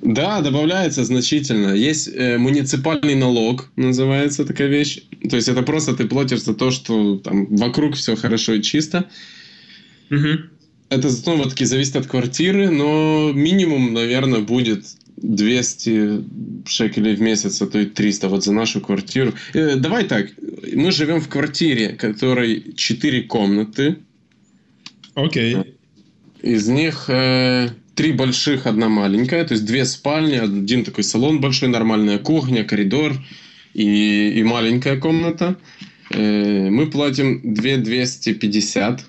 да, 0.00 0.40
добавляется 0.40 1.04
значительно. 1.04 1.74
Есть 1.74 2.08
э, 2.08 2.38
муниципальный 2.38 3.14
налог, 3.14 3.70
называется 3.76 4.44
такая 4.44 4.68
вещь. 4.68 5.02
То 5.28 5.36
есть 5.36 5.48
это 5.48 5.62
просто 5.62 5.94
ты 5.94 6.06
платишь 6.06 6.42
за 6.42 6.54
то, 6.54 6.70
что 6.70 7.18
там 7.18 7.46
вокруг 7.54 7.94
все 7.94 8.16
хорошо 8.16 8.54
и 8.54 8.62
чисто. 8.62 9.10
Угу. 10.12 10.28
Это 10.90 11.10
снова-таки 11.10 11.64
зависит 11.64 11.96
от 11.96 12.06
квартиры, 12.06 12.68
но 12.68 13.32
минимум, 13.32 13.94
наверное, 13.94 14.40
будет 14.40 14.84
200 15.16 16.24
шекелей 16.66 17.16
в 17.16 17.22
месяц, 17.22 17.62
а 17.62 17.66
то 17.66 17.78
и 17.78 17.86
300 17.86 18.28
вот 18.28 18.44
за 18.44 18.52
нашу 18.52 18.82
квартиру. 18.82 19.32
Э, 19.54 19.76
давай 19.76 20.04
так, 20.04 20.28
мы 20.74 20.92
живем 20.92 21.20
в 21.20 21.28
квартире, 21.28 21.90
которой 21.90 22.74
4 22.76 23.22
комнаты. 23.22 23.96
Окей. 25.14 25.54
Okay. 25.54 25.74
Из 26.42 26.68
них 26.68 27.04
э, 27.08 27.70
три 27.94 28.12
больших, 28.12 28.66
одна 28.66 28.88
маленькая, 28.88 29.44
то 29.44 29.54
есть 29.54 29.64
две 29.64 29.86
спальни, 29.86 30.34
один 30.34 30.84
такой 30.84 31.04
салон 31.04 31.40
большой, 31.40 31.68
нормальная 31.68 32.18
кухня, 32.18 32.64
коридор 32.64 33.14
и, 33.72 34.28
и 34.30 34.42
маленькая 34.42 34.98
комната. 34.98 35.56
Э, 36.10 36.68
мы 36.68 36.90
платим 36.90 37.54
2 37.54 37.76
250 37.76 39.04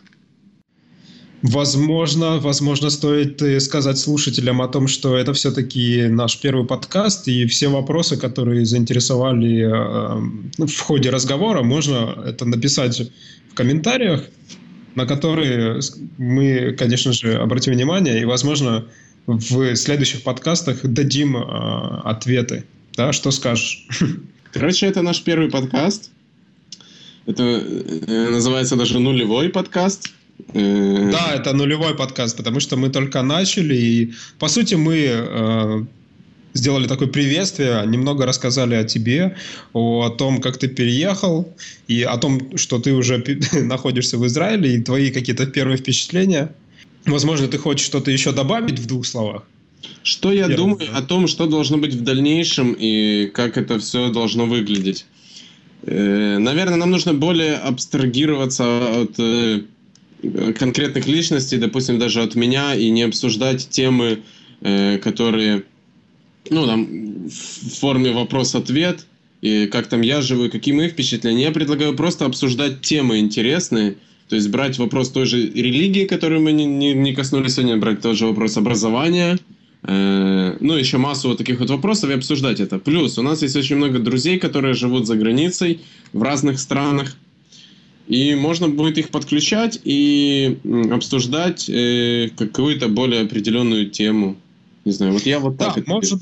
Возможно, 1.44 2.40
возможно, 2.40 2.90
стоит 2.90 3.42
э, 3.42 3.60
сказать 3.60 3.98
слушателям 3.98 4.62
о 4.62 4.70
том, 4.70 4.88
что 4.88 5.18
это 5.18 5.34
все-таки 5.34 6.08
наш 6.08 6.40
первый 6.40 6.66
подкаст, 6.66 7.28
и 7.28 7.46
все 7.48 7.68
вопросы, 7.68 8.16
которые 8.16 8.66
заинтересовали 8.66 9.66
э, 9.66 10.22
ну, 10.58 10.66
в 10.66 10.80
ходе 10.80 11.10
разговора, 11.10 11.62
можно 11.62 12.24
это 12.26 12.46
написать 12.46 13.12
в 13.52 13.56
комментариях, 13.56 14.24
на 14.96 15.06
которые 15.06 15.82
мы, 16.18 16.78
конечно 16.80 17.12
же, 17.12 17.36
обратим 17.36 17.74
внимание, 17.74 18.22
и, 18.22 18.26
возможно, 18.26 18.86
в 19.28 19.76
следующих 19.76 20.24
подкастах 20.24 20.80
дадим 20.84 21.36
э, 21.36 21.42
ответы. 22.06 22.64
Да, 22.96 23.12
что 23.12 23.32
скажешь? 23.32 23.86
Короче, 24.54 24.86
это 24.86 25.02
наш 25.02 25.22
первый 25.22 25.50
подкаст. 25.50 26.10
Это 27.26 27.44
э, 27.44 28.30
называется 28.30 28.78
даже 28.78 29.00
нулевой 29.00 29.50
подкаст. 29.50 30.14
Да, 30.54 31.34
это 31.36 31.54
нулевой 31.54 31.96
подкаст, 31.96 32.38
потому 32.38 32.60
что 32.60 32.76
мы 32.78 32.90
только 32.90 33.22
начали, 33.22 33.76
и 33.76 34.14
по 34.40 34.48
сути 34.48 34.76
мы 34.76 34.98
э, 35.08 35.84
сделали 36.54 36.88
такое 36.88 37.08
приветствие, 37.08 37.84
немного 37.88 38.26
рассказали 38.26 38.76
о 38.76 38.84
тебе, 38.84 39.36
о 39.74 40.10
том, 40.10 40.42
как 40.42 40.58
ты 40.58 40.68
переехал, 40.68 41.54
и 41.88 42.04
о 42.04 42.18
том, 42.18 42.58
что 42.58 42.80
ты 42.80 42.94
уже 42.94 43.24
находишься 43.54 44.18
в 44.18 44.26
Израиле, 44.28 44.76
и 44.76 44.82
твои 44.82 45.12
какие-то 45.12 45.46
первые 45.46 45.78
впечатления. 45.78 46.54
Возможно, 47.06 47.48
ты 47.48 47.58
хочешь 47.58 47.86
что-то 47.86 48.12
еще 48.12 48.32
добавить 48.32 48.80
в 48.80 48.86
двух 48.86 49.06
словах? 49.06 49.44
Что 50.04 50.32
я 50.32 50.48
Первый. 50.48 50.56
думаю 50.56 50.98
о 50.98 51.02
том, 51.02 51.28
что 51.28 51.48
должно 51.48 51.78
быть 51.78 51.94
в 51.94 52.04
дальнейшем 52.04 52.74
и 52.74 53.28
как 53.34 53.58
это 53.58 53.80
все 53.80 54.10
должно 54.10 54.46
выглядеть? 54.46 55.06
Э, 55.86 56.38
наверное, 56.38 56.78
нам 56.78 56.92
нужно 56.92 57.14
более 57.14 57.56
абстрагироваться 57.56 59.02
от 59.02 59.20
э, 59.20 59.64
конкретных 60.58 61.08
личностей, 61.08 61.58
допустим, 61.58 62.00
даже 62.00 62.22
от 62.22 62.36
меня, 62.36 62.76
и 62.76 62.90
не 62.90 63.04
обсуждать 63.04 63.70
темы, 63.70 64.20
э, 64.62 64.98
которые, 64.98 65.64
ну, 66.50 66.66
там, 66.66 66.88
в 67.28 67.80
форме 67.80 68.12
вопрос-ответ, 68.12 69.06
и 69.42 69.68
как 69.68 69.88
там 69.88 70.02
я 70.02 70.22
живу, 70.22 70.46
и 70.46 70.50
какие 70.50 70.74
мои 70.74 70.88
впечатления. 70.88 71.44
Я 71.44 71.52
предлагаю 71.52 71.96
просто 71.96 72.26
обсуждать 72.26 72.82
темы 72.82 73.20
интересные, 73.20 73.96
то 74.30 74.36
есть 74.36 74.50
брать 74.50 74.80
вопрос 74.80 75.10
той 75.10 75.26
же 75.26 75.38
религии, 75.38 76.06
которую 76.06 76.42
мы 76.42 76.54
не, 76.54 76.66
не, 76.66 76.94
не 76.94 77.14
коснулись 77.14 77.56
сегодня, 77.56 77.78
брать 77.78 78.02
тот 78.02 78.16
же 78.16 78.26
вопрос 78.26 78.56
образования, 78.58 79.38
э, 79.84 80.58
ну, 80.60 80.76
еще 80.76 80.98
массу 80.98 81.28
вот 81.28 81.38
таких 81.38 81.60
вот 81.60 81.70
вопросов 81.70 82.10
и 82.10 82.14
обсуждать 82.14 82.62
это. 82.62 82.80
Плюс 82.80 83.18
у 83.18 83.22
нас 83.22 83.42
есть 83.42 83.56
очень 83.56 83.76
много 83.76 84.00
друзей, 84.00 84.40
которые 84.40 84.74
живут 84.74 85.08
за 85.08 85.16
границей 85.16 85.82
в 86.14 86.24
разных 86.24 86.58
странах, 86.58 87.18
и 88.08 88.36
можно 88.36 88.70
будет 88.70 88.98
их 88.98 89.10
подключать 89.10 89.80
и 89.84 90.58
обсуждать 90.92 91.70
э, 91.70 92.30
какую-то 92.38 92.90
более 92.90 93.22
определенную 93.22 93.90
тему. 93.90 94.36
Не 94.86 94.92
знаю, 94.92 95.14
вот 95.14 95.26
я 95.26 95.40
вот 95.40 95.58
так. 95.58 95.76
Да, 95.76 95.84
может, 95.86 96.22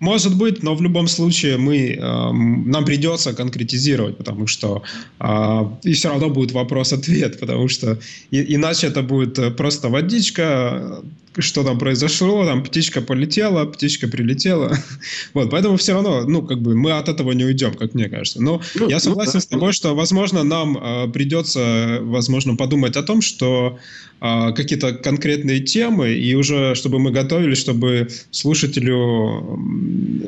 может 0.00 0.36
быть, 0.36 0.62
но 0.62 0.74
в 0.74 0.82
любом 0.82 1.06
случае 1.06 1.58
мы, 1.58 1.92
э, 1.92 2.32
нам 2.32 2.84
придется 2.84 3.32
конкретизировать, 3.32 4.16
потому 4.16 4.48
что 4.48 4.82
э, 5.20 5.60
и 5.84 5.92
все 5.92 6.08
равно 6.08 6.28
будет 6.28 6.52
вопрос-ответ, 6.52 7.38
потому 7.38 7.68
что 7.68 7.98
и, 8.32 8.54
иначе 8.56 8.88
это 8.88 9.02
будет 9.02 9.56
просто 9.56 9.88
водичка, 9.88 11.02
что 11.38 11.62
там 11.62 11.78
произошло, 11.78 12.44
там 12.44 12.62
птичка 12.62 13.00
полетела, 13.00 13.64
птичка 13.64 14.08
прилетела. 14.08 14.76
Вот, 15.34 15.50
поэтому 15.50 15.76
все 15.76 15.92
равно, 15.92 16.24
ну, 16.26 16.42
как 16.42 16.60
бы 16.60 16.74
мы 16.74 16.92
от 16.92 17.08
этого 17.08 17.32
не 17.32 17.44
уйдем, 17.44 17.74
как 17.74 17.94
мне 17.94 18.08
кажется. 18.08 18.42
Но 18.42 18.60
ну, 18.74 18.88
я 18.88 18.96
ну 18.96 19.00
согласен 19.00 19.32
ну, 19.34 19.38
да, 19.38 19.40
с 19.40 19.46
тобой, 19.46 19.72
что, 19.72 19.94
возможно, 19.94 20.42
нам 20.42 20.76
э, 20.76 21.08
придется, 21.08 21.98
возможно, 22.02 22.56
подумать 22.56 22.96
о 22.96 23.02
том, 23.02 23.22
что 23.22 23.78
э, 24.20 24.52
какие-то 24.52 24.94
конкретные 24.94 25.60
темы, 25.60 26.12
и 26.12 26.34
уже, 26.34 26.74
чтобы 26.74 26.98
мы 26.98 27.12
готовились, 27.12 27.58
чтобы 27.58 27.99
слушателю 28.30 29.58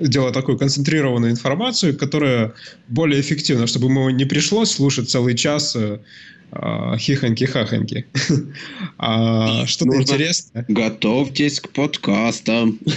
делать 0.01 0.35
такую 0.35 0.59
концентрированную 0.59 1.33
информацию, 1.33 1.97
которая 1.97 2.55
более 2.89 3.21
эффективна, 3.21 3.67
чтобы 3.67 3.87
ему 3.87 4.11
не 4.11 4.25
пришлось 4.25 4.73
слушать 4.73 5.11
целый 5.11 5.35
час 5.35 5.77
э, 5.77 5.99
а, 6.53 6.97
хихоньки-хахоньки. 6.99 8.05
а, 8.99 9.67
что-то 9.67 10.01
интересное. 10.01 10.65
Готовьтесь 10.69 11.61
к 11.61 11.71
подкастам. 11.71 12.79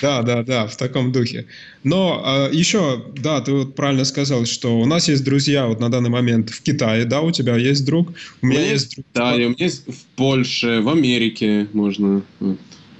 Да, 0.00 0.22
да, 0.22 0.42
да, 0.42 0.66
в 0.66 0.76
таком 0.76 1.12
духе. 1.12 1.46
Но 1.84 2.20
а, 2.24 2.50
еще, 2.50 3.04
да, 3.18 3.40
ты 3.40 3.52
вот 3.52 3.76
правильно 3.76 4.04
сказал, 4.04 4.46
что 4.46 4.80
у 4.80 4.84
нас 4.84 5.08
есть 5.08 5.22
друзья 5.22 5.68
вот 5.68 5.78
на 5.78 5.92
данный 5.92 6.10
момент 6.10 6.50
в 6.50 6.60
Китае, 6.60 7.04
да, 7.04 7.20
у 7.20 7.30
тебя 7.30 7.56
есть 7.56 7.84
друг, 7.84 8.12
у 8.40 8.46
меня 8.46 8.68
есть 8.68 8.96
друг. 8.96 9.06
Да, 9.14 9.34
у 9.34 9.38
меня 9.38 9.54
есть 9.58 9.86
в 9.86 10.04
Польше, 10.16 10.80
в 10.80 10.88
Америке 10.88 11.68
можно. 11.72 12.22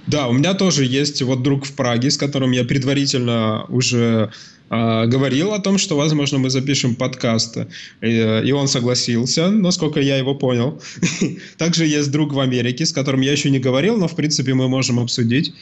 Да, 0.07 0.27
у 0.27 0.33
меня 0.33 0.53
тоже 0.53 0.85
есть 0.85 1.21
вот 1.21 1.43
друг 1.43 1.65
в 1.65 1.73
Праге, 1.73 2.11
с 2.11 2.17
которым 2.17 2.51
я 2.51 2.63
предварительно 2.65 3.65
уже 3.69 4.31
э, 4.69 5.05
говорил 5.05 5.53
о 5.53 5.59
том, 5.59 5.77
что, 5.77 5.95
возможно, 5.95 6.39
мы 6.39 6.49
запишем 6.49 6.95
подкаст, 6.95 7.57
и, 8.01 8.41
и 8.45 8.51
он 8.51 8.67
согласился, 8.67 9.49
насколько 9.49 10.01
я 10.01 10.17
его 10.17 10.35
понял. 10.35 10.81
Также 11.57 11.85
есть 11.85 12.11
друг 12.11 12.33
в 12.33 12.39
Америке, 12.39 12.85
с 12.85 12.91
которым 12.91 13.21
я 13.21 13.31
еще 13.31 13.49
не 13.49 13.59
говорил, 13.59 13.97
но, 13.97 14.07
в 14.07 14.15
принципе, 14.15 14.53
мы 14.53 14.67
можем 14.67 14.99
обсудить. 14.99 15.53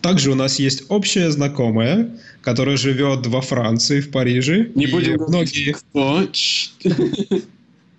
Также 0.00 0.30
у 0.30 0.34
нас 0.34 0.58
есть 0.58 0.84
общая 0.90 1.30
знакомая, 1.30 2.10
которая 2.42 2.76
живет 2.76 3.26
во 3.26 3.40
Франции, 3.40 4.00
в 4.00 4.10
Париже. 4.10 4.70
Не 4.74 4.86
будем 4.86 5.18
многие... 5.28 5.72
Кто? 5.72 6.28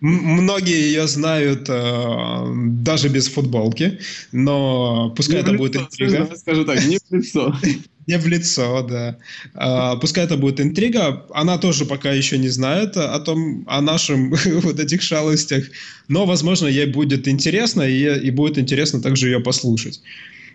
Многие 0.01 0.87
ее 0.87 1.07
знают 1.07 1.65
э, 1.69 2.53
даже 2.83 3.09
без 3.09 3.27
футболки, 3.27 3.99
но 4.31 5.11
пускай 5.15 5.37
не 5.37 5.41
это 5.41 5.53
будет 5.53 5.75
интрига. 5.77 6.29
Скажу 6.35 6.65
так, 6.65 6.83
не 6.85 6.97
в 6.97 7.11
лицо. 7.11 7.55
Не 8.07 8.19
в 8.19 8.27
лицо, 8.27 8.85
да. 8.87 9.17
А, 9.55 9.95
пускай 9.95 10.25
это 10.25 10.37
будет 10.37 10.61
интрига. 10.61 11.25
Она 11.33 11.57
тоже 11.57 11.85
пока 11.85 12.11
еще 12.11 12.37
не 12.37 12.49
знает 12.49 12.97
о 12.97 13.19
том, 13.19 13.63
о 13.67 13.81
нашем 13.81 14.29
вот 14.45 14.79
этих 14.79 15.01
шалостях, 15.01 15.65
но, 16.07 16.27
возможно, 16.27 16.67
ей 16.67 16.85
будет 16.85 17.27
интересно, 17.27 17.81
и, 17.81 18.27
и 18.27 18.29
будет 18.29 18.59
интересно 18.59 19.01
также 19.01 19.29
ее 19.29 19.39
послушать. 19.39 20.01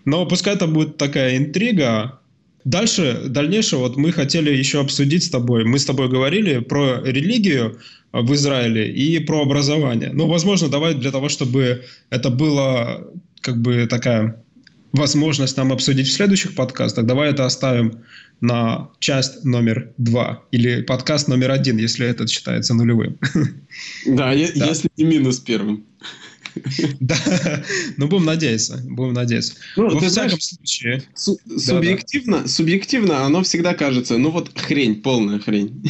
Но 0.05 0.25
пускай 0.25 0.53
это 0.53 0.65
будет 0.65 0.95
такая 0.95 1.35
интрига, 1.35 2.20
Дальше, 2.63 3.23
дальнейшее, 3.27 3.79
вот 3.79 3.97
мы 3.97 4.11
хотели 4.11 4.51
еще 4.51 4.81
обсудить 4.81 5.23
с 5.23 5.29
тобой, 5.29 5.65
мы 5.65 5.79
с 5.79 5.85
тобой 5.85 6.09
говорили 6.09 6.59
про 6.59 7.01
религию 7.03 7.79
в 8.13 8.33
Израиле 8.33 8.91
и 8.91 9.19
про 9.19 9.41
образование. 9.41 10.11
Ну, 10.13 10.27
возможно, 10.27 10.67
давай 10.67 10.93
для 10.93 11.11
того, 11.11 11.29
чтобы 11.29 11.83
это 12.09 12.29
было 12.29 13.07
как 13.41 13.61
бы 13.61 13.87
такая 13.89 14.43
возможность 14.91 15.57
нам 15.57 15.71
обсудить 15.71 16.07
в 16.07 16.11
следующих 16.11 16.55
подкастах, 16.55 17.05
давай 17.05 17.31
это 17.31 17.45
оставим 17.45 18.03
на 18.41 18.89
часть 18.99 19.43
номер 19.45 19.93
два 19.97 20.43
или 20.51 20.81
подкаст 20.81 21.27
номер 21.27 21.51
один, 21.51 21.77
если 21.77 22.07
этот 22.07 22.29
считается 22.29 22.73
нулевым. 22.73 23.17
Да, 24.05 24.33
да. 24.33 24.33
если 24.33 24.89
не 24.97 25.05
минус 25.05 25.39
первым. 25.39 25.85
Да, 26.99 27.15
ну 27.97 28.07
будем 28.07 28.25
надеяться, 28.25 28.81
будем 28.83 29.13
надеяться. 29.13 29.53
Ну, 29.75 29.83
Во 29.83 29.89
всяком 29.89 30.09
знаешь, 30.09 30.43
случае. 30.43 31.03
Су- 31.15 31.39
субъективно, 31.57 32.37
да, 32.37 32.43
да. 32.43 32.49
субъективно 32.49 33.25
оно 33.25 33.43
всегда 33.43 33.73
кажется, 33.73 34.17
ну 34.17 34.31
вот 34.31 34.51
хрень, 34.57 35.01
полная 35.01 35.39
хрень. 35.39 35.83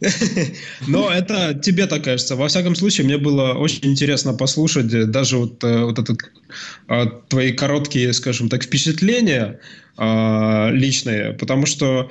Но 0.86 1.10
это 1.10 1.54
тебе 1.54 1.86
так 1.86 2.04
кажется. 2.04 2.36
Во 2.36 2.48
всяком 2.48 2.74
случае, 2.74 3.06
мне 3.06 3.18
было 3.18 3.54
очень 3.54 3.86
интересно 3.90 4.34
послушать 4.34 5.10
даже 5.10 5.38
вот, 5.38 5.64
э, 5.64 5.84
вот 5.84 5.98
этот, 5.98 6.18
а, 6.86 7.06
твои 7.06 7.52
короткие, 7.52 8.12
скажем 8.12 8.48
так, 8.48 8.62
впечатления 8.62 9.58
а, 9.96 10.70
личные, 10.70 11.32
потому 11.32 11.64
что 11.64 12.10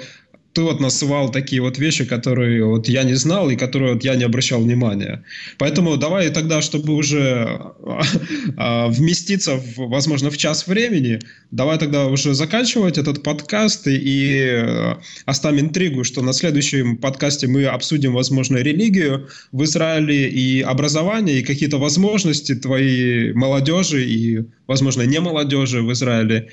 ты 0.56 0.62
вот 0.62 0.80
называл 0.80 1.32
такие 1.32 1.62
вот 1.62 1.78
вещи, 1.78 2.06
которые 2.06 2.64
вот 2.64 2.88
я 2.88 3.04
не 3.04 3.16
знал 3.16 3.50
и 3.50 3.58
которые 3.58 3.94
вот 3.96 4.06
я 4.06 4.16
не 4.16 4.24
обращал 4.24 4.62
внимания. 4.62 5.22
Поэтому 5.58 5.98
давай 5.98 6.30
тогда, 6.30 6.62
чтобы 6.62 6.94
уже 6.94 7.60
а, 8.58 8.88
вместиться, 8.88 9.58
в, 9.58 9.90
возможно, 9.90 10.30
в 10.30 10.38
час 10.38 10.66
времени, 10.66 11.20
давай 11.52 11.78
тогда 11.78 12.08
уже 12.08 12.34
заканчивать 12.34 12.98
этот 12.98 13.22
подкаст 13.22 13.86
и, 13.88 13.98
и 13.98 14.40
э, 14.40 14.96
оставим 15.26 15.66
интригу, 15.66 16.06
что 16.06 16.22
на 16.22 16.32
следующем 16.32 16.98
подкасте 16.98 17.48
мы 17.48 17.66
обсудим, 17.66 18.14
возможно, 18.14 18.56
религию 18.56 19.28
в 19.52 19.62
Израиле 19.66 20.30
и 20.30 20.62
образование, 20.62 21.40
и 21.40 21.44
какие-то 21.44 21.80
возможности 21.80 22.56
твоей 22.56 23.34
молодежи 23.34 24.06
и, 24.06 24.46
возможно, 24.68 25.02
не 25.02 25.20
молодежи 25.20 25.82
в 25.82 25.92
Израиле 25.92 26.48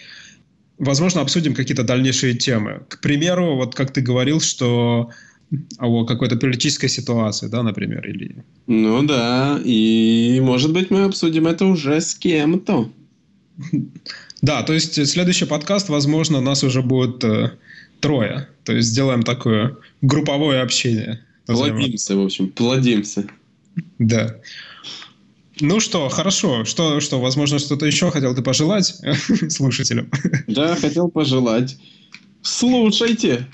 возможно, 0.83 1.20
обсудим 1.20 1.55
какие-то 1.55 1.85
дальнейшие 1.85 2.35
темы. 2.35 2.83
К 2.89 3.01
примеру, 3.01 3.57
вот 3.57 3.74
как 3.74 3.93
ты 3.93 4.01
говорил, 4.01 4.41
что 4.41 5.11
о 5.78 6.05
какой-то 6.05 6.37
политической 6.37 6.89
ситуации, 6.89 7.49
да, 7.49 7.62
например, 7.62 8.07
или... 8.09 8.45
Ну 8.66 9.03
да, 9.03 9.61
и 9.64 10.41
может 10.43 10.72
быть 10.72 10.91
мы 10.91 11.05
обсудим 11.05 11.47
это 11.47 11.66
уже 11.66 12.01
с 12.01 12.14
кем-то. 12.14 12.91
Да, 14.41 14.62
то 14.62 14.72
есть 14.72 15.07
следующий 15.07 15.45
подкаст, 15.45 15.89
возможно, 15.89 16.41
нас 16.41 16.64
уже 16.64 16.83
будет 16.83 17.22
э, 17.22 17.53
трое. 18.01 18.49
То 18.64 18.72
есть 18.72 18.89
сделаем 18.89 19.22
такое 19.22 19.76
групповое 20.01 20.62
общение. 20.62 21.20
Плодимся, 21.47 22.16
в 22.16 22.24
общем, 22.24 22.49
плодимся. 22.49 23.24
Да. 23.99 24.37
Ну 25.61 25.80
что, 25.80 26.09
хорошо. 26.09 26.64
Что, 26.64 27.00
что, 27.00 27.20
возможно, 27.20 27.59
что-то 27.59 27.86
еще 27.86 28.11
хотел 28.11 28.34
ты 28.34 28.42
пожелать 28.42 28.94
слушателям? 29.48 30.11
Да, 30.46 30.74
хотел 30.76 31.09
пожелать. 31.09 31.76
Слушайте. 32.42 33.46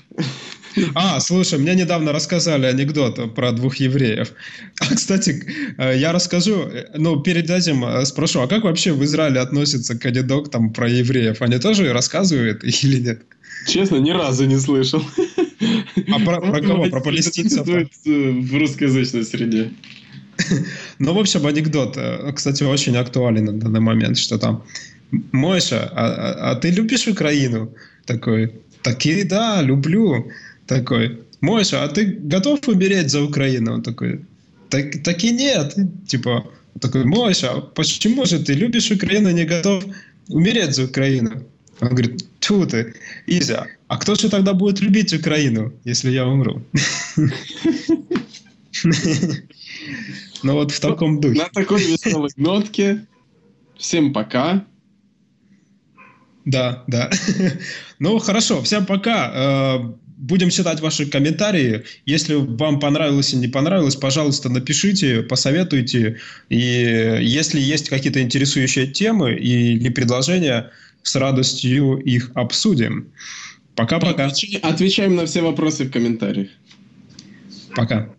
А, 0.95 1.19
слушай, 1.19 1.59
мне 1.59 1.75
недавно 1.75 2.11
рассказали 2.11 2.65
анекдот 2.65 3.35
про 3.35 3.51
двух 3.51 3.77
евреев. 3.77 4.31
А, 4.79 4.95
кстати, 4.95 5.43
э, 5.77 5.97
я 5.97 6.11
расскажу, 6.11 6.69
ну, 6.95 7.19
перед 7.21 7.49
этим 7.49 7.83
э, 7.83 8.05
спрошу, 8.05 8.41
а 8.41 8.47
как 8.47 8.63
вообще 8.63 8.93
в 8.93 9.03
Израиле 9.03 9.39
относится 9.41 9.97
к 9.97 10.05
анекдотам 10.05 10.71
про 10.71 10.89
евреев? 10.89 11.41
Они 11.41 11.57
тоже 11.57 11.91
рассказывают 11.91 12.63
или 12.63 12.99
нет? 12.99 13.23
Честно, 13.67 13.97
ни 13.97 14.11
разу 14.11 14.45
не 14.45 14.57
слышал. 14.57 15.03
А 16.07 16.19
про, 16.19 16.39
про 16.39 16.61
кого? 16.61 16.85
Про 16.89 17.01
палестинцев? 17.01 17.67
В 17.67 18.57
русскоязычной 18.57 19.25
среде. 19.25 19.71
Ну, 20.99 21.13
в 21.13 21.19
общем, 21.19 21.45
анекдот, 21.45 21.97
э, 21.97 22.31
кстати, 22.33 22.63
очень 22.63 22.97
актуален 22.97 23.45
на 23.45 23.53
данный 23.53 23.79
момент, 23.79 24.17
что 24.17 24.37
там 24.37 24.63
Мойша, 25.31 25.89
а, 25.95 26.07
а, 26.07 26.51
а 26.51 26.55
ты 26.55 26.69
любишь 26.69 27.07
Украину? 27.07 27.73
Такой, 28.05 28.53
таки 28.83 29.23
да, 29.23 29.61
люблю. 29.61 30.31
Такой, 30.67 31.19
Мойша, 31.41 31.83
а 31.83 31.87
ты 31.87 32.05
готов 32.05 32.67
умереть 32.67 33.09
за 33.09 33.23
Украину? 33.23 33.73
Он 33.73 33.81
такой, 33.81 34.19
так, 34.69 35.03
так 35.03 35.23
и 35.23 35.31
нет. 35.31 35.75
Типа, 36.07 36.43
такой, 36.79 37.05
Мойша, 37.05 37.51
а 37.51 37.61
почему 37.61 38.25
же 38.25 38.39
ты 38.39 38.53
любишь 38.53 38.91
Украину, 38.91 39.31
не 39.31 39.45
готов 39.45 39.83
умереть 40.27 40.75
за 40.75 40.83
Украину? 40.83 41.43
Он 41.81 41.89
говорит, 41.89 42.25
тьфу 42.39 42.65
ты, 42.65 42.93
Изя, 43.25 43.67
а 43.87 43.97
кто 43.97 44.15
же 44.15 44.29
тогда 44.29 44.53
будет 44.53 44.81
любить 44.81 45.13
Украину, 45.13 45.73
если 45.85 46.11
я 46.11 46.27
умру? 46.27 46.61
Ну 50.43 50.53
вот 50.53 50.71
в 50.71 50.79
таком 50.79 51.19
духе. 51.19 51.39
На 51.39 51.49
такой 51.49 51.81
веселой 51.81 52.29
нотке. 52.35 53.05
Всем 53.77 54.13
пока. 54.13 54.65
Да, 56.45 56.83
да. 56.87 57.09
Ну, 57.99 58.17
хорошо, 58.19 58.61
всем 58.61 58.85
пока. 58.85 59.31
Э, 59.33 59.93
будем 60.17 60.49
читать 60.49 60.79
ваши 60.79 61.05
комментарии. 61.05 61.83
Если 62.05 62.35
вам 62.35 62.79
понравилось 62.79 63.33
и 63.33 63.37
не 63.37 63.47
понравилось, 63.49 63.97
пожалуйста, 63.97 64.49
напишите, 64.49 65.21
посоветуйте. 65.21 66.17
И 66.47 66.55
если 67.21 67.59
есть 67.59 67.89
какие-то 67.89 68.21
интересующие 68.21 68.87
темы 68.87 69.33
или 69.33 69.89
предложения, 69.89 70.71
с 71.03 71.15
радостью 71.15 71.97
их 71.97 72.31
обсудим. 72.35 73.11
Пока-пока. 73.75 74.31
Отвечаем 74.61 75.15
на 75.15 75.25
все 75.25 75.41
вопросы 75.41 75.85
в 75.85 75.91
комментариях. 75.91 76.49
Пока. 77.75 78.09